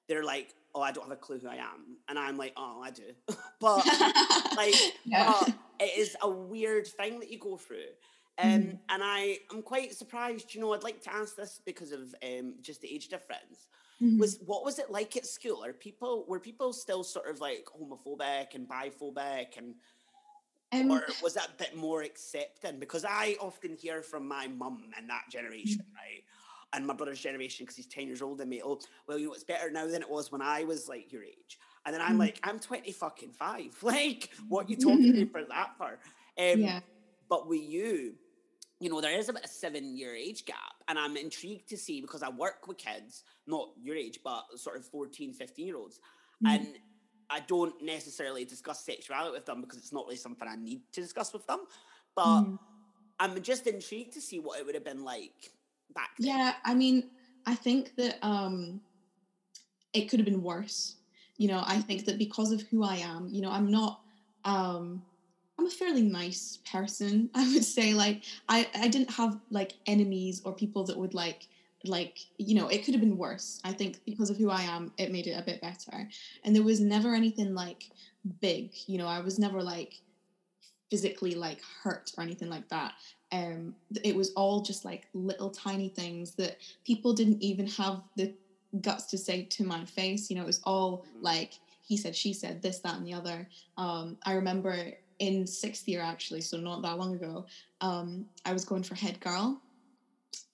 they're 0.08 0.24
like, 0.24 0.54
"Oh, 0.74 0.82
I 0.82 0.92
don't 0.92 1.04
have 1.04 1.12
a 1.12 1.16
clue 1.16 1.38
who 1.38 1.48
I 1.48 1.56
am," 1.56 1.98
and 2.08 2.18
I'm 2.18 2.36
like, 2.36 2.52
"Oh, 2.56 2.80
I 2.82 2.90
do," 2.90 3.14
but 3.60 3.84
like, 4.56 4.74
yeah. 5.04 5.42
it 5.78 5.98
is 5.98 6.16
a 6.22 6.30
weird 6.30 6.86
thing 6.86 7.20
that 7.20 7.30
you 7.30 7.38
go 7.38 7.56
through. 7.56 7.90
Um, 8.38 8.50
mm-hmm. 8.50 8.76
And 8.88 9.02
I 9.04 9.38
am 9.52 9.62
quite 9.62 9.94
surprised. 9.94 10.54
You 10.54 10.60
know, 10.60 10.72
I'd 10.72 10.82
like 10.82 11.02
to 11.02 11.14
ask 11.14 11.36
this 11.36 11.60
because 11.64 11.92
of 11.92 12.14
um, 12.22 12.54
just 12.62 12.80
the 12.80 12.92
age 12.92 13.08
difference. 13.08 13.68
Mm-hmm. 14.02 14.18
Was 14.18 14.38
what 14.46 14.64
was 14.64 14.78
it 14.78 14.90
like 14.90 15.16
at 15.16 15.26
school? 15.26 15.62
Are 15.62 15.74
people 15.74 16.24
were 16.26 16.40
people 16.40 16.72
still 16.72 17.04
sort 17.04 17.28
of 17.28 17.40
like 17.40 17.66
homophobic 17.66 18.54
and 18.54 18.66
biphobic 18.66 19.58
and 19.58 19.74
um, 20.72 20.90
or 20.90 21.02
was 21.22 21.34
that 21.34 21.48
a 21.48 21.62
bit 21.62 21.76
more 21.76 22.02
accepting? 22.02 22.78
Because 22.78 23.04
I 23.04 23.36
often 23.40 23.74
hear 23.74 24.02
from 24.02 24.28
my 24.28 24.46
mum 24.46 24.84
and 24.96 25.10
that 25.10 25.24
generation, 25.30 25.82
mm-hmm. 25.82 25.96
right? 25.96 26.22
And 26.72 26.86
my 26.86 26.94
brother's 26.94 27.20
generation, 27.20 27.64
because 27.64 27.76
he's 27.76 27.86
10 27.86 28.06
years 28.06 28.22
older 28.22 28.38
than 28.38 28.48
me, 28.48 28.62
oh, 28.64 28.80
well, 29.06 29.18
you 29.18 29.26
know, 29.26 29.32
it's 29.34 29.44
better 29.44 29.70
now 29.70 29.86
than 29.86 30.02
it 30.02 30.10
was 30.10 30.30
when 30.30 30.42
I 30.42 30.64
was 30.64 30.88
like 30.88 31.12
your 31.12 31.24
age. 31.24 31.58
And 31.84 31.94
then 31.94 32.00
I'm 32.00 32.16
Mm. 32.16 32.20
like, 32.20 32.40
I'm 32.44 32.60
20 32.60 32.92
fucking 32.92 33.32
five. 33.32 33.76
Like, 33.82 34.30
what 34.48 34.68
you 34.70 34.76
talking 34.76 35.12
to 35.12 35.12
me 35.12 35.24
for 35.32 35.44
that 35.44 35.76
for? 35.76 35.98
Um, 36.38 36.60
yeah. 36.60 36.80
But 37.28 37.48
with 37.48 37.62
you, 37.62 38.14
you 38.80 38.88
know, 38.88 39.00
there 39.00 39.18
is 39.18 39.28
about 39.28 39.44
a 39.44 39.48
seven 39.48 39.96
year 39.96 40.14
age 40.14 40.44
gap. 40.46 40.74
And 40.88 40.98
I'm 40.98 41.16
intrigued 41.16 41.68
to 41.70 41.76
see 41.76 42.00
because 42.00 42.22
I 42.22 42.28
work 42.30 42.66
with 42.66 42.78
kids, 42.78 43.24
not 43.46 43.70
your 43.80 43.96
age, 43.96 44.20
but 44.24 44.44
sort 44.56 44.76
of 44.76 44.86
14, 44.86 45.32
15 45.32 45.66
year 45.66 45.76
olds. 45.76 46.00
Mhm. 46.42 46.54
And 46.54 46.78
I 47.28 47.40
don't 47.40 47.80
necessarily 47.82 48.44
discuss 48.44 48.84
sexuality 48.84 49.32
with 49.32 49.46
them 49.46 49.60
because 49.60 49.78
it's 49.78 49.92
not 49.92 50.04
really 50.06 50.16
something 50.16 50.48
I 50.48 50.56
need 50.56 50.82
to 50.92 51.00
discuss 51.00 51.32
with 51.32 51.46
them. 51.46 51.60
But 52.16 52.42
Mhm. 52.42 52.58
I'm 53.20 53.42
just 53.42 53.66
intrigued 53.66 54.14
to 54.14 54.20
see 54.20 54.38
what 54.38 54.58
it 54.58 54.66
would 54.66 54.74
have 54.74 54.84
been 54.84 55.04
like 55.04 55.52
back 55.94 56.10
then. 56.18 56.28
Yeah, 56.28 56.54
I 56.64 56.74
mean, 56.74 57.10
I 57.46 57.54
think 57.54 57.92
that 57.96 58.18
um 58.22 58.80
it 59.92 60.08
could 60.08 60.20
have 60.20 60.26
been 60.26 60.42
worse. 60.42 60.96
You 61.36 61.48
know, 61.48 61.62
I 61.64 61.80
think 61.80 62.04
that 62.04 62.18
because 62.18 62.52
of 62.52 62.62
who 62.62 62.84
I 62.84 62.96
am, 62.96 63.28
you 63.30 63.40
know, 63.42 63.50
I'm 63.50 63.70
not 63.70 64.00
um 64.44 65.02
I'm 65.58 65.66
a 65.66 65.70
fairly 65.70 66.02
nice 66.02 66.58
person. 66.70 67.30
I 67.34 67.52
would 67.52 67.64
say 67.64 67.94
like 67.94 68.24
I 68.48 68.68
I 68.74 68.88
didn't 68.88 69.12
have 69.12 69.38
like 69.50 69.74
enemies 69.86 70.42
or 70.44 70.52
people 70.54 70.84
that 70.84 70.98
would 70.98 71.14
like 71.14 71.46
like 71.84 72.18
you 72.36 72.54
know 72.54 72.68
it 72.68 72.84
could 72.84 72.92
have 72.92 73.00
been 73.00 73.16
worse 73.16 73.58
i 73.64 73.72
think 73.72 74.00
because 74.04 74.28
of 74.28 74.36
who 74.36 74.50
i 74.50 74.60
am 74.60 74.92
it 74.98 75.10
made 75.10 75.26
it 75.26 75.32
a 75.38 75.42
bit 75.42 75.60
better 75.62 76.08
and 76.44 76.54
there 76.54 76.62
was 76.62 76.80
never 76.80 77.14
anything 77.14 77.54
like 77.54 77.84
big 78.40 78.70
you 78.86 78.98
know 78.98 79.06
i 79.06 79.20
was 79.20 79.38
never 79.38 79.62
like 79.62 79.94
physically 80.90 81.34
like 81.34 81.60
hurt 81.82 82.10
or 82.18 82.22
anything 82.22 82.50
like 82.50 82.68
that 82.68 82.92
um 83.32 83.74
it 84.04 84.14
was 84.14 84.32
all 84.32 84.62
just 84.62 84.84
like 84.84 85.06
little 85.14 85.50
tiny 85.50 85.88
things 85.88 86.34
that 86.34 86.58
people 86.84 87.12
didn't 87.12 87.42
even 87.42 87.66
have 87.66 88.02
the 88.16 88.34
guts 88.80 89.06
to 89.06 89.18
say 89.18 89.44
to 89.44 89.64
my 89.64 89.84
face 89.84 90.30
you 90.30 90.36
know 90.36 90.42
it 90.42 90.46
was 90.46 90.60
all 90.64 90.98
Mhm. 90.98 91.22
like 91.22 91.54
he 91.82 91.96
said 91.96 92.14
she 92.14 92.32
said 92.32 92.62
this 92.62 92.80
that 92.80 92.96
and 92.96 93.06
the 93.06 93.14
other 93.14 93.48
um 93.76 94.16
i 94.24 94.32
remember 94.34 94.92
in 95.18 95.46
sixth 95.46 95.88
year 95.88 96.00
actually 96.00 96.40
so 96.40 96.56
not 96.56 96.82
that 96.82 96.98
long 96.98 97.14
ago 97.14 97.46
um 97.80 98.26
i 98.44 98.52
was 98.52 98.64
going 98.64 98.82
for 98.82 98.94
head 98.94 99.20
girl 99.20 99.60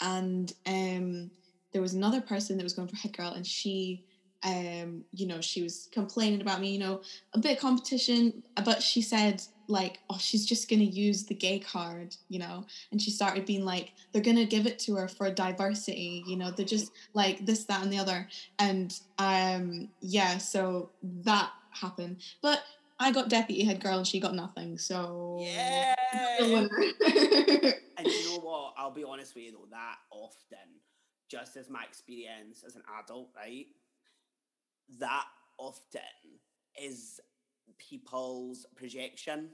and 0.01 0.53
um 0.67 1.31
there 1.73 1.83
was 1.83 1.95
another 1.95 2.21
person 2.21 2.57
that 2.57 2.63
was 2.65 2.73
going 2.75 2.89
for 2.89 2.97
head 2.97 3.17
girl 3.17 3.33
and 3.33 3.47
she 3.47 4.06
um 4.45 5.03
you 5.13 5.27
know 5.27 5.41
she 5.41 5.63
was 5.63 5.89
complaining 5.93 6.41
about 6.41 6.61
me 6.61 6.71
you 6.71 6.79
know 6.79 7.01
a 7.35 7.39
bit 7.39 7.57
of 7.57 7.59
competition 7.59 8.43
but 8.65 8.83
she 8.83 9.01
said 9.03 9.43
like 9.69 9.99
oh 10.11 10.19
she's 10.19 10.47
just 10.47 10.69
to 10.81 10.85
use 10.85 11.25
the 11.25 11.35
gay 11.35 11.59
card 11.59 12.15
you 12.29 12.39
know 12.39 12.65
and 12.93 13.03
she 13.03 13.11
started 13.11 13.45
being 13.45 13.65
like 13.65 13.93
they're 14.13 14.23
to 14.37 14.45
give 14.45 14.67
it 14.67 14.79
to 14.79 14.95
her 14.95 15.09
for 15.09 15.31
diversity 15.31 16.23
you 16.27 16.37
know 16.37 16.51
they're 16.51 16.67
just 16.67 16.93
like 17.15 17.45
this 17.45 17.65
that 17.65 17.83
and 17.83 17.93
the 17.93 17.99
other 17.99 18.29
and 18.59 19.01
um 19.19 19.89
yeah 20.01 20.39
so 20.39 20.91
that 21.03 21.51
happened 21.71 22.17
but 22.43 22.63
i 23.01 23.11
got 23.11 23.29
deputy 23.29 23.65
head 23.65 23.83
girl 23.83 23.99
and 23.99 24.07
she 24.07 24.21
got 24.21 24.35
nothing 24.35 24.79
so 24.79 25.39
Yeah. 25.41 25.95
And 27.99 28.07
you 28.07 28.25
know 28.25 28.39
what? 28.41 28.75
I'll 28.77 28.91
be 28.91 29.05
honest 29.05 29.35
with 29.35 29.45
you 29.45 29.53
though, 29.53 29.69
that 29.71 29.97
often, 30.11 30.81
just 31.29 31.57
as 31.57 31.71
my 31.71 31.83
experience 31.85 32.63
as 32.67 32.77
an 32.77 32.83
adult, 33.01 33.31
right? 33.35 33.67
That 34.99 35.25
often 35.59 36.01
is 36.81 37.21
people's 37.79 38.67
projection. 38.77 39.49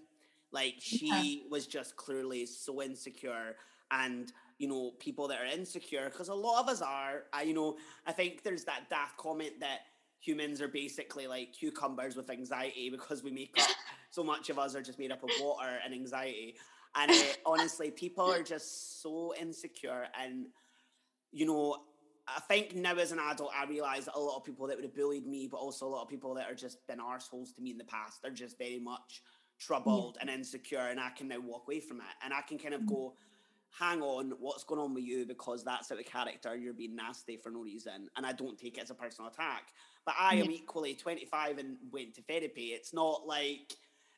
Like 0.51 0.75
she 0.79 1.47
was 1.51 1.67
just 1.67 1.97
clearly 1.97 2.47
so 2.47 2.83
insecure 2.83 3.57
and 3.91 4.33
you 4.59 4.69
know, 4.69 4.93
people 5.01 5.27
that 5.27 5.41
are 5.41 5.47
insecure, 5.47 6.05
because 6.05 6.29
a 6.29 6.35
lot 6.35 6.63
of 6.63 6.69
us 6.69 6.81
are. 6.81 7.25
I 7.33 7.43
you 7.43 7.53
know, 7.53 7.77
I 8.07 8.13
think 8.13 8.43
there's 8.43 8.65
that 8.65 8.89
daft 8.89 9.17
comment 9.17 9.59
that 9.61 9.81
humans 10.21 10.61
are 10.63 10.69
basically 10.69 11.27
like 11.27 11.53
cucumbers 11.53 12.15
with 12.15 12.31
anxiety 12.31 12.89
because 12.91 13.25
we 13.25 13.33
make 13.33 13.55
up 13.61 13.69
so 14.11 14.23
much 14.23 14.51
of 14.51 14.59
us 14.59 14.77
are 14.77 14.83
just 14.83 14.99
made 15.01 15.11
up 15.11 15.23
of 15.25 15.31
water 15.41 15.79
and 15.85 15.93
anxiety. 15.93 16.55
And 16.95 17.11
uh, 17.11 17.15
honestly, 17.45 17.91
people 17.91 18.31
are 18.31 18.43
just 18.43 19.03
so 19.03 19.35
insecure. 19.41 20.07
And, 20.23 20.47
you 21.33 21.47
know, 21.47 21.79
I 22.37 22.41
think 22.41 22.75
now 22.75 22.95
as 22.95 23.13
an 23.13 23.19
adult, 23.19 23.53
I 23.57 23.65
realize 23.67 24.07
that 24.07 24.15
a 24.15 24.21
lot 24.21 24.37
of 24.37 24.45
people 24.45 24.67
that 24.67 24.77
would 24.77 24.85
have 24.85 24.95
bullied 24.95 25.27
me, 25.27 25.49
but 25.51 25.59
also 25.59 25.87
a 25.87 25.91
lot 25.91 26.03
of 26.03 26.09
people 26.09 26.35
that 26.35 26.51
are 26.51 26.55
just 26.55 26.87
been 26.87 26.99
arseholes 26.99 27.55
to 27.55 27.63
me 27.63 27.71
in 27.71 27.79
the 27.79 27.85
past, 27.85 28.23
they're 28.23 28.31
just 28.31 28.59
very 28.59 28.79
much 28.79 29.23
troubled 29.59 30.19
and 30.21 30.29
insecure. 30.31 30.79
And 30.79 30.99
I 31.01 31.11
can 31.11 31.29
now 31.29 31.41
walk 31.41 31.65
away 31.67 31.81
from 31.81 31.99
it. 31.99 32.15
And 32.25 32.33
I 32.33 32.43
can 32.43 32.59
kind 32.59 32.75
of 32.75 32.83
Mhm. 32.83 32.87
go, 32.89 33.17
hang 33.79 34.03
on, 34.03 34.31
what's 34.39 34.65
going 34.65 34.81
on 34.81 34.95
with 34.95 35.05
you? 35.05 35.25
Because 35.25 35.65
that's 35.65 35.91
out 35.91 35.99
of 35.99 36.05
character. 36.07 36.55
You're 36.57 36.75
being 36.75 36.97
nasty 36.97 37.37
for 37.37 37.51
no 37.51 37.61
reason. 37.61 38.11
And 38.17 38.27
I 38.27 38.33
don't 38.33 38.59
take 38.59 38.79
it 38.79 38.83
as 38.83 38.91
a 38.91 38.95
personal 38.95 39.31
attack. 39.31 39.73
But 40.05 40.15
I 40.19 40.37
am 40.37 40.51
equally 40.51 40.95
25 40.95 41.59
and 41.59 41.79
went 41.91 42.15
to 42.15 42.23
therapy. 42.23 42.73
It's 42.73 42.93
not 42.93 43.27
like, 43.27 43.73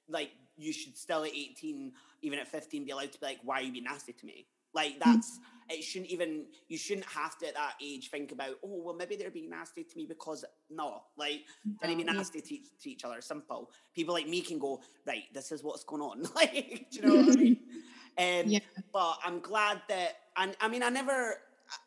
like 0.08 0.32
you 0.56 0.72
should 0.72 0.96
still 0.96 1.24
at 1.24 1.30
18 1.34 1.92
even 2.22 2.38
at 2.38 2.46
15 2.46 2.84
be 2.84 2.90
allowed 2.90 3.10
to 3.12 3.18
be 3.18 3.26
like 3.26 3.38
why 3.42 3.60
are 3.60 3.62
you 3.62 3.72
being 3.72 3.84
nasty 3.84 4.12
to 4.12 4.26
me 4.26 4.46
like 4.72 4.98
that's 5.00 5.40
it 5.70 5.82
shouldn't 5.82 6.10
even 6.10 6.46
you 6.68 6.76
shouldn't 6.78 7.06
have 7.06 7.36
to 7.38 7.46
at 7.48 7.54
that 7.54 7.74
age 7.82 8.10
think 8.10 8.32
about 8.32 8.50
oh 8.64 8.82
well 8.84 8.94
maybe 8.94 9.16
they're 9.16 9.30
being 9.30 9.50
nasty 9.50 9.84
to 9.84 9.96
me 9.96 10.06
because 10.06 10.44
no 10.70 11.02
like 11.16 11.42
don't 11.82 11.96
be 11.96 12.04
No, 12.04 12.12
yeah. 12.12 12.18
nasty 12.18 12.40
to, 12.40 12.54
each- 12.54 12.78
to 12.82 12.90
each 12.90 13.04
other 13.04 13.20
simple 13.20 13.70
people 13.94 14.14
like 14.14 14.28
me 14.28 14.40
can 14.42 14.58
go 14.58 14.80
right 15.06 15.24
this 15.32 15.52
is 15.52 15.62
what's 15.62 15.84
going 15.84 16.02
on 16.02 16.22
like 16.34 16.86
do 16.90 16.98
you 17.00 17.02
know 17.02 17.16
what 17.16 17.30
i 17.30 17.34
mean 17.36 17.56
um, 18.18 18.50
Yeah. 18.50 18.60
but 18.92 19.18
i'm 19.24 19.40
glad 19.40 19.82
that 19.88 20.16
and 20.36 20.56
i 20.60 20.68
mean 20.68 20.82
i 20.82 20.88
never 20.88 21.36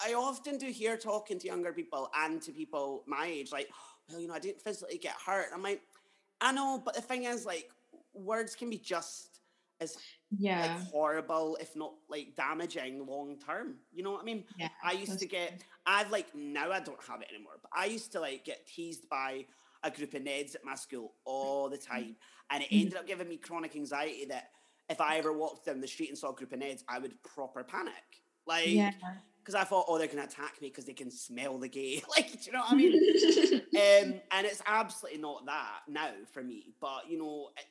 I 0.01 0.09
I 0.09 0.13
often 0.15 0.57
do 0.57 0.65
hear 0.67 0.97
talking 0.97 1.37
to 1.39 1.47
younger 1.47 1.71
people 1.71 2.09
and 2.17 2.41
to 2.41 2.51
people 2.51 3.03
my 3.05 3.27
age, 3.27 3.51
like, 3.51 3.69
well, 4.09 4.19
you 4.19 4.27
know, 4.27 4.33
I 4.33 4.39
didn't 4.39 4.59
physically 4.61 4.97
get 4.97 5.13
hurt. 5.23 5.47
I'm 5.53 5.61
like, 5.61 5.81
I 6.41 6.51
know, 6.51 6.81
but 6.83 6.95
the 6.95 7.01
thing 7.01 7.25
is, 7.25 7.45
like, 7.45 7.69
words 8.15 8.55
can 8.55 8.71
be 8.71 8.79
just 8.79 9.36
as 9.81 9.97
yeah 10.37 10.59
like 10.59 10.77
horrible, 10.77 11.57
if 11.61 11.75
not 11.75 11.93
like 12.09 12.35
damaging 12.35 13.05
long 13.05 13.37
term. 13.39 13.77
You 13.91 14.03
know 14.03 14.11
what 14.11 14.21
I 14.21 14.25
mean? 14.25 14.45
yeah 14.55 14.69
I 14.83 14.93
used 14.93 15.19
to 15.19 15.25
get, 15.27 15.61
I've 15.85 16.11
like 16.11 16.33
now 16.35 16.71
I 16.71 16.79
don't 16.79 17.03
have 17.07 17.21
it 17.21 17.29
anymore, 17.33 17.59
but 17.61 17.71
I 17.75 17.85
used 17.85 18.11
to 18.13 18.19
like 18.19 18.45
get 18.45 18.65
teased 18.67 19.09
by 19.09 19.45
a 19.83 19.91
group 19.91 20.13
of 20.13 20.23
Neds 20.23 20.55
at 20.55 20.63
my 20.63 20.75
school 20.75 21.15
all 21.25 21.69
the 21.69 21.77
time, 21.77 22.15
and 22.49 22.63
it 22.63 22.69
Mhm. 22.71 22.81
ended 22.81 22.97
up 22.97 23.07
giving 23.07 23.27
me 23.27 23.37
chronic 23.37 23.75
anxiety 23.75 24.25
that 24.25 24.51
if 24.89 25.01
I 25.01 25.17
ever 25.17 25.33
walked 25.33 25.65
down 25.65 25.81
the 25.81 25.87
street 25.87 26.09
and 26.09 26.17
saw 26.17 26.31
a 26.31 26.35
group 26.35 26.53
of 26.53 26.59
Neds, 26.59 26.83
I 26.87 26.99
would 26.99 27.21
proper 27.23 27.63
panic, 27.63 28.23
like 28.45 28.71
yeah 28.71 28.91
because 29.43 29.55
I 29.55 29.63
thought, 29.63 29.85
oh, 29.87 29.97
they're 29.97 30.07
gonna 30.07 30.23
attack 30.23 30.61
me 30.61 30.67
because 30.69 30.85
they 30.85 30.93
can 30.93 31.09
smell 31.09 31.57
the 31.57 31.69
gay, 31.69 32.01
like, 32.09 32.31
do 32.31 32.37
you 32.47 32.51
know 32.51 32.59
what 32.59 32.71
I 32.71 32.75
mean? 32.75 32.93
um, 33.75 34.21
and 34.31 34.45
it's 34.45 34.61
absolutely 34.65 35.21
not 35.21 35.45
that 35.45 35.81
now 35.87 36.11
for 36.33 36.43
me. 36.43 36.73
But 36.81 37.09
you 37.09 37.17
know, 37.17 37.49
it, 37.57 37.65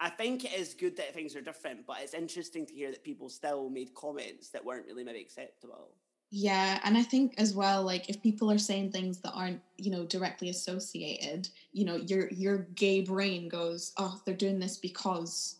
I 0.00 0.08
think 0.08 0.44
it 0.44 0.54
is 0.58 0.74
good 0.74 0.96
that 0.96 1.14
things 1.14 1.36
are 1.36 1.40
different. 1.40 1.86
But 1.86 1.98
it's 2.00 2.14
interesting 2.14 2.66
to 2.66 2.74
hear 2.74 2.90
that 2.90 3.04
people 3.04 3.28
still 3.28 3.68
made 3.68 3.94
comments 3.94 4.48
that 4.50 4.64
weren't 4.64 4.86
really 4.86 5.04
maybe 5.04 5.20
acceptable. 5.20 5.90
Yeah, 6.32 6.78
and 6.84 6.96
I 6.96 7.02
think 7.02 7.34
as 7.38 7.54
well, 7.54 7.82
like 7.82 8.08
if 8.08 8.22
people 8.22 8.50
are 8.52 8.58
saying 8.58 8.92
things 8.92 9.18
that 9.22 9.32
aren't, 9.32 9.60
you 9.78 9.90
know, 9.90 10.04
directly 10.06 10.48
associated, 10.48 11.48
you 11.72 11.84
know, 11.84 11.96
your 11.96 12.28
your 12.30 12.58
gay 12.76 13.00
brain 13.00 13.48
goes, 13.48 13.92
oh, 13.96 14.20
they're 14.24 14.34
doing 14.36 14.60
this 14.60 14.76
because 14.76 15.56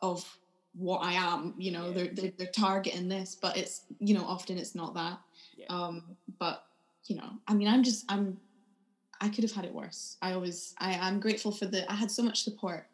of 0.00 0.24
what 0.76 1.00
I 1.04 1.12
am, 1.12 1.54
you 1.58 1.72
know, 1.72 1.88
Yeah. 1.88 1.92
they're, 1.92 2.08
they're 2.14 2.32
they're 2.38 2.46
targeting 2.48 3.08
this, 3.08 3.36
but 3.40 3.56
it's, 3.56 3.82
you 4.00 4.14
know, 4.14 4.24
often 4.24 4.56
it's 4.58 4.74
not 4.74 4.94
that. 4.94 5.20
Yeah. 5.56 5.66
Um, 5.68 6.16
but 6.38 6.64
you 7.06 7.16
know, 7.16 7.30
I 7.46 7.52
mean, 7.52 7.68
I'm 7.68 7.82
just, 7.82 8.10
I'm, 8.10 8.40
I 9.20 9.28
could 9.28 9.44
have 9.44 9.52
had 9.52 9.66
it 9.66 9.74
worse. 9.74 10.16
I 10.22 10.32
always, 10.32 10.74
I, 10.78 10.94
I'm 10.94 11.20
grateful 11.20 11.52
for 11.52 11.66
the, 11.66 11.90
I 11.90 11.94
had 11.94 12.10
so 12.10 12.22
much 12.22 12.42
support. 12.42 12.86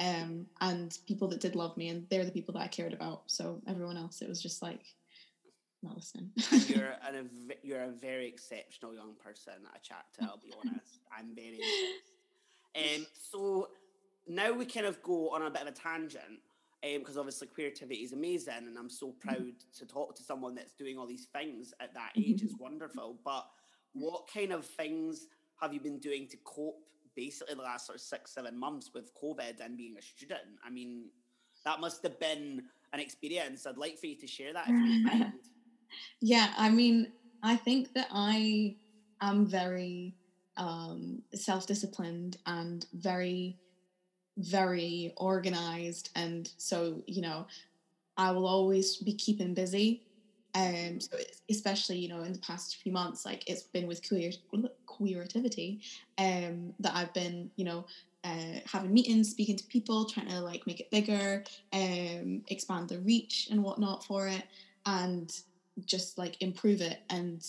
Um, 0.00 0.46
and 0.60 0.96
people 1.06 1.28
that 1.28 1.40
did 1.40 1.54
love 1.54 1.76
me, 1.76 1.88
and 1.88 2.06
they're 2.10 2.24
the 2.24 2.30
people 2.30 2.54
that 2.54 2.62
I 2.62 2.68
cared 2.68 2.92
about. 2.92 3.22
So 3.26 3.60
everyone 3.66 3.96
else, 3.96 4.22
it 4.22 4.28
was 4.28 4.42
just 4.42 4.62
like, 4.62 4.82
not 5.82 5.96
listening. 5.96 6.30
you're 6.68 6.94
an, 7.06 7.30
you're 7.62 7.82
a 7.82 7.90
very 7.90 8.26
exceptional 8.28 8.94
young 8.94 9.14
person 9.22 9.54
that 9.62 9.72
I 9.74 9.78
chat 9.78 10.04
to. 10.18 10.24
I'll 10.24 10.40
be 10.42 10.52
honest. 10.58 11.00
I'm 11.18 11.34
very. 11.34 11.60
Um, 12.76 13.06
so 13.30 13.68
now 14.26 14.52
we 14.52 14.66
kind 14.66 14.86
of 14.86 15.02
go 15.02 15.30
on 15.30 15.42
a 15.42 15.50
bit 15.50 15.62
of 15.62 15.68
a 15.68 15.72
tangent 15.72 16.40
because 16.82 17.16
obviously 17.16 17.48
creativity 17.48 18.00
is 18.02 18.12
amazing, 18.12 18.66
and 18.66 18.78
I'm 18.78 18.90
so 18.90 19.14
proud 19.20 19.54
to 19.78 19.86
talk 19.86 20.14
to 20.16 20.22
someone 20.22 20.54
that's 20.54 20.74
doing 20.74 20.98
all 20.98 21.06
these 21.06 21.26
things 21.34 21.72
at 21.80 21.94
that 21.94 22.12
age. 22.16 22.42
It's 22.42 22.54
wonderful. 22.58 23.18
But 23.24 23.46
what 23.92 24.28
kind 24.32 24.52
of 24.52 24.64
things 24.64 25.26
have 25.60 25.72
you 25.72 25.80
been 25.80 25.98
doing 25.98 26.28
to 26.28 26.36
cope? 26.44 26.82
Basically, 27.16 27.54
the 27.54 27.62
last 27.62 27.86
sort 27.86 27.96
of 27.96 28.02
six, 28.02 28.32
seven 28.32 28.58
months 28.58 28.90
with 28.94 29.12
COVID 29.14 29.64
and 29.64 29.76
being 29.76 29.96
a 29.98 30.02
student. 30.02 30.60
I 30.64 30.70
mean, 30.70 31.06
that 31.64 31.80
must 31.80 32.02
have 32.02 32.20
been 32.20 32.62
an 32.92 33.00
experience. 33.00 33.66
I'd 33.66 33.78
like 33.78 33.98
for 33.98 34.06
you 34.06 34.16
to 34.16 34.26
share 34.26 34.52
that. 34.52 34.68
Yeah, 36.20 36.52
I 36.56 36.70
mean, 36.70 37.12
I 37.42 37.56
think 37.56 37.92
that 37.94 38.08
I 38.10 38.76
am 39.20 39.46
very 39.46 40.14
um, 40.56 41.22
self 41.34 41.66
disciplined 41.66 42.38
and 42.46 42.86
very, 42.94 43.58
very 44.38 45.12
organized. 45.16 46.10
And 46.14 46.50
so, 46.56 47.02
you 47.06 47.22
know, 47.22 47.46
I 48.16 48.30
will 48.30 48.46
always 48.46 48.96
be 48.96 49.12
keeping 49.12 49.54
busy. 49.54 50.05
Um, 50.56 51.00
so 51.00 51.18
especially 51.50 51.98
you 51.98 52.08
know 52.08 52.22
in 52.22 52.32
the 52.32 52.38
past 52.38 52.76
few 52.76 52.90
months, 52.90 53.26
like 53.26 53.48
it's 53.48 53.62
been 53.62 53.86
with 53.86 54.06
queer 54.06 54.32
queerativity, 54.86 55.82
um, 56.16 56.72
that 56.80 56.94
I've 56.94 57.12
been 57.12 57.50
you 57.56 57.64
know 57.66 57.84
uh, 58.24 58.60
having 58.70 58.92
meetings, 58.92 59.30
speaking 59.30 59.56
to 59.56 59.64
people, 59.66 60.06
trying 60.06 60.28
to 60.28 60.40
like 60.40 60.66
make 60.66 60.80
it 60.80 60.90
bigger, 60.90 61.44
um, 61.74 62.42
expand 62.48 62.88
the 62.88 62.98
reach 63.00 63.48
and 63.50 63.62
whatnot 63.62 64.04
for 64.04 64.28
it, 64.28 64.44
and 64.86 65.30
just 65.84 66.16
like 66.16 66.40
improve 66.40 66.80
it 66.80 67.00
and 67.10 67.46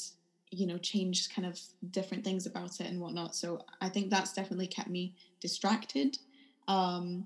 you 0.51 0.67
know 0.67 0.77
change 0.77 1.33
kind 1.33 1.47
of 1.47 1.57
different 1.91 2.25
things 2.25 2.45
about 2.45 2.81
it 2.81 2.87
and 2.87 2.99
whatnot. 2.99 3.35
So 3.35 3.63
I 3.79 3.87
think 3.87 4.09
that's 4.09 4.33
definitely 4.33 4.67
kept 4.67 4.89
me 4.89 5.15
distracted. 5.39 6.17
Um, 6.67 7.25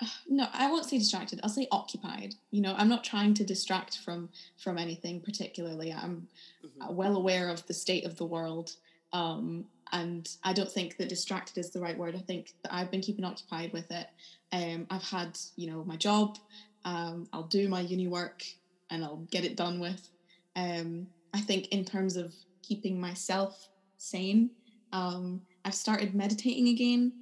no, 0.28 0.46
I 0.52 0.70
won't 0.70 0.86
say 0.86 0.98
distracted. 0.98 1.40
I'll 1.42 1.50
say 1.50 1.68
occupied. 1.70 2.34
You 2.50 2.62
know, 2.62 2.74
I'm 2.76 2.88
not 2.88 3.04
trying 3.04 3.34
to 3.34 3.44
distract 3.44 3.98
from 3.98 4.28
from 4.56 4.78
anything 4.78 5.20
particularly. 5.20 5.92
I'm 5.92 6.28
mm-hmm. 6.64 6.94
well 6.94 7.16
aware 7.16 7.48
of 7.48 7.66
the 7.66 7.74
state 7.74 8.04
of 8.04 8.16
the 8.16 8.26
world 8.26 8.76
um, 9.14 9.66
and 9.92 10.28
I 10.42 10.52
don't 10.52 10.70
think 10.70 10.96
that 10.96 11.08
distracted 11.08 11.56
is 11.56 11.70
the 11.70 11.80
right 11.80 11.96
word. 11.96 12.16
I 12.16 12.18
think 12.18 12.52
that 12.62 12.74
I've 12.74 12.90
been 12.90 13.00
keeping 13.00 13.24
occupied 13.24 13.72
with 13.72 13.90
it. 13.92 14.08
Um, 14.52 14.86
I've 14.90 15.04
had, 15.04 15.38
you 15.54 15.70
know, 15.70 15.84
my 15.84 15.96
job. 15.96 16.36
Um, 16.84 17.28
I'll 17.32 17.44
do 17.44 17.68
my 17.68 17.80
uni 17.80 18.08
work 18.08 18.42
and 18.90 19.04
I'll 19.04 19.24
get 19.30 19.44
it 19.44 19.56
done 19.56 19.78
with. 19.78 20.10
Um, 20.56 21.06
I 21.32 21.40
think 21.40 21.68
in 21.68 21.84
terms 21.84 22.16
of 22.16 22.34
keeping 22.62 23.00
myself 23.00 23.68
sane, 23.96 24.50
um, 24.92 25.42
I've 25.64 25.74
started 25.74 26.12
meditating 26.12 26.68
again. 26.68 27.12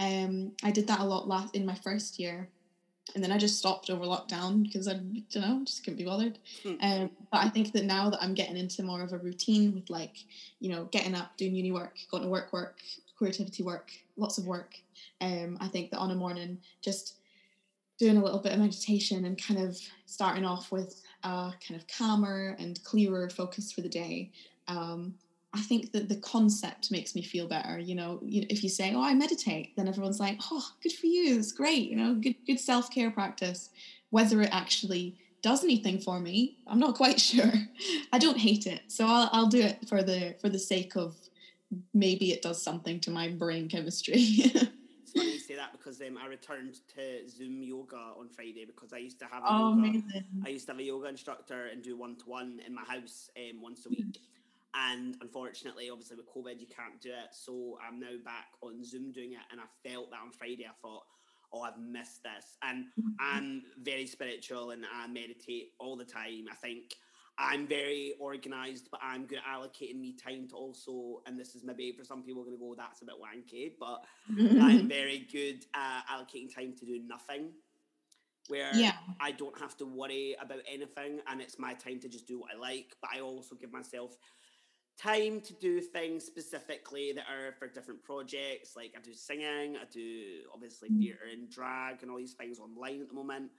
Um, 0.00 0.52
I 0.64 0.70
did 0.70 0.88
that 0.88 1.00
a 1.00 1.04
lot 1.04 1.28
last 1.28 1.54
in 1.54 1.66
my 1.66 1.74
first 1.74 2.18
year, 2.18 2.48
and 3.14 3.22
then 3.22 3.30
I 3.30 3.38
just 3.38 3.58
stopped 3.58 3.90
over 3.90 4.04
lockdown 4.04 4.62
because 4.62 4.88
I 4.88 4.94
don't 4.94 5.36
know, 5.36 5.62
just 5.64 5.84
couldn't 5.84 5.98
be 5.98 6.04
bothered. 6.04 6.38
Hmm. 6.62 6.74
Um, 6.80 7.10
but 7.30 7.44
I 7.44 7.50
think 7.50 7.72
that 7.72 7.84
now 7.84 8.08
that 8.08 8.22
I'm 8.22 8.34
getting 8.34 8.56
into 8.56 8.82
more 8.82 9.02
of 9.02 9.12
a 9.12 9.18
routine 9.18 9.74
with 9.74 9.90
like, 9.90 10.16
you 10.58 10.70
know, 10.70 10.84
getting 10.86 11.14
up, 11.14 11.36
doing 11.36 11.54
uni 11.54 11.70
work, 11.70 11.98
going 12.10 12.22
to 12.22 12.28
work, 12.28 12.52
work, 12.52 12.78
queerativity 13.20 13.62
work, 13.62 13.90
lots 14.16 14.38
of 14.38 14.46
work. 14.46 14.74
Um, 15.20 15.58
I 15.60 15.68
think 15.68 15.90
that 15.90 15.98
on 15.98 16.10
a 16.10 16.14
morning, 16.14 16.58
just 16.80 17.16
doing 17.98 18.16
a 18.16 18.24
little 18.24 18.38
bit 18.38 18.52
of 18.52 18.58
meditation 18.58 19.26
and 19.26 19.40
kind 19.40 19.60
of 19.60 19.78
starting 20.06 20.46
off 20.46 20.72
with 20.72 21.02
a 21.22 21.52
kind 21.66 21.78
of 21.78 21.86
calmer 21.86 22.56
and 22.58 22.82
clearer 22.84 23.28
focus 23.28 23.70
for 23.70 23.82
the 23.82 23.88
day. 23.90 24.30
Um, 24.66 25.14
I 25.52 25.60
think 25.60 25.92
that 25.92 26.08
the 26.08 26.16
concept 26.16 26.92
makes 26.92 27.14
me 27.14 27.22
feel 27.22 27.48
better. 27.48 27.78
You 27.78 27.96
know, 27.96 28.20
if 28.22 28.62
you 28.62 28.68
say, 28.68 28.94
"Oh, 28.94 29.02
I 29.02 29.14
meditate," 29.14 29.74
then 29.76 29.88
everyone's 29.88 30.20
like, 30.20 30.38
"Oh, 30.50 30.66
good 30.82 30.92
for 30.92 31.06
you. 31.06 31.38
It's 31.38 31.52
great. 31.52 31.90
You 31.90 31.96
know, 31.96 32.14
good 32.14 32.36
good 32.46 32.60
self 32.60 32.90
care 32.90 33.10
practice." 33.10 33.70
Whether 34.10 34.42
it 34.42 34.50
actually 34.52 35.16
does 35.42 35.64
anything 35.64 36.00
for 36.00 36.20
me, 36.20 36.58
I'm 36.66 36.78
not 36.78 36.94
quite 36.94 37.20
sure. 37.30 37.52
I 38.12 38.18
don't 38.18 38.38
hate 38.38 38.66
it, 38.66 38.82
so 38.88 39.06
I'll 39.06 39.28
I'll 39.32 39.48
do 39.48 39.60
it 39.60 39.88
for 39.88 40.02
the 40.02 40.36
for 40.40 40.48
the 40.48 40.58
sake 40.58 40.96
of 40.96 41.16
maybe 41.94 42.32
it 42.32 42.42
does 42.42 42.62
something 42.62 43.00
to 43.00 43.10
my 43.10 43.28
brain 43.28 43.68
chemistry. 43.68 44.14
it's 44.18 45.12
funny 45.14 45.32
you 45.32 45.38
say 45.38 45.54
that 45.56 45.72
because 45.72 46.00
um, 46.00 46.18
I 46.20 46.26
returned 46.26 46.76
to 46.94 47.28
Zoom 47.28 47.62
yoga 47.62 48.12
on 48.18 48.28
Friday 48.28 48.64
because 48.64 48.92
I 48.92 48.98
used 48.98 49.18
to 49.20 49.26
have 49.26 49.42
a 49.42 49.46
oh, 49.48 49.70
yoga, 49.70 49.88
amazing. 49.88 50.24
I 50.44 50.48
used 50.48 50.66
to 50.66 50.72
have 50.72 50.80
a 50.80 50.84
yoga 50.84 51.08
instructor 51.08 51.66
and 51.66 51.82
do 51.82 51.96
one 51.96 52.16
to 52.16 52.28
one 52.28 52.60
in 52.66 52.74
my 52.74 52.82
house 52.82 53.30
um, 53.36 53.62
once 53.62 53.86
a 53.86 53.90
week. 53.90 54.18
And 54.74 55.16
unfortunately, 55.20 55.90
obviously 55.90 56.16
with 56.16 56.28
COVID, 56.28 56.60
you 56.60 56.66
can't 56.66 57.00
do 57.00 57.10
it. 57.10 57.32
So 57.32 57.78
I'm 57.86 57.98
now 57.98 58.16
back 58.24 58.48
on 58.62 58.84
Zoom 58.84 59.12
doing 59.12 59.32
it. 59.32 59.40
And 59.50 59.60
I 59.60 59.88
felt 59.88 60.10
that 60.10 60.20
on 60.24 60.30
Friday. 60.30 60.66
I 60.66 60.74
thought, 60.80 61.02
oh, 61.52 61.62
I've 61.62 61.78
missed 61.78 62.22
this. 62.22 62.56
And 62.62 62.86
mm-hmm. 62.98 63.10
I'm 63.20 63.62
very 63.82 64.06
spiritual 64.06 64.70
and 64.70 64.84
I 64.94 65.06
meditate 65.08 65.72
all 65.78 65.96
the 65.96 66.04
time. 66.04 66.46
I 66.50 66.54
think 66.54 66.94
I'm 67.38 67.66
very 67.66 68.14
organized, 68.20 68.88
but 68.90 69.00
I'm 69.02 69.24
good 69.24 69.38
at 69.38 69.44
allocating 69.44 69.98
me 69.98 70.14
time 70.14 70.46
to 70.48 70.56
also, 70.56 71.22
and 71.26 71.38
this 71.38 71.54
is 71.54 71.64
maybe 71.64 71.92
for 71.96 72.04
some 72.04 72.22
people 72.22 72.44
going 72.44 72.56
to 72.56 72.60
go, 72.60 72.74
that's 72.76 73.00
a 73.02 73.06
bit 73.06 73.14
wanky, 73.14 73.72
but 73.80 74.04
I'm 74.62 74.88
very 74.88 75.26
good 75.32 75.64
at 75.74 76.02
allocating 76.12 76.54
time 76.54 76.74
to 76.78 76.84
do 76.84 77.00
nothing. 77.06 77.50
Where 78.48 78.74
yeah. 78.74 78.94
I 79.20 79.30
don't 79.30 79.56
have 79.60 79.76
to 79.76 79.86
worry 79.86 80.36
about 80.42 80.58
anything 80.70 81.20
and 81.28 81.40
it's 81.40 81.58
my 81.58 81.72
time 81.72 82.00
to 82.00 82.08
just 82.08 82.26
do 82.26 82.40
what 82.40 82.50
I 82.54 82.58
like, 82.58 82.96
but 83.00 83.10
I 83.14 83.20
also 83.20 83.54
give 83.54 83.72
myself 83.72 84.16
time 85.00 85.40
to 85.40 85.52
do 85.54 85.80
things 85.80 86.24
specifically 86.24 87.12
that 87.12 87.24
are 87.30 87.52
for 87.58 87.66
different 87.66 88.02
projects. 88.02 88.76
Like 88.76 88.92
I 88.96 89.00
do 89.00 89.14
singing, 89.14 89.76
I 89.76 89.84
do 89.90 90.42
obviously 90.52 90.90
mm. 90.90 90.98
theatre 90.98 91.28
and 91.32 91.48
drag 91.48 92.02
and 92.02 92.10
all 92.10 92.18
these 92.18 92.34
things 92.34 92.58
online 92.58 93.00
at 93.00 93.08
the 93.08 93.14
moment. 93.14 93.50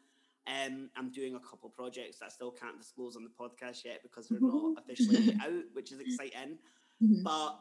Um, 0.48 0.90
I'm 0.98 1.12
doing 1.12 1.36
a 1.36 1.40
couple 1.40 1.70
projects 1.70 2.20
that 2.20 2.26
I 2.26 2.30
still 2.30 2.52
can't 2.52 2.80
disclose 2.80 3.16
on 3.16 3.24
the 3.24 3.30
podcast 3.30 3.86
yet 3.86 4.02
because 4.02 4.28
they're 4.28 4.40
not 4.42 4.78
officially 4.80 5.38
out, 5.42 5.64
which 5.74 5.92
is 5.92 6.00
exciting. 6.00 6.58
Mm-hmm. 7.02 7.24
But 7.24 7.60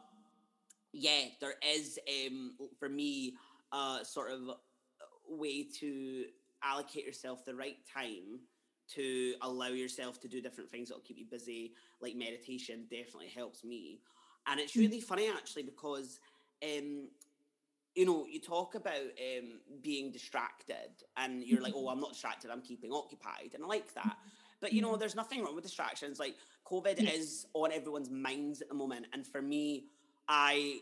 yeah, 0.93 1.25
there 1.39 1.55
is 1.75 1.99
um, 2.27 2.55
for 2.79 2.89
me 2.89 3.35
a 3.71 3.99
sort 4.03 4.31
of 4.31 4.41
way 5.27 5.63
to 5.79 6.25
allocate 6.63 7.05
yourself 7.05 7.45
the 7.45 7.55
right 7.55 7.77
time 7.91 8.41
to 8.95 9.33
allow 9.41 9.67
yourself 9.67 10.19
to 10.21 10.27
do 10.27 10.41
different 10.41 10.69
things 10.69 10.89
that'll 10.89 11.03
keep 11.03 11.17
you 11.17 11.25
busy, 11.25 11.73
like 12.01 12.15
meditation 12.15 12.85
definitely 12.89 13.29
helps 13.29 13.63
me. 13.63 13.99
And 14.47 14.59
it's 14.59 14.73
hmm. 14.73 14.81
really 14.81 15.01
funny 15.01 15.29
actually 15.29 15.63
because 15.63 16.19
um, 16.63 17.07
you 17.95 18.05
know, 18.05 18.25
you 18.25 18.39
talk 18.39 18.75
about 18.75 18.93
um, 18.95 19.59
being 19.81 20.11
distracted 20.11 20.91
and 21.17 21.43
you're 21.43 21.61
like, 21.61 21.73
oh, 21.75 21.89
I'm 21.89 21.99
not 21.99 22.13
distracted, 22.13 22.49
I'm 22.49 22.61
keeping 22.61 22.91
occupied. 22.91 23.51
And 23.53 23.63
I 23.63 23.67
like 23.67 23.93
that. 23.95 24.17
But, 24.61 24.73
you 24.73 24.81
know, 24.81 24.95
there's 24.95 25.15
nothing 25.15 25.43
wrong 25.43 25.55
with 25.55 25.63
distractions. 25.63 26.19
Like, 26.19 26.35
COVID 26.65 27.13
is 27.13 27.45
on 27.53 27.71
everyone's 27.71 28.09
minds 28.09 28.61
at 28.61 28.69
the 28.69 28.75
moment. 28.75 29.07
And 29.11 29.27
for 29.27 29.41
me, 29.41 29.85
I 30.29 30.79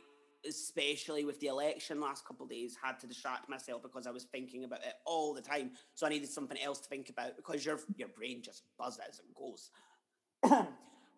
especially 0.47 1.25
with 1.25 1.39
the 1.39 1.47
election 1.47 1.99
last 1.99 2.25
couple 2.25 2.45
of 2.45 2.49
days, 2.49 2.77
had 2.81 2.99
to 2.99 3.07
distract 3.07 3.49
myself 3.49 3.81
because 3.81 4.07
I 4.07 4.11
was 4.11 4.23
thinking 4.23 4.63
about 4.63 4.79
it 4.79 4.93
all 5.05 5.33
the 5.33 5.41
time. 5.41 5.71
So 5.95 6.05
I 6.05 6.09
needed 6.09 6.29
something 6.29 6.57
else 6.61 6.79
to 6.79 6.89
think 6.89 7.09
about 7.09 7.35
because 7.35 7.65
your 7.65 7.79
your 7.97 8.09
brain 8.09 8.41
just 8.41 8.63
buzzes 8.77 9.21
and 9.25 9.35
goes. 9.35 9.71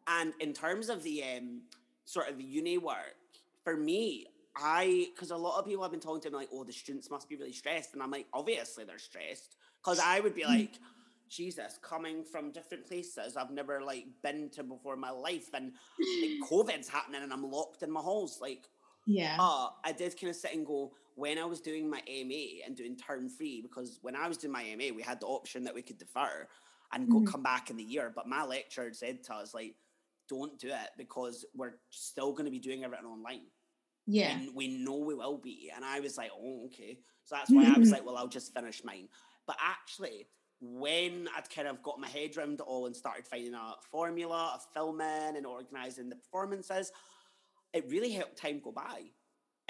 and 0.08 0.34
in 0.40 0.54
terms 0.54 0.90
of 0.90 1.04
the 1.04 1.24
um, 1.24 1.62
sort 2.06 2.30
of 2.30 2.42
uni 2.42 2.78
work, 2.78 3.16
for 3.64 3.78
me, 3.78 4.26
I 4.56 5.08
because 5.14 5.32
a 5.32 5.38
lot 5.38 5.60
of 5.60 5.66
people 5.66 5.84
have 5.84 5.92
been 5.92 6.02
talking 6.02 6.22
to 6.22 6.30
me 6.32 6.38
like, 6.38 6.50
oh, 6.52 6.64
the 6.64 6.74
students 6.74 7.10
must 7.10 7.30
be 7.30 7.36
really 7.36 7.54
stressed, 7.54 7.94
and 7.94 8.02
I'm 8.02 8.12
like, 8.12 8.28
obviously 8.34 8.84
they're 8.84 9.00
stressed 9.00 9.56
because 9.84 10.00
I 10.00 10.20
would 10.20 10.36
be 10.36 10.46
like. 10.46 10.80
Jesus, 11.30 11.80
coming 11.82 12.26
from 12.26 12.52
different 12.52 12.86
places 12.86 13.38
I've 13.38 13.52
never 13.52 13.82
like 13.82 14.06
been 14.22 14.50
to 14.50 14.64
before 14.64 14.96
in 14.96 15.00
my 15.00 15.12
life, 15.12 15.48
and 15.54 15.72
like 16.22 16.50
COVID's 16.50 16.90
happening, 16.90 17.24
and 17.24 17.32
I'm 17.32 17.50
locked 17.50 17.84
in 17.84 17.90
my 17.90 18.02
halls. 18.02 18.40
Like, 18.42 18.68
yeah. 19.06 19.36
But 19.38 19.76
I 19.84 19.92
did 19.92 20.20
kind 20.20 20.30
of 20.30 20.36
sit 20.36 20.54
and 20.54 20.66
go, 20.66 20.94
when 21.16 21.38
I 21.38 21.46
was 21.46 21.62
doing 21.62 21.90
my 21.90 22.02
MA 22.08 22.66
and 22.66 22.76
doing 22.76 22.96
term 22.96 23.30
three, 23.30 23.62
because 23.62 24.00
when 24.02 24.16
I 24.16 24.28
was 24.28 24.38
doing 24.38 24.54
my 24.54 24.64
MA, 24.78 24.96
we 24.96 25.02
had 25.02 25.20
the 25.20 25.28
option 25.28 25.64
that 25.66 25.76
we 25.76 25.82
could 25.82 25.98
defer 25.98 26.48
and 26.94 27.08
mm-hmm. 27.08 27.26
go 27.26 27.32
come 27.32 27.44
back 27.44 27.70
in 27.70 27.78
the 27.78 27.84
year. 27.84 28.12
But 28.16 28.28
my 28.28 28.44
lecturer 28.44 28.92
said 28.94 29.24
to 29.26 29.36
us, 29.36 29.54
like, 29.54 29.76
don't 30.30 30.58
do 30.58 30.70
it 30.70 30.90
because 30.98 31.46
we're 31.56 31.76
still 31.90 32.32
going 32.32 32.46
to 32.46 32.52
be 32.52 32.60
doing 32.60 32.84
everything 32.84 33.06
online. 33.06 33.48
Yeah. 34.08 34.32
And 34.32 34.56
we 34.56 34.68
know 34.68 34.98
we 34.98 35.14
will 35.14 35.38
be. 35.38 35.72
And 35.76 35.86
I 35.86 36.00
was 36.00 36.18
like, 36.18 36.32
oh, 36.36 36.66
okay. 36.66 36.98
So 37.26 37.36
that's 37.36 37.52
why 37.52 37.72
I 37.74 37.78
was 37.78 37.92
like, 37.92 38.06
well, 38.06 38.18
I'll 38.18 38.28
just 38.28 38.54
finish 38.54 38.82
mine. 38.84 39.08
But 39.46 39.58
actually, 39.62 40.28
when 40.62 41.28
I'd 41.36 41.50
kind 41.50 41.68
of 41.68 41.82
got 41.84 42.00
my 42.00 42.08
head 42.08 42.38
around 42.38 42.54
it 42.54 42.62
all 42.62 42.86
and 42.86 42.96
started 42.96 43.28
finding 43.28 43.54
a 43.54 43.74
formula 43.92 44.54
of 44.56 44.62
filming 44.74 45.36
and 45.36 45.46
organizing 45.46 46.10
the 46.10 46.16
performances, 46.16 46.92
it 47.74 47.86
really 47.90 48.12
helped 48.12 48.38
time 48.38 48.62
go 48.64 48.72
by. 48.72 49.04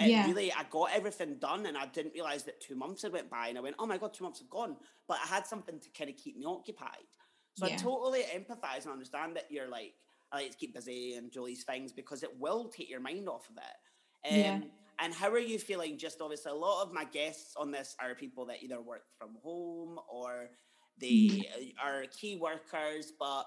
It 0.00 0.10
yeah. 0.10 0.26
really, 0.26 0.52
I 0.52 0.64
got 0.70 0.90
everything 0.92 1.36
done 1.38 1.66
and 1.66 1.76
I 1.76 1.86
didn't 1.86 2.14
realize 2.14 2.44
that 2.44 2.60
two 2.60 2.74
months 2.74 3.02
had 3.02 3.12
went 3.12 3.30
by 3.30 3.48
and 3.48 3.58
I 3.58 3.60
went, 3.60 3.76
oh 3.78 3.86
my 3.86 3.98
God, 3.98 4.14
two 4.14 4.24
months 4.24 4.40
have 4.40 4.50
gone. 4.50 4.76
But 5.06 5.18
I 5.22 5.26
had 5.26 5.46
something 5.46 5.78
to 5.78 5.88
kind 5.96 6.10
of 6.10 6.16
keep 6.16 6.36
me 6.36 6.44
occupied. 6.44 7.06
So 7.54 7.66
yeah. 7.66 7.74
I 7.74 7.76
totally 7.76 8.22
empathize 8.22 8.84
and 8.84 8.92
understand 8.92 9.36
that 9.36 9.46
you're 9.50 9.68
like, 9.68 9.94
I 10.32 10.36
like 10.36 10.50
to 10.52 10.56
keep 10.56 10.74
busy 10.74 11.14
and 11.14 11.30
do 11.30 11.46
these 11.46 11.64
things 11.64 11.92
because 11.92 12.22
it 12.22 12.30
will 12.40 12.68
take 12.68 12.88
your 12.88 13.00
mind 13.00 13.28
off 13.28 13.48
of 13.50 13.56
it. 13.58 14.34
Um, 14.34 14.40
yeah. 14.40 14.60
And 14.98 15.12
how 15.12 15.30
are 15.30 15.38
you 15.38 15.58
feeling? 15.58 15.98
Just 15.98 16.20
obviously, 16.20 16.52
a 16.52 16.54
lot 16.54 16.82
of 16.82 16.92
my 16.92 17.04
guests 17.04 17.54
on 17.56 17.70
this 17.70 17.94
are 18.00 18.14
people 18.14 18.46
that 18.46 18.62
either 18.62 18.80
work 18.80 19.04
from 19.18 19.36
home 19.42 19.98
or 20.10 20.50
they 20.98 21.06
mm-hmm. 21.06 21.86
are 21.86 22.04
key 22.18 22.36
workers, 22.36 23.12
but 23.18 23.44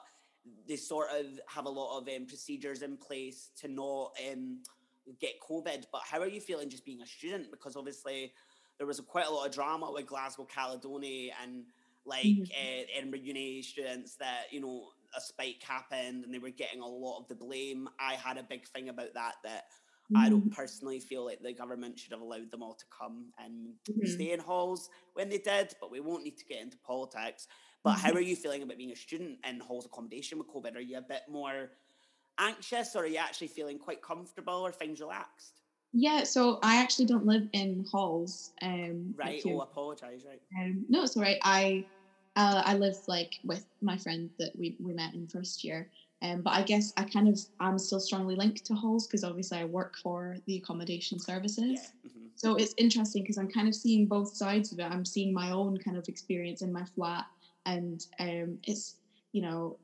they 0.68 0.76
sort 0.76 1.08
of 1.12 1.26
have 1.48 1.66
a 1.66 1.70
lot 1.70 2.00
of 2.00 2.08
um, 2.08 2.26
procedures 2.26 2.82
in 2.82 2.98
place 2.98 3.52
to 3.62 3.68
not 3.68 4.12
um, 4.32 4.60
get 5.20 5.40
COVID. 5.40 5.86
But 5.92 6.02
how 6.04 6.20
are 6.20 6.28
you 6.28 6.42
feeling 6.42 6.70
just 6.70 6.86
being 6.86 7.02
a 7.02 7.08
student? 7.08 7.52
Because 7.52 7.76
obviously 7.76 8.34
there 8.78 8.88
was 8.88 9.00
a, 9.00 9.04
quite 9.04 9.28
a 9.28 9.32
lot 9.32 9.48
of 9.48 9.54
drama 9.54 9.92
with 9.92 10.08
Glasgow 10.08 10.46
Caledonian 10.46 11.34
and 11.42 11.64
like 12.06 12.26
mm-hmm. 12.26 12.44
uh, 12.44 12.98
Edinburgh 12.98 13.20
Uni 13.20 13.62
students 13.62 14.16
that 14.16 14.46
you 14.52 14.62
know 14.62 14.90
a 15.16 15.22
spike 15.22 15.64
happened 15.66 16.26
and 16.26 16.34
they 16.34 16.40
were 16.40 16.50
getting 16.50 16.82
a 16.82 16.88
lot 16.88 17.20
of 17.20 17.28
the 17.28 17.36
blame. 17.36 17.88
I 18.00 18.14
had 18.14 18.38
a 18.38 18.44
big 18.44 18.68
thing 18.68 18.90
about 18.90 19.14
that 19.14 19.36
that. 19.44 19.66
Mm-hmm. 20.14 20.18
I 20.24 20.30
don't 20.30 20.56
personally 20.56 21.00
feel 21.00 21.26
like 21.26 21.42
the 21.42 21.52
government 21.52 21.98
should 21.98 22.12
have 22.12 22.22
allowed 22.22 22.52
them 22.52 22.62
all 22.62 22.76
to 22.76 22.86
come 22.96 23.34
and 23.44 23.74
mm-hmm. 23.90 24.06
stay 24.06 24.34
in 24.34 24.40
halls 24.40 24.92
when 25.16 25.30
they 25.30 25.40
did, 25.40 25.74
but 25.82 25.90
we 25.90 26.00
won't 26.00 26.24
need 26.24 26.38
to 26.38 26.46
get 26.46 26.62
into 26.62 26.78
politics. 26.86 27.48
But 27.86 28.00
how 28.00 28.12
are 28.14 28.20
you 28.20 28.36
feeling 28.36 28.64
about 28.64 28.78
being 28.78 28.92
a 28.92 28.96
student 28.96 29.38
in 29.48 29.60
halls 29.60 29.86
accommodation 29.86 30.40
with 30.40 30.48
COVID? 30.48 30.76
Are 30.76 30.80
you 30.80 30.98
a 30.98 31.02
bit 31.02 31.22
more 31.30 31.70
anxious 32.40 32.96
or 32.96 33.04
are 33.04 33.08
you 33.08 33.18
actually 33.18 33.48
feeling 33.48 33.78
quite 33.78 34.02
comfortable 34.02 34.56
or 34.66 34.72
things 34.72 35.00
relaxed? 35.00 35.62
Yeah, 35.94 36.24
so 36.24 36.58
I 36.64 36.82
actually 36.82 37.06
don't 37.06 37.28
live 37.28 37.48
in 37.54 37.86
halls. 37.90 38.52
Um, 38.64 39.14
right. 39.16 39.40
oh, 39.46 39.62
apologise. 39.62 40.24
Right. 40.28 40.42
Um, 40.60 40.84
no, 40.90 41.04
it's 41.04 41.16
all 41.16 41.22
right. 41.22 41.38
I 41.44 41.86
uh, 42.36 42.64
I 42.66 42.74
live 42.74 42.98
like 43.08 43.40
with 43.46 43.66
my 43.82 43.98
friend 43.98 44.32
that 44.40 44.58
we 44.58 44.76
we 44.80 44.92
met 44.92 45.14
in 45.14 45.28
first 45.28 45.64
year. 45.64 45.88
Um, 46.22 46.42
but 46.42 46.54
I 46.54 46.64
guess 46.64 46.92
I 46.98 47.04
kind 47.04 47.28
of 47.28 47.40
am 47.60 47.78
still 47.78 48.00
strongly 48.00 48.36
linked 48.36 48.66
to 48.66 48.74
halls 48.74 49.06
because 49.06 49.24
obviously 49.24 49.60
I 49.60 49.66
work 49.66 49.96
for 50.02 50.38
the 50.48 50.58
accommodation 50.58 51.20
services. 51.20 51.64
Yeah. 51.64 52.10
Mm-hmm. 52.10 52.26
So 52.36 52.56
it's 52.56 52.74
interesting 52.78 53.22
because 53.22 53.38
I'm 53.38 53.50
kind 53.50 53.68
of 53.68 53.76
seeing 53.76 54.08
both 54.08 54.36
sides 54.36 54.72
of 54.72 54.80
it. 54.80 54.86
I'm 54.86 55.06
seeing 55.06 55.34
my 55.34 55.52
own 55.52 55.78
kind 55.78 55.98
of 55.98 56.08
experience 56.08 56.62
in 56.62 56.74
my 56.74 56.84
flat, 56.84 57.26
and 57.66 58.02
um, 58.20 58.60
it's 58.64 58.98
you 59.32 59.42
know, 59.42 59.80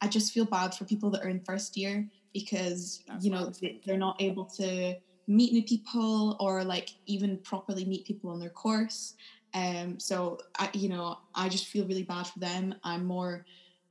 I 0.00 0.08
just 0.08 0.32
feel 0.32 0.44
bad 0.44 0.74
for 0.74 0.84
people 0.84 1.10
that 1.10 1.24
are 1.24 1.28
in 1.28 1.40
first 1.40 1.76
year 1.76 2.08
because 2.32 3.02
That's 3.06 3.24
you 3.24 3.30
know 3.30 3.52
they, 3.60 3.80
they're 3.84 3.96
not 3.96 4.20
able 4.20 4.46
to 4.56 4.96
meet 5.26 5.52
new 5.52 5.62
people 5.62 6.36
or 6.40 6.64
like 6.64 6.90
even 7.06 7.38
properly 7.38 7.84
meet 7.84 8.06
people 8.06 8.30
on 8.30 8.38
their 8.38 8.50
course. 8.50 9.14
Um, 9.54 9.98
so 9.98 10.38
I, 10.58 10.68
you 10.74 10.88
know, 10.88 11.16
I 11.34 11.48
just 11.48 11.66
feel 11.66 11.86
really 11.86 12.02
bad 12.02 12.26
for 12.26 12.40
them. 12.40 12.74
I'm 12.82 13.06
more, 13.06 13.46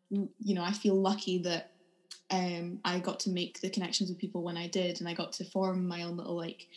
you 0.09 0.53
know, 0.53 0.64
I 0.64 0.72
feel 0.72 0.95
lucky 0.95 1.39
that 1.43 1.72
um, 2.30 2.80
I 2.84 2.99
got 2.99 3.20
to 3.22 3.30
make 3.30 3.61
the 3.61 3.70
connections 3.70 4.09
with 4.09 4.20
people 4.20 4.43
when 4.43 4.57
I 4.57 4.68
did, 4.68 4.99
and 4.99 5.07
I 5.09 5.14
got 5.14 5.32
to 5.34 5.45
form 5.45 5.88
my 5.88 6.03
own 6.03 6.18
little 6.18 6.36
like 6.36 6.68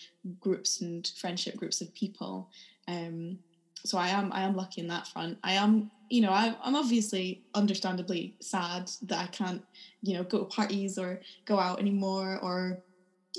groups 0.40 0.80
and 0.80 1.10
friendship 1.18 1.56
groups 1.56 1.80
of 1.80 1.94
people. 1.94 2.48
Um, 2.88 3.38
so 3.84 3.98
I 3.98 4.08
am 4.08 4.32
I 4.32 4.42
am 4.42 4.56
lucky 4.56 4.80
in 4.80 4.88
that 4.88 5.08
front. 5.08 5.38
I 5.42 5.54
am 5.54 5.90
you 6.08 6.20
know 6.20 6.30
I, 6.30 6.54
I'm 6.62 6.76
obviously 6.76 7.42
understandably 7.54 8.34
sad 8.40 8.90
that 9.02 9.18
I 9.18 9.26
can't 9.26 9.62
you 10.02 10.14
know 10.14 10.24
go 10.24 10.38
to 10.40 10.44
parties 10.44 10.98
or 10.98 11.20
go 11.44 11.58
out 11.58 11.80
anymore 11.80 12.38
or 12.42 12.82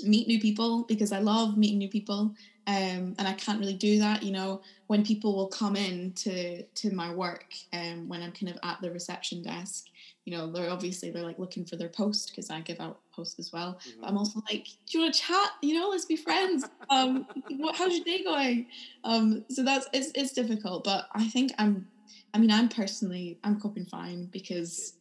meet 0.04 0.28
new 0.28 0.40
people 0.40 0.84
because 0.84 1.12
I 1.12 1.18
love 1.18 1.56
meeting 1.56 1.78
new 1.78 1.88
people. 1.88 2.34
Um, 2.66 3.14
and 3.18 3.26
I 3.26 3.32
can't 3.32 3.58
really 3.58 3.74
do 3.74 3.98
that, 4.00 4.22
you 4.22 4.30
know, 4.30 4.60
when 4.88 5.02
people 5.02 5.34
will 5.34 5.46
come 5.48 5.74
in 5.74 6.12
to 6.16 6.62
to 6.62 6.90
my 6.90 7.10
work, 7.10 7.46
um, 7.72 8.08
when 8.08 8.22
I'm 8.22 8.32
kind 8.32 8.50
of 8.52 8.58
at 8.62 8.78
the 8.82 8.90
reception 8.90 9.42
desk, 9.42 9.86
you 10.26 10.36
know, 10.36 10.52
they're 10.52 10.70
obviously 10.70 11.10
they're 11.10 11.22
like 11.22 11.38
looking 11.38 11.64
for 11.64 11.76
their 11.76 11.88
post 11.88 12.28
because 12.28 12.50
I 12.50 12.60
give 12.60 12.78
out 12.78 13.00
posts 13.10 13.38
as 13.38 13.54
well. 13.54 13.78
Mm-hmm. 13.80 14.00
But 14.02 14.10
I'm 14.10 14.18
also 14.18 14.42
like, 14.50 14.66
do 14.66 14.98
you 14.98 15.00
want 15.00 15.14
to 15.14 15.20
chat? 15.20 15.50
You 15.62 15.80
know, 15.80 15.88
let's 15.88 16.04
be 16.04 16.16
friends. 16.16 16.66
um, 16.90 17.26
what, 17.56 17.74
how's 17.74 17.94
your 17.94 18.04
day 18.04 18.22
going? 18.22 18.66
Um, 19.02 19.46
so 19.48 19.62
that's 19.62 19.88
it's 19.94 20.10
it's 20.14 20.32
difficult, 20.32 20.84
but 20.84 21.08
I 21.12 21.26
think 21.26 21.52
I'm, 21.56 21.88
I 22.34 22.38
mean, 22.38 22.50
I'm 22.50 22.68
personally 22.68 23.38
I'm 23.44 23.60
coping 23.60 23.86
fine 23.86 24.26
because 24.26 24.94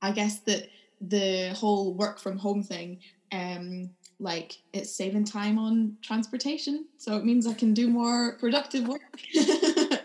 I 0.00 0.12
guess 0.12 0.40
that 0.40 0.68
the 1.00 1.50
whole 1.56 1.94
work 1.94 2.18
from 2.18 2.38
home 2.38 2.62
thing, 2.62 3.00
um, 3.32 3.90
like 4.18 4.58
it's 4.72 4.94
saving 4.94 5.24
time 5.24 5.58
on 5.58 5.96
transportation, 6.02 6.86
so 6.98 7.16
it 7.16 7.24
means 7.24 7.46
I 7.46 7.54
can 7.54 7.74
do 7.74 7.88
more 7.88 8.36
productive 8.38 8.86
work. 8.86 9.00
Amazing, 9.34 10.02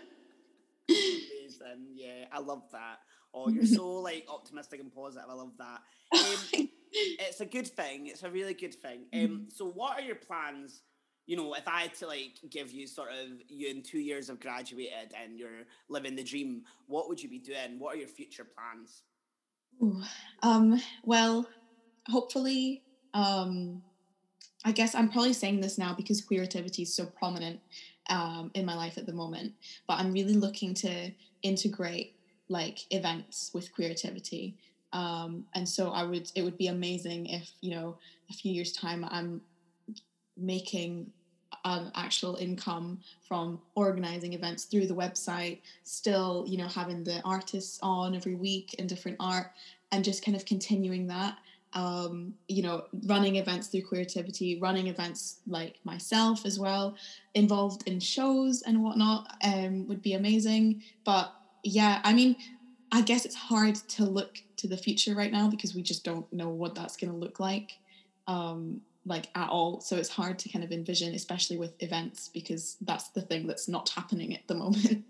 yeah, 1.94 2.24
I 2.32 2.40
love 2.40 2.62
that. 2.72 2.98
Oh, 3.34 3.48
you're 3.48 3.66
so 3.78 3.88
like 3.88 4.26
optimistic 4.28 4.80
and 4.80 4.92
positive. 4.92 5.28
I 5.30 5.34
love 5.34 5.52
that. 5.58 5.80
Um, 6.60 6.70
it's 6.90 7.40
a 7.42 7.46
good 7.46 7.66
thing. 7.66 8.06
It's 8.06 8.22
a 8.22 8.30
really 8.30 8.54
good 8.54 8.74
thing. 8.74 9.02
Um, 9.12 9.20
mm-hmm. 9.20 9.42
so 9.50 9.66
what 9.68 9.98
are 9.98 10.02
your 10.02 10.16
plans? 10.16 10.80
You 11.28 11.36
know, 11.36 11.54
if 11.54 11.68
I 11.68 11.82
had 11.82 11.94
to 11.96 12.06
like 12.08 12.38
give 12.50 12.72
you 12.72 12.88
sort 12.88 13.10
of 13.10 13.28
you 13.48 13.68
in 13.68 13.82
two 13.82 14.00
years 14.00 14.28
have 14.28 14.40
graduated 14.40 15.12
and 15.14 15.38
you're 15.38 15.64
living 15.88 16.16
the 16.16 16.24
dream, 16.24 16.62
what 16.88 17.08
would 17.08 17.22
you 17.22 17.28
be 17.28 17.38
doing? 17.38 17.78
What 17.78 17.94
are 17.94 17.98
your 17.98 18.08
future 18.08 18.44
plans? 18.44 19.02
Ooh, 19.80 20.02
um, 20.42 20.80
well, 21.04 21.46
hopefully, 22.08 22.82
um, 23.14 23.82
I 24.64 24.72
guess 24.72 24.94
I'm 24.94 25.10
probably 25.10 25.34
saying 25.34 25.60
this 25.60 25.78
now 25.78 25.94
because 25.94 26.24
queerativity 26.24 26.82
is 26.82 26.94
so 26.94 27.06
prominent 27.06 27.60
um, 28.10 28.50
in 28.54 28.64
my 28.64 28.74
life 28.74 28.98
at 28.98 29.06
the 29.06 29.12
moment, 29.12 29.52
but 29.86 29.98
I'm 29.98 30.12
really 30.12 30.34
looking 30.34 30.74
to 30.74 31.12
integrate 31.42 32.14
like 32.48 32.80
events 32.90 33.50
with 33.52 33.74
queerativity. 33.76 34.54
Um, 34.92 35.44
and 35.54 35.68
so 35.68 35.90
I 35.90 36.04
would, 36.04 36.32
it 36.34 36.42
would 36.42 36.56
be 36.56 36.68
amazing 36.68 37.26
if, 37.26 37.50
you 37.60 37.72
know, 37.72 37.98
a 38.30 38.32
few 38.32 38.52
years 38.52 38.72
time 38.72 39.06
I'm 39.10 39.42
making 40.36 41.12
an 41.64 41.90
actual 41.94 42.36
income 42.36 43.00
from 43.26 43.60
organizing 43.74 44.32
events 44.32 44.64
through 44.64 44.86
the 44.86 44.94
website, 44.94 45.58
still, 45.84 46.44
you 46.48 46.58
know, 46.58 46.68
having 46.68 47.04
the 47.04 47.20
artists 47.24 47.78
on 47.82 48.14
every 48.14 48.34
week 48.34 48.74
in 48.74 48.86
different 48.86 49.16
art 49.20 49.52
and 49.92 50.04
just 50.04 50.24
kind 50.24 50.36
of 50.36 50.44
continuing 50.44 51.06
that 51.06 51.38
um, 51.74 52.34
you 52.48 52.62
know, 52.62 52.84
running 53.04 53.36
events 53.36 53.68
through 53.68 53.82
queerativity 53.82 54.60
running 54.60 54.86
events 54.86 55.40
like 55.46 55.78
myself 55.84 56.46
as 56.46 56.58
well, 56.58 56.96
involved 57.34 57.86
in 57.86 58.00
shows 58.00 58.62
and 58.62 58.82
whatnot, 58.82 59.36
um, 59.44 59.86
would 59.86 60.02
be 60.02 60.14
amazing. 60.14 60.82
But 61.04 61.32
yeah, 61.62 62.00
I 62.04 62.14
mean, 62.14 62.36
I 62.90 63.02
guess 63.02 63.26
it's 63.26 63.34
hard 63.34 63.74
to 63.74 64.04
look 64.04 64.38
to 64.56 64.66
the 64.66 64.76
future 64.76 65.14
right 65.14 65.30
now 65.30 65.48
because 65.48 65.74
we 65.74 65.82
just 65.82 66.04
don't 66.04 66.30
know 66.32 66.48
what 66.48 66.74
that's 66.74 66.96
going 66.96 67.12
to 67.12 67.18
look 67.18 67.38
like, 67.38 67.78
um, 68.26 68.80
like 69.08 69.28
at 69.34 69.48
all. 69.48 69.80
So 69.80 69.96
it's 69.96 70.08
hard 70.08 70.38
to 70.40 70.48
kind 70.48 70.64
of 70.64 70.70
envision, 70.70 71.14
especially 71.14 71.56
with 71.56 71.72
events, 71.82 72.28
because 72.28 72.76
that's 72.82 73.08
the 73.10 73.22
thing 73.22 73.46
that's 73.46 73.68
not 73.68 73.88
happening 73.88 74.34
at 74.34 74.46
the 74.46 74.54
moment. 74.62 75.04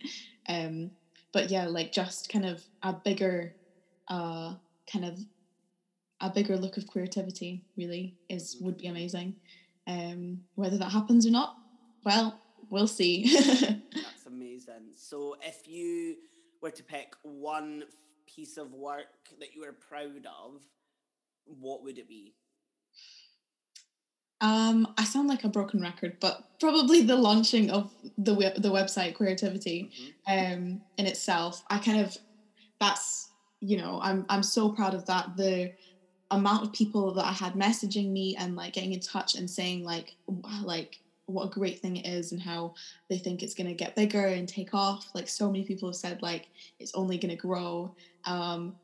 um, 0.49 0.91
but 1.33 1.51
yeah, 1.51 1.67
like 1.67 1.93
just 1.93 2.31
kind 2.31 2.47
of 2.47 2.63
a 2.83 2.93
bigger, 2.93 3.55
uh, 4.09 4.55
kind 4.91 5.05
of 5.05 5.19
a 6.21 6.31
bigger 6.31 6.57
look 6.57 6.77
of 6.77 6.85
queerativity 6.85 7.61
really 7.77 8.17
is 8.29 8.57
would 8.61 8.79
be 8.79 8.87
amazing. 8.87 9.37
Um, 9.87 10.41
whether 10.55 10.79
that 10.79 10.93
happens 10.93 11.27
or 11.27 11.31
not, 11.31 11.57
well, 12.05 12.41
we'll 12.71 12.87
see. 12.87 13.35
That's 13.45 14.27
amazing. 14.27 14.93
So 14.97 15.37
if 15.43 15.67
you 15.67 16.17
were 16.61 16.71
to 16.71 16.83
pick 16.83 17.15
one 17.23 17.85
piece 18.27 18.57
of 18.57 18.75
work 18.75 19.07
that 19.41 19.55
you 19.55 19.63
were 19.63 19.73
proud 19.73 20.27
of, 20.27 20.63
what 21.47 21.83
would 21.83 21.99
it 21.99 22.09
be? 22.09 22.35
Um, 24.41 24.95
I 24.97 25.05
sound 25.05 25.28
like 25.28 25.45
a 25.45 25.49
broken 25.49 25.80
record, 25.80 26.16
but 26.20 26.45
probably 26.61 27.03
the 27.03 27.16
launching 27.16 27.70
of 27.70 27.93
the 28.16 28.34
the 28.34 28.70
website 28.70 29.16
Queerativity 29.16 29.91
mm-hmm. 29.91 30.53
um, 30.53 30.80
in 30.97 31.07
itself. 31.07 31.64
I 31.68 31.78
kind 31.78 32.01
of 32.01 32.16
that's 32.80 33.30
you 33.61 33.76
know 33.76 34.01
I'm 34.03 34.24
I'm 34.28 34.43
so 34.43 34.70
proud 34.70 34.95
of 34.95 35.07
that. 35.07 35.36
The 35.36 35.72
amount 36.30 36.62
of 36.62 36.72
people 36.72 37.14
that 37.14 37.24
I 37.24 37.32
had 37.32 37.55
messaging 37.55 38.11
me 38.11 38.36
and 38.36 38.55
like 38.55 38.74
getting 38.74 38.93
in 38.93 39.01
touch 39.01 39.34
and 39.34 39.49
saying 39.51 39.84
like 39.84 40.14
like 40.62 41.01
what 41.26 41.45
a 41.45 41.51
great 41.51 41.80
thing 41.80 41.97
it 41.97 42.07
is 42.07 42.32
and 42.32 42.41
how 42.41 42.74
they 43.11 43.18
think 43.18 43.43
it's 43.43 43.55
going 43.55 43.66
to 43.66 43.74
get 43.74 43.95
bigger 43.95 44.26
and 44.26 44.49
take 44.49 44.72
off 44.72 45.09
like 45.14 45.28
so 45.28 45.51
many 45.51 45.62
people 45.62 45.89
have 45.89 45.97
said 45.97 46.22
like 46.22 46.49
it's 46.78 46.95
only 46.95 47.18
going 47.18 47.30
to 47.30 47.36
grow 47.36 47.95
um, 48.24 48.74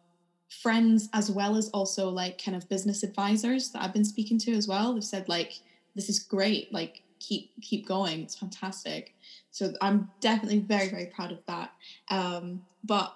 friends 0.63 1.09
as 1.13 1.31
well 1.31 1.57
as 1.57 1.69
also 1.71 2.09
like 2.09 2.43
kind 2.43 2.57
of 2.57 2.69
business 2.69 3.03
advisors 3.03 3.71
that 3.71 3.83
I've 3.83 3.93
been 3.93 4.05
speaking 4.05 4.39
to 4.41 4.53
as 4.53 4.69
well 4.69 4.95
they've 4.95 5.05
said 5.05 5.29
like 5.29 5.53
this 5.95 6.09
is 6.09 6.19
great 6.19 6.73
like 6.73 7.03
keep 7.21 7.51
keep 7.63 7.87
going 7.87 8.21
it's 8.21 8.37
fantastic. 8.37 9.15
So 9.51 9.73
I'm 9.81 10.11
definitely 10.21 10.61
very 10.61 10.89
very 10.89 11.07
proud 11.07 11.33
of 11.33 11.39
that. 11.47 11.73
Um, 12.11 12.65
but 12.83 13.15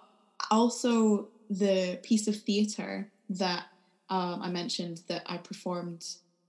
also 0.50 1.28
the 1.50 1.98
piece 2.02 2.28
of 2.28 2.36
theater 2.36 3.10
that 3.30 3.66
um, 4.10 4.40
I 4.42 4.48
mentioned 4.48 5.02
that 5.08 5.22
I 5.26 5.36
performed 5.38 6.04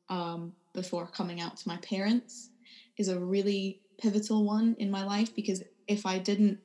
um, 0.09 0.53
before 0.73 1.07
coming 1.07 1.41
out 1.41 1.57
to 1.57 1.67
my 1.67 1.77
parents 1.77 2.49
is 2.97 3.09
a 3.09 3.19
really 3.19 3.81
pivotal 3.97 4.45
one 4.45 4.75
in 4.79 4.89
my 4.89 5.03
life 5.03 5.35
because 5.35 5.63
if 5.87 6.05
I 6.05 6.19
didn't 6.19 6.59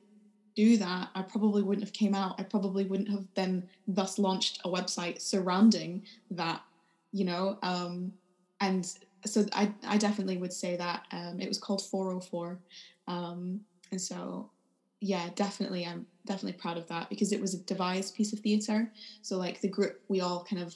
do 0.55 0.77
that, 0.77 1.09
I 1.13 1.21
probably 1.21 1.61
wouldn't 1.61 1.85
have 1.85 1.93
came 1.93 2.15
out. 2.15 2.39
I 2.39 2.43
probably 2.43 2.85
wouldn't 2.85 3.09
have 3.09 3.25
then 3.35 3.67
thus 3.87 4.17
launched 4.17 4.61
a 4.63 4.69
website 4.69 5.21
surrounding 5.21 6.03
that, 6.31 6.61
you 7.11 7.25
know. 7.25 7.57
Um, 7.61 8.13
and 8.61 8.89
so 9.25 9.45
I, 9.53 9.71
I 9.85 9.97
definitely 9.97 10.37
would 10.37 10.53
say 10.53 10.75
that 10.77 11.05
um, 11.11 11.39
it 11.39 11.47
was 11.47 11.57
called 11.57 11.81
404. 11.81 12.57
Um, 13.07 13.61
and 13.91 14.01
so 14.01 14.49
yeah, 15.01 15.29
definitely, 15.35 15.85
I'm 15.85 16.05
definitely 16.25 16.59
proud 16.59 16.77
of 16.77 16.87
that 16.87 17.09
because 17.09 17.31
it 17.31 17.41
was 17.41 17.53
a 17.53 17.59
devised 17.59 18.15
piece 18.15 18.33
of 18.33 18.39
theatre. 18.39 18.91
So 19.21 19.37
like 19.37 19.61
the 19.61 19.67
group, 19.67 20.01
we 20.07 20.21
all 20.21 20.43
kind 20.43 20.61
of 20.61 20.73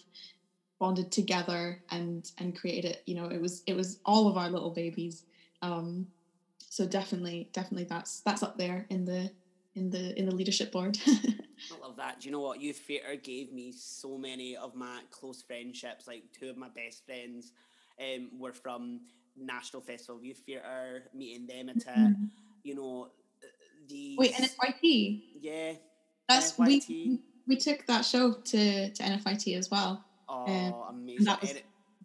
bonded 0.79 1.11
together 1.11 1.81
and 1.91 2.29
and 2.37 2.57
created 2.57 2.91
it. 2.91 3.03
You 3.05 3.15
know, 3.15 3.25
it 3.25 3.41
was 3.41 3.63
it 3.65 3.75
was 3.75 3.99
all 4.05 4.27
of 4.27 4.37
our 4.37 4.49
little 4.49 4.71
babies. 4.71 5.23
Um, 5.61 6.07
so 6.69 6.85
definitely, 6.85 7.49
definitely, 7.53 7.85
that's 7.85 8.19
that's 8.21 8.43
up 8.43 8.57
there 8.57 8.85
in 8.89 9.05
the 9.05 9.31
in 9.79 9.89
the 9.89 10.17
in 10.19 10.25
the 10.25 10.35
leadership 10.35 10.71
board. 10.71 10.97
I 11.07 11.81
love 11.81 11.95
that. 11.97 12.21
Do 12.21 12.27
you 12.27 12.31
know 12.31 12.41
what? 12.41 12.61
Youth 12.61 12.77
theatre 12.77 13.15
gave 13.15 13.51
me 13.51 13.71
so 13.71 14.17
many 14.17 14.55
of 14.55 14.75
my 14.75 15.01
close 15.09 15.41
friendships. 15.41 16.07
Like 16.07 16.23
two 16.37 16.49
of 16.49 16.57
my 16.57 16.69
best 16.69 17.05
friends 17.05 17.51
um, 17.99 18.29
were 18.37 18.53
from 18.53 19.01
National 19.37 19.81
Festival 19.81 20.17
of 20.17 20.23
Youth 20.23 20.41
Theatre. 20.45 21.03
Meeting 21.13 21.47
them 21.47 21.69
at 21.69 21.83
a, 21.87 21.99
mm-hmm. 21.99 22.25
you 22.63 22.75
know, 22.75 23.09
the 23.87 24.15
Wait, 24.17 24.33
and 24.35 24.45
it's 24.45 24.55
YT. 24.61 25.21
Yeah, 25.41 25.73
That's 26.27 26.53
NFYT. 26.53 26.87
we 26.89 27.19
we 27.47 27.55
took 27.57 27.85
that 27.87 28.05
show 28.05 28.33
to 28.33 28.89
to 28.89 29.03
NFYT 29.03 29.57
as 29.57 29.71
well. 29.71 30.03
Oh, 30.27 30.45
um, 30.45 30.95
amazing! 30.95 31.25
That 31.25 31.41
was 31.41 31.53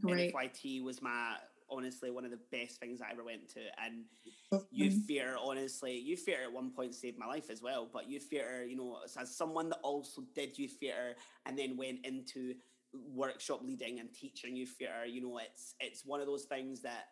great. 0.01 0.35
NFYT 0.35 0.83
was 0.83 1.03
my 1.03 1.37
honestly 1.75 2.11
one 2.11 2.25
of 2.25 2.31
the 2.31 2.41
best 2.51 2.79
things 2.81 3.01
I 3.01 3.13
ever 3.13 3.25
went 3.25 3.49
to, 3.51 3.61
and 3.85 4.05
mm-hmm. 4.53 4.65
youth 4.71 5.07
theatre 5.07 5.37
honestly, 5.43 5.99
youth 5.99 6.21
theatre 6.21 6.45
at 6.45 6.53
one 6.53 6.71
point 6.71 6.95
saved 6.95 7.19
my 7.19 7.27
life 7.27 7.51
as 7.51 7.63
well. 7.63 7.89
But 7.93 8.09
youth 8.09 8.25
theatre, 8.25 8.65
you 8.65 8.77
know, 8.77 8.99
as 9.05 9.37
someone 9.37 9.69
that 9.71 9.81
also 9.83 10.23
did 10.35 10.59
youth 10.59 10.77
theatre 10.81 11.15
and 11.47 11.59
then 11.59 11.77
went 11.77 12.05
into 12.05 12.55
workshop 13.13 13.61
leading 13.63 14.01
and 14.01 14.13
teaching 14.13 14.57
youth 14.57 14.75
theatre, 14.79 15.07
you 15.07 15.21
know, 15.21 15.39
it's 15.39 15.75
it's 15.81 16.05
one 16.05 16.21
of 16.21 16.27
those 16.27 16.45
things 16.45 16.81
that 16.83 17.07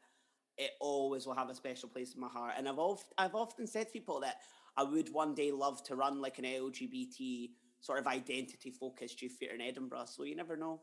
it 0.58 0.72
always 0.80 1.26
will 1.26 1.34
have 1.34 1.50
a 1.50 1.54
special 1.54 1.88
place 1.88 2.14
in 2.14 2.20
my 2.20 2.28
heart. 2.28 2.54
And 2.56 2.68
I've 2.68 2.78
I've 3.18 3.34
often 3.34 3.66
said 3.66 3.86
to 3.86 3.92
people 3.92 4.20
that 4.20 4.36
I 4.76 4.84
would 4.84 5.12
one 5.12 5.34
day 5.34 5.52
love 5.52 5.82
to 5.84 5.96
run 5.96 6.20
like 6.20 6.38
an 6.38 6.44
LGBT 6.44 7.50
sort 7.80 7.98
of 7.98 8.06
identity 8.06 8.70
focused 8.70 9.20
youth 9.22 9.36
theatre 9.38 9.54
in 9.54 9.60
Edinburgh. 9.60 10.06
So 10.06 10.24
you 10.24 10.36
never 10.36 10.56
know. 10.56 10.80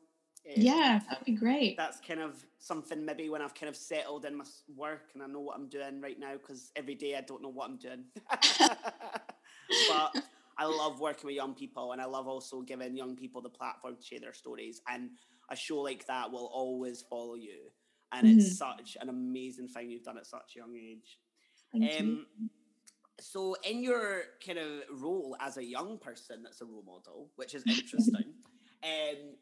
Um, 0.47 0.53
yeah, 0.55 0.99
that'd 1.09 1.25
be 1.25 1.33
great. 1.33 1.77
That's 1.77 1.99
kind 1.99 2.21
of 2.21 2.43
something 2.59 3.05
maybe 3.05 3.29
when 3.29 3.41
I've 3.41 3.53
kind 3.53 3.69
of 3.69 3.75
settled 3.75 4.25
in 4.25 4.35
my 4.35 4.45
work 4.75 5.09
and 5.13 5.23
I 5.23 5.27
know 5.27 5.41
what 5.41 5.57
I'm 5.57 5.69
doing 5.69 6.01
right 6.01 6.19
now 6.19 6.33
because 6.33 6.71
every 6.75 6.95
day 6.95 7.15
I 7.15 7.21
don't 7.21 7.41
know 7.41 7.49
what 7.49 7.69
I'm 7.69 7.77
doing. 7.77 8.05
but 9.89 10.23
I 10.57 10.65
love 10.65 10.99
working 10.99 11.27
with 11.27 11.35
young 11.35 11.53
people 11.53 11.91
and 11.91 12.01
I 12.01 12.05
love 12.05 12.27
also 12.27 12.61
giving 12.61 12.95
young 12.95 13.15
people 13.15 13.41
the 13.41 13.49
platform 13.49 13.95
to 13.95 14.01
share 14.01 14.19
their 14.19 14.33
stories. 14.33 14.81
And 14.89 15.11
a 15.49 15.55
show 15.55 15.77
like 15.77 16.05
that 16.07 16.31
will 16.31 16.49
always 16.53 17.03
follow 17.09 17.35
you. 17.35 17.71
And 18.11 18.27
mm-hmm. 18.27 18.39
it's 18.39 18.57
such 18.57 18.97
an 18.99 19.09
amazing 19.09 19.67
thing 19.67 19.89
you've 19.89 20.03
done 20.03 20.17
at 20.17 20.25
such 20.25 20.55
a 20.55 20.59
young 20.59 20.75
age. 20.75 21.19
Thank 21.71 22.01
um, 22.01 22.07
you. 22.07 22.49
So, 23.21 23.55
in 23.63 23.83
your 23.83 24.23
kind 24.45 24.57
of 24.57 25.01
role 25.01 25.35
as 25.39 25.57
a 25.57 25.63
young 25.63 25.97
person 25.99 26.41
that's 26.43 26.61
a 26.61 26.65
role 26.65 26.83
model, 26.85 27.29
which 27.35 27.53
is 27.53 27.63
interesting, 27.67 28.33
um, 28.83 29.35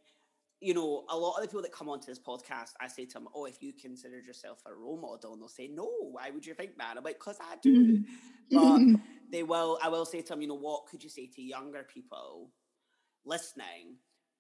you 0.60 0.74
know, 0.74 1.04
a 1.10 1.18
lot 1.18 1.36
of 1.36 1.42
the 1.42 1.48
people 1.48 1.62
that 1.62 1.72
come 1.72 1.90
onto 1.90 2.08
this 2.08 2.20
podcast, 2.20 2.72
I 2.82 2.88
say 2.88 3.06
to 3.06 3.14
them, 3.14 3.28
"Oh, 3.34 3.46
if 3.46 3.62
you 3.62 3.74
considered 3.74 4.26
yourself 4.26 4.60
a 4.66 4.74
role 4.74 4.98
model," 5.00 5.34
and 5.34 5.42
they'll 5.42 5.48
say, 5.48 5.68
"No, 5.68 5.90
why 6.12 6.32
would 6.32 6.46
you 6.46 6.54
think 6.54 6.78
that?" 6.78 6.98
I'm 6.98 7.04
like, 7.04 7.20
"Cause 7.20 7.38
I 7.40 7.58
do." 7.62 8.04
but 8.52 8.82
they 9.32 9.44
will. 9.44 9.78
I 9.84 9.90
will 9.90 10.06
say 10.06 10.22
to 10.22 10.30
them, 10.30 10.42
"You 10.42 10.48
know, 10.48 10.56
what 10.56 10.88
could 10.88 11.04
you 11.04 11.10
say 11.10 11.28
to 11.28 11.42
younger 11.42 11.84
people 11.84 12.52
listening?" 13.26 13.98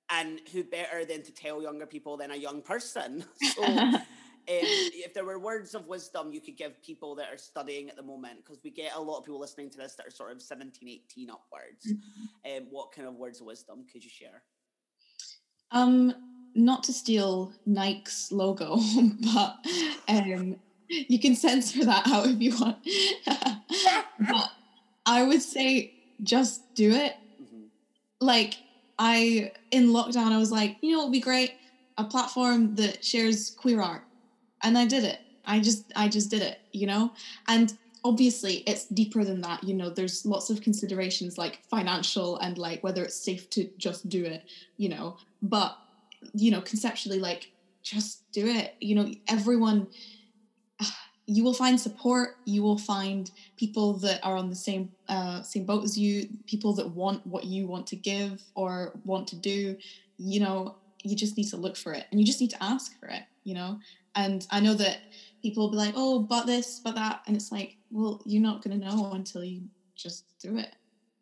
And 0.09 0.39
who 0.53 0.63
better 0.63 1.03
than 1.03 1.21
to 1.23 1.33
tell 1.33 1.61
younger 1.61 1.85
people 1.85 2.17
than 2.17 2.31
a 2.31 2.35
young 2.35 2.61
person? 2.61 3.25
So, 3.43 3.63
um, 3.65 3.99
if 4.49 5.13
there 5.13 5.25
were 5.25 5.39
words 5.39 5.75
of 5.75 5.87
wisdom 5.87 6.31
you 6.31 6.39
could 6.39 6.55
give 6.55 6.81
people 6.81 7.15
that 7.15 7.27
are 7.27 7.37
studying 7.37 7.89
at 7.89 7.97
the 7.97 8.03
moment, 8.03 8.37
because 8.37 8.63
we 8.63 8.69
get 8.69 8.95
a 8.95 9.01
lot 9.01 9.17
of 9.17 9.25
people 9.25 9.41
listening 9.41 9.69
to 9.71 9.77
this 9.77 9.95
that 9.95 10.07
are 10.07 10.11
sort 10.11 10.31
of 10.31 10.41
17, 10.41 10.87
18 10.87 11.29
upwards, 11.29 11.91
mm-hmm. 11.91 12.57
um, 12.57 12.67
what 12.69 12.93
kind 12.93 13.09
of 13.09 13.15
words 13.15 13.41
of 13.41 13.47
wisdom 13.47 13.85
could 13.91 14.05
you 14.05 14.09
share? 14.09 14.43
Um, 15.71 16.13
not 16.55 16.83
to 16.83 16.93
steal 16.93 17.53
Nike's 17.65 18.31
logo, 18.31 18.77
but 19.33 19.57
um, 20.07 20.55
you 20.87 21.19
can 21.19 21.35
censor 21.35 21.85
that 21.85 22.07
out 22.07 22.27
if 22.27 22.41
you 22.41 22.55
want. 22.57 22.77
but 24.29 24.51
I 25.05 25.23
would 25.23 25.41
say 25.41 25.93
just 26.23 26.73
do 26.73 26.91
it. 26.91 27.13
Mm-hmm. 27.41 27.65
Like 28.19 28.55
I 28.97 29.51
in 29.71 29.89
lockdown, 29.89 30.31
I 30.31 30.37
was 30.37 30.51
like, 30.51 30.77
you 30.81 30.93
know, 30.93 31.01
it'd 31.01 31.11
be 31.11 31.19
great 31.19 31.53
a 31.97 32.03
platform 32.03 32.75
that 32.75 33.03
shares 33.03 33.51
queer 33.51 33.81
art, 33.81 34.03
and 34.63 34.77
I 34.77 34.85
did 34.85 35.03
it. 35.03 35.19
I 35.45 35.59
just 35.59 35.91
I 35.95 36.07
just 36.07 36.29
did 36.29 36.41
it, 36.41 36.59
you 36.71 36.87
know, 36.87 37.11
and 37.47 37.75
obviously 38.03 38.63
it's 38.67 38.85
deeper 38.85 39.23
than 39.25 39.41
that 39.41 39.61
you 39.63 39.73
know 39.73 39.89
there's 39.89 40.25
lots 40.25 40.49
of 40.49 40.61
considerations 40.61 41.37
like 41.37 41.59
financial 41.69 42.37
and 42.37 42.57
like 42.57 42.81
whether 42.83 43.03
it's 43.03 43.15
safe 43.15 43.49
to 43.49 43.69
just 43.77 44.07
do 44.07 44.23
it 44.23 44.43
you 44.77 44.87
know 44.87 45.17
but 45.41 45.77
you 46.33 46.51
know 46.51 46.61
conceptually 46.61 47.19
like 47.19 47.51
just 47.83 48.29
do 48.31 48.47
it. 48.47 48.75
You 48.79 48.95
know 48.95 49.11
everyone 49.27 49.87
you 51.25 51.43
will 51.43 51.53
find 51.53 51.79
support. 51.79 52.37
You 52.45 52.63
will 52.63 52.77
find 52.77 53.29
people 53.57 53.93
that 53.99 54.19
are 54.23 54.35
on 54.35 54.49
the 54.49 54.55
same 54.55 54.91
uh, 55.07 55.41
same 55.41 55.65
boat 55.65 55.83
as 55.83 55.97
you 55.97 56.27
people 56.45 56.73
that 56.75 56.89
want 56.89 57.25
what 57.25 57.45
you 57.45 57.67
want 57.67 57.87
to 57.87 57.95
give 57.95 58.41
or 58.55 58.93
want 59.05 59.27
to 59.29 59.35
do. 59.35 59.77
You 60.17 60.39
know 60.39 60.75
you 61.03 61.15
just 61.15 61.37
need 61.37 61.47
to 61.47 61.57
look 61.57 61.77
for 61.77 61.93
it 61.93 62.05
and 62.11 62.19
you 62.19 62.25
just 62.25 62.41
need 62.41 62.49
to 62.49 62.61
ask 62.61 62.99
for 62.99 63.07
it 63.07 63.23
you 63.47 63.53
know? 63.53 63.79
And 64.15 64.45
i 64.51 64.59
know 64.59 64.73
that 64.73 64.97
people 65.43 65.63
will 65.63 65.71
be 65.71 65.77
like 65.77 65.93
oh 65.95 66.19
but 66.19 66.47
this 66.47 66.81
but 66.83 66.95
that 66.95 67.21
and 67.27 67.35
it's 67.35 67.51
like 67.51 67.77
well 67.91 68.21
you're 68.25 68.41
not 68.41 68.63
going 68.63 68.79
to 68.79 68.85
know 68.85 69.11
until 69.13 69.43
you 69.43 69.61
just 69.95 70.25
do 70.39 70.57
it 70.57 70.75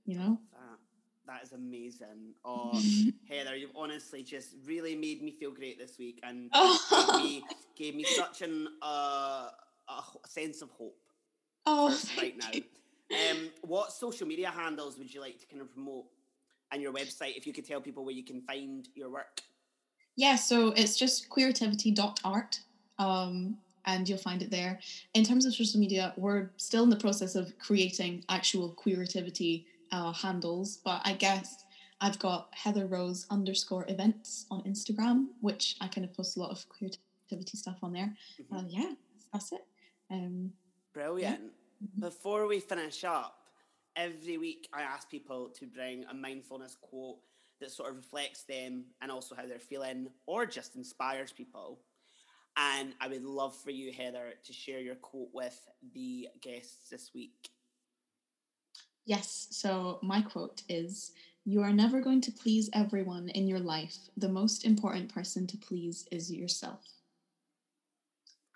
you 0.06 0.18
know 0.18 0.40
that 1.28 1.44
is 1.44 1.52
amazing. 1.52 2.34
Oh, 2.44 2.82
Heather, 3.30 3.56
you've 3.56 3.76
honestly 3.76 4.24
just 4.24 4.56
really 4.66 4.96
made 4.96 5.22
me 5.22 5.32
feel 5.32 5.52
great 5.52 5.80
this 5.80 5.98
week 5.98 6.20
and 6.24 6.50
oh. 6.54 7.18
gave, 7.18 7.24
me, 7.24 7.44
gave 7.76 7.96
me 7.96 8.04
such 8.04 8.42
an 8.42 8.68
uh, 8.82 9.50
a 9.90 10.28
sense 10.28 10.62
of 10.62 10.70
hope. 10.72 10.98
Oh, 11.66 11.98
right 12.18 12.36
now. 12.38 12.50
Um, 13.32 13.50
what 13.62 13.92
social 13.92 14.28
media 14.28 14.50
handles 14.50 14.98
would 14.98 15.14
you 15.14 15.22
like 15.22 15.40
to 15.40 15.46
kind 15.48 15.62
of 15.62 15.72
promote 15.72 16.06
and 16.72 16.82
your 16.82 16.92
website 16.92 17.38
if 17.38 17.46
you 17.46 17.54
could 17.54 17.66
tell 17.66 17.80
people 17.80 18.04
where 18.04 18.14
you 18.14 18.24
can 18.24 18.42
find 18.42 18.88
your 18.96 19.10
work? 19.10 19.42
Yeah, 20.16 20.36
so 20.36 20.70
it's 20.70 20.98
just 20.98 21.30
queerativity.art. 21.30 22.60
Um, 22.98 23.58
and 23.86 24.10
you'll 24.10 24.18
find 24.18 24.42
it 24.42 24.50
there. 24.50 24.80
In 25.14 25.24
terms 25.24 25.46
of 25.46 25.54
social 25.54 25.80
media, 25.80 26.14
we're 26.18 26.50
still 26.58 26.84
in 26.84 26.90
the 26.90 26.96
process 26.96 27.36
of 27.36 27.58
creating 27.60 28.24
actual 28.30 28.74
queerativity 28.74 29.66
uh, 29.96 30.12
handles, 30.12 30.78
but 30.84 31.02
I 31.06 31.14
guess 31.14 31.64
I've 32.02 32.20
got 32.20 32.50
Heather 32.52 32.86
Rose 32.86 33.26
underscore 33.30 33.86
events 33.88 34.46
on 34.52 34.62
Instagram, 34.64 35.28
which 35.40 35.78
I 35.80 35.88
kind 35.88 36.04
of 36.04 36.14
post 36.14 36.36
a 36.36 36.42
lot 36.42 36.52
of 36.52 36.66
queerativity 36.70 37.56
stuff 37.56 37.78
on 37.82 37.94
there. 37.94 38.14
Mm-hmm. 38.42 38.56
Uh, 38.56 38.64
yeah, 38.68 38.92
that's 39.32 39.54
it. 39.54 39.66
Um, 40.12 40.52
Brilliant. 40.94 41.40
Yeah. 41.42 41.88
Mm-hmm. 41.88 42.02
Before 42.02 42.46
we 42.46 42.60
finish 42.60 43.06
up, 43.06 43.38
every 43.96 44.38
week 44.38 44.68
I 44.74 44.82
ask 44.82 45.10
people 45.10 45.50
to 45.58 45.66
bring 45.66 46.04
a 46.12 46.14
mindfulness 46.14 46.76
quote 46.82 47.20
that 47.62 47.72
sort 47.72 47.90
of 47.90 47.96
reflects 47.96 48.44
them 48.44 48.84
and 49.02 49.10
also 49.10 49.34
how 49.34 49.46
they're 49.46 49.60
feeling 49.60 50.10
or 50.26 50.46
just 50.46 50.76
inspires 50.76 51.32
people. 51.32 51.80
And 52.58 52.94
I 53.00 53.08
would 53.08 53.24
love 53.24 53.56
for 53.56 53.72
you, 53.72 53.94
Heather, 53.94 54.34
to 54.44 54.54
share 54.54 54.80
your 54.80 54.96
quote 54.96 55.30
with 55.34 55.58
the 55.94 56.28
guests 56.42 56.90
this 56.90 57.12
week. 57.14 57.50
Yes, 59.06 59.48
so 59.52 60.00
my 60.02 60.22
quote 60.22 60.64
is 60.68 61.12
You 61.46 61.62
are 61.62 61.74
never 61.74 62.02
going 62.02 62.22
to 62.22 62.32
please 62.32 62.70
everyone 62.74 63.30
in 63.30 63.48
your 63.48 63.60
life. 63.60 63.96
The 64.18 64.30
most 64.30 64.66
important 64.66 65.14
person 65.14 65.46
to 65.48 65.58
please 65.58 66.08
is 66.12 66.32
yourself. 66.32 66.82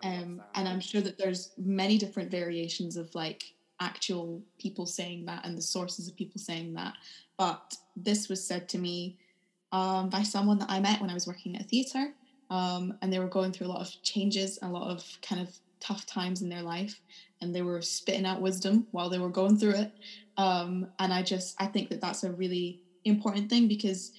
Um, 0.03 0.41
and 0.55 0.67
I'm 0.67 0.79
sure 0.79 1.01
that 1.01 1.17
there's 1.17 1.51
many 1.57 1.97
different 1.97 2.31
variations 2.31 2.97
of 2.97 3.13
like 3.13 3.43
actual 3.79 4.41
people 4.57 4.85
saying 4.85 5.25
that 5.25 5.45
and 5.45 5.57
the 5.57 5.61
sources 5.61 6.07
of 6.07 6.15
people 6.15 6.39
saying 6.39 6.73
that. 6.73 6.93
But 7.37 7.75
this 7.95 8.27
was 8.27 8.45
said 8.45 8.67
to 8.69 8.77
me 8.77 9.17
um, 9.71 10.09
by 10.09 10.23
someone 10.23 10.57
that 10.59 10.71
I 10.71 10.79
met 10.79 10.99
when 10.99 11.09
I 11.09 11.13
was 11.13 11.27
working 11.27 11.55
at 11.55 11.61
a 11.61 11.65
theatre. 11.65 12.13
Um, 12.49 12.97
and 13.03 13.13
they 13.13 13.19
were 13.19 13.27
going 13.27 13.51
through 13.51 13.67
a 13.67 13.69
lot 13.69 13.81
of 13.81 14.01
changes, 14.01 14.57
a 14.63 14.67
lot 14.67 14.89
of 14.89 15.05
kind 15.21 15.41
of 15.41 15.55
tough 15.79 16.07
times 16.07 16.41
in 16.41 16.49
their 16.49 16.63
life 16.63 16.99
and 17.41 17.55
they 17.55 17.61
were 17.61 17.81
spitting 17.81 18.25
out 18.25 18.41
wisdom 18.41 18.87
while 18.91 19.09
they 19.09 19.19
were 19.19 19.29
going 19.29 19.57
through 19.57 19.75
it. 19.75 19.91
Um, 20.37 20.87
and 20.99 21.13
i 21.13 21.21
just 21.21 21.55
i 21.59 21.65
think 21.65 21.89
that 21.89 21.99
that's 21.99 22.23
a 22.23 22.31
really 22.31 22.81
important 23.03 23.49
thing 23.49 23.67
because 23.67 24.13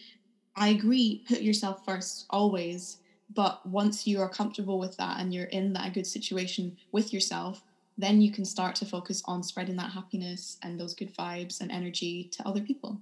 i 0.55 0.69
agree 0.69 1.25
put 1.27 1.41
yourself 1.41 1.83
first 1.85 2.27
always 2.29 2.99
but 3.33 3.65
once 3.67 4.07
you 4.07 4.21
are 4.21 4.29
comfortable 4.29 4.79
with 4.79 4.97
that 4.99 5.21
and 5.21 5.33
you're 5.33 5.47
in 5.47 5.73
that 5.73 5.95
good 5.95 6.07
situation 6.07 6.77
with 6.93 7.15
yourself 7.15 7.63
then 8.01 8.21
you 8.21 8.31
can 8.31 8.45
start 8.45 8.75
to 8.77 8.85
focus 8.85 9.23
on 9.27 9.43
spreading 9.43 9.77
that 9.77 9.93
happiness 9.93 10.59
and 10.63 10.79
those 10.79 10.95
good 10.95 11.15
vibes 11.15 11.61
and 11.61 11.71
energy 11.71 12.31
to 12.33 12.47
other 12.47 12.61
people. 12.61 12.99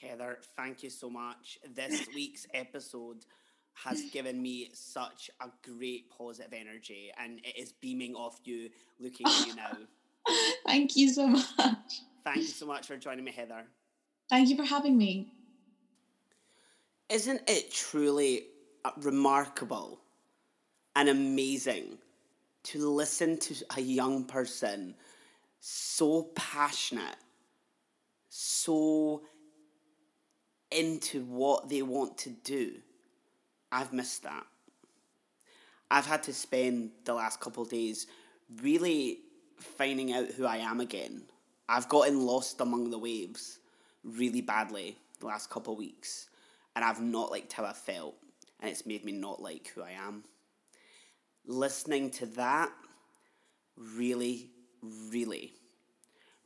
Heather 0.00 0.38
thank 0.56 0.82
you 0.82 0.90
so 0.90 1.10
much. 1.10 1.58
This 1.74 2.06
week's 2.14 2.46
episode 2.54 3.24
has 3.74 4.02
given 4.12 4.40
me 4.40 4.70
such 4.72 5.30
a 5.40 5.48
great 5.62 6.10
positive 6.10 6.52
energy 6.52 7.12
and 7.18 7.40
it 7.44 7.56
is 7.58 7.72
beaming 7.72 8.14
off 8.14 8.40
you 8.44 8.70
looking 8.98 9.26
at 9.26 9.46
you 9.46 9.54
now. 9.56 9.76
Thank 10.66 10.96
you 10.96 11.10
so 11.10 11.26
much. 11.26 11.44
Thank 12.24 12.38
you 12.38 12.44
so 12.44 12.66
much 12.66 12.86
for 12.86 12.96
joining 12.96 13.24
me, 13.24 13.32
Heather. 13.32 13.64
Thank 14.30 14.48
you 14.48 14.56
for 14.56 14.64
having 14.64 14.96
me. 14.96 15.32
Isn't 17.10 17.42
it 17.46 17.70
truly 17.70 18.46
uh, 18.84 18.92
remarkable 18.96 20.00
and 20.96 21.08
amazing 21.10 21.98
to 22.64 22.88
listen 22.88 23.38
to 23.38 23.54
a 23.76 23.80
young 23.80 24.24
person 24.24 24.94
so 25.60 26.30
passionate, 26.34 27.16
so 28.30 29.22
into 30.70 31.24
what 31.24 31.68
they 31.68 31.82
want 31.82 32.16
to 32.18 32.30
do? 32.30 32.72
I've 33.74 33.92
missed 33.92 34.22
that. 34.22 34.46
I've 35.90 36.06
had 36.06 36.22
to 36.24 36.32
spend 36.32 36.92
the 37.04 37.12
last 37.12 37.40
couple 37.40 37.64
days 37.64 38.06
really 38.62 39.18
finding 39.58 40.12
out 40.12 40.28
who 40.28 40.46
I 40.46 40.58
am 40.58 40.78
again. 40.78 41.24
I've 41.68 41.88
gotten 41.88 42.24
lost 42.24 42.60
among 42.60 42.90
the 42.90 42.98
waves 42.98 43.58
really 44.04 44.42
badly 44.42 44.96
the 45.18 45.26
last 45.26 45.50
couple 45.50 45.74
weeks, 45.74 46.28
and 46.76 46.84
I've 46.84 47.00
not 47.00 47.32
liked 47.32 47.52
how 47.52 47.64
I 47.64 47.72
felt, 47.72 48.14
and 48.60 48.70
it's 48.70 48.86
made 48.86 49.04
me 49.04 49.10
not 49.10 49.42
like 49.42 49.72
who 49.74 49.82
I 49.82 49.92
am. 50.06 50.22
Listening 51.44 52.10
to 52.12 52.26
that 52.26 52.70
really, 53.76 54.50
really 55.10 55.52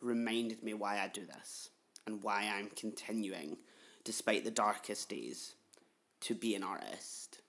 reminded 0.01 0.62
me 0.62 0.72
why 0.72 0.99
I 0.99 1.09
do 1.09 1.26
this 1.26 1.68
and 2.07 2.22
why 2.22 2.51
I'm 2.51 2.70
continuing, 2.70 3.59
despite 4.03 4.45
the 4.45 4.51
darkest 4.51 5.11
days, 5.11 5.57
to 6.21 6.35
be 6.35 6.55
an 6.55 6.62
artist. 6.62 7.41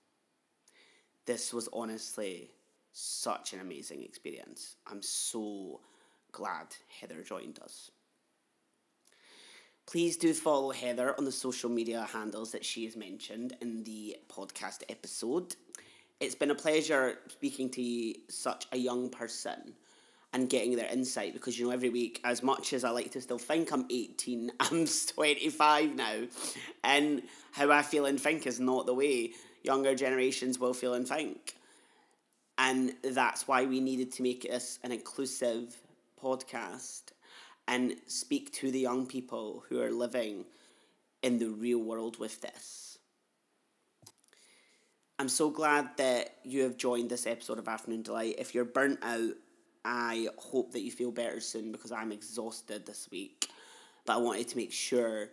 This 1.26 1.54
was 1.54 1.70
honestly 1.74 2.52
such 2.92 3.54
an 3.54 3.60
amazing 3.60 4.04
experience. 4.04 4.76
I'm 4.88 5.02
so 5.02 5.82
glad 6.32 6.68
Heather 7.00 7.22
joined 7.24 7.60
us. 7.60 7.92
Please 9.86 10.18
do 10.18 10.34
follow 10.34 10.72
Heather 10.72 11.16
on 11.18 11.26
the 11.26 11.32
social 11.32 11.70
media 11.70 12.08
handles 12.14 12.52
that 12.52 12.64
she 12.64 12.86
has 12.86 12.96
mentioned 12.96 13.56
in 13.62 13.84
the 13.84 14.18
podcast 14.30 14.84
episode. 14.88 15.56
It's 16.20 16.36
been 16.36 16.52
a 16.52 16.56
pleasure 16.56 17.18
speaking 17.28 17.70
to 17.72 18.14
such 18.30 18.68
a 18.72 18.78
young 18.78 19.10
person 19.10 19.74
and 20.34 20.50
getting 20.50 20.76
their 20.76 20.92
insight 20.92 21.34
because 21.34 21.58
you 21.58 21.66
know 21.66 21.72
every 21.72 21.90
week 21.90 22.22
as 22.24 22.44
much 22.44 22.74
as 22.74 22.84
I 22.84 22.92
like 22.92 23.12
to 23.12 23.22
still 23.22 23.40
think 23.40 23.72
I'm 23.72 23.86
18 23.90 24.52
I'm 24.60 24.86
25 24.86 25.96
now 25.96 26.24
and 26.84 27.24
how 27.52 27.72
I 27.72 27.82
feel 27.82 28.06
and 28.06 28.20
think 28.20 28.46
is 28.46 28.60
not 28.60 28.86
the 28.86 28.94
way 28.94 29.32
younger 29.64 29.96
generations 29.96 30.60
will 30.60 30.74
feel 30.74 30.94
and 30.94 31.08
think 31.08 31.56
and 32.60 32.94
that's 33.04 33.48
why 33.48 33.66
we 33.66 33.80
needed 33.80 34.12
to 34.14 34.24
make 34.24 34.44
this 34.44 34.80
an 34.84 34.92
inclusive 34.92 35.76
podcast 36.22 37.04
and 37.70 37.96
speak 38.08 38.52
to 38.52 38.72
the 38.72 38.80
young 38.80 39.06
people 39.06 39.64
who 39.70 39.82
are 39.82 39.92
living 39.92 40.44
in 41.22 41.40
the 41.40 41.50
real 41.50 41.80
world 41.80 42.20
with 42.20 42.42
this. 42.42 42.98
I'm 45.18 45.30
so 45.30 45.50
glad 45.50 45.90
that 45.98 46.36
you 46.44 46.64
have 46.64 46.78
joined 46.78 47.10
this 47.10 47.28
episode 47.28 47.60
of 47.60 47.68
Afternoon 47.68 48.02
Deelight. 48.02 48.36
If 48.40 48.56
you're 48.56 48.66
burnt 48.66 49.00
out, 49.04 49.34
I 49.86 50.28
hope 50.38 50.72
that 50.74 50.82
you 50.82 50.92
feel 50.92 51.12
better 51.12 51.40
soon 51.40 51.72
because 51.72 51.92
I'm 51.92 52.12
exhausted 52.12 52.86
this 52.86 53.08
week. 53.12 53.50
But 54.06 54.14
I 54.14 54.18
wanted 54.18 54.48
to 54.50 54.58
make 54.58 54.72
sure 54.72 55.30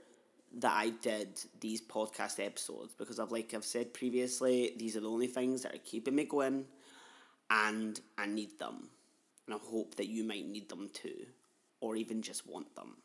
that 0.58 0.72
I 0.72 0.90
did 0.90 1.40
these 1.60 1.82
podcast 1.82 2.44
episodes 2.44 2.94
because 2.94 3.18
I've 3.18 3.32
like 3.32 3.52
I've 3.54 3.64
said 3.64 3.92
previously, 3.92 4.72
these 4.78 4.96
are 4.96 5.00
the 5.00 5.10
only 5.10 5.26
things 5.26 5.62
that 5.62 5.74
are 5.74 5.84
keeping 5.84 6.14
me 6.14 6.24
going 6.24 6.64
and 7.50 8.00
I 8.16 8.26
need 8.26 8.58
them. 8.58 8.88
And 9.46 9.54
I 9.54 9.58
hope 9.58 9.96
that 9.96 10.08
you 10.08 10.24
might 10.24 10.46
need 10.46 10.68
them 10.68 10.88
too 10.92 11.26
or 11.80 11.96
even 11.96 12.22
just 12.22 12.48
want 12.48 12.74
them. 12.74 12.96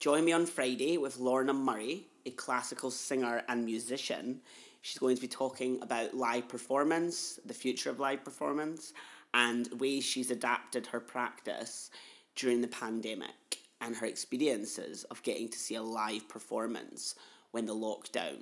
Join 0.00 0.24
me 0.24 0.32
on 0.32 0.46
Friday 0.46 0.98
with 0.98 1.18
Lorna 1.18 1.54
Murray, 1.54 2.06
a 2.26 2.30
classical 2.30 2.90
singer 2.90 3.42
and 3.48 3.64
musician. 3.64 4.40
She's 4.82 4.98
going 4.98 5.16
to 5.16 5.22
be 5.22 5.28
talking 5.28 5.80
about 5.82 6.14
live 6.14 6.48
performance, 6.48 7.40
the 7.46 7.54
future 7.54 7.90
of 7.90 7.98
live 7.98 8.22
performance, 8.22 8.92
and 9.34 9.68
ways 9.80 10.04
she's 10.04 10.30
adapted 10.30 10.86
her 10.86 11.00
practice 11.00 11.90
during 12.34 12.60
the 12.60 12.68
pandemic 12.68 13.58
and 13.80 13.96
her 13.96 14.06
experiences 14.06 15.04
of 15.04 15.22
getting 15.22 15.48
to 15.48 15.58
see 15.58 15.74
a 15.74 15.82
live 15.82 16.28
performance 16.28 17.14
when 17.50 17.66
the 17.66 17.74
lockdown 17.74 18.38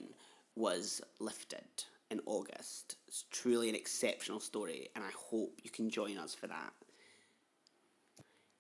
was 0.57 1.01
lifted 1.19 1.85
in 2.11 2.21
August. 2.27 2.97
It's 3.09 3.25
truly 3.31 3.69
an 3.69 3.75
exceptional 3.75 4.41
story, 4.41 4.89
and 4.95 5.05
I 5.05 5.11
hope 5.17 5.61
you 5.63 5.71
can 5.71 5.91
join 5.91 6.19
us 6.19 6.35
for 6.35 6.47
that. 6.47 6.73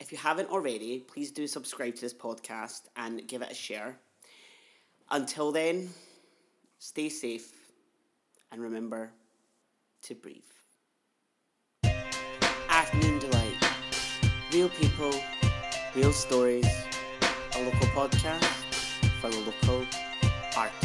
If 0.00 0.12
you 0.12 0.18
haven't 0.18 0.50
already, 0.50 1.00
please 1.00 1.30
do 1.30 1.46
subscribe 1.46 1.94
to 1.94 2.00
this 2.00 2.14
podcast 2.14 2.82
and 2.96 3.26
give 3.26 3.42
it 3.42 3.52
a 3.52 3.54
share. 3.54 3.96
Until 5.10 5.52
then, 5.52 5.90
stay 6.78 7.08
safe 7.08 7.52
and 8.50 8.60
remember 8.60 9.12
to 10.02 10.14
breathe. 10.14 10.53
Afternoon 12.84 13.18
Deelight. 13.18 13.56
Real 14.52 14.68
people, 14.68 15.14
real 15.96 16.12
stories, 16.12 16.66
a 17.56 17.62
local 17.62 17.88
podcast 17.96 18.44
for 19.22 19.30
the 19.30 19.38
local 19.38 19.86
artists. 20.54 20.83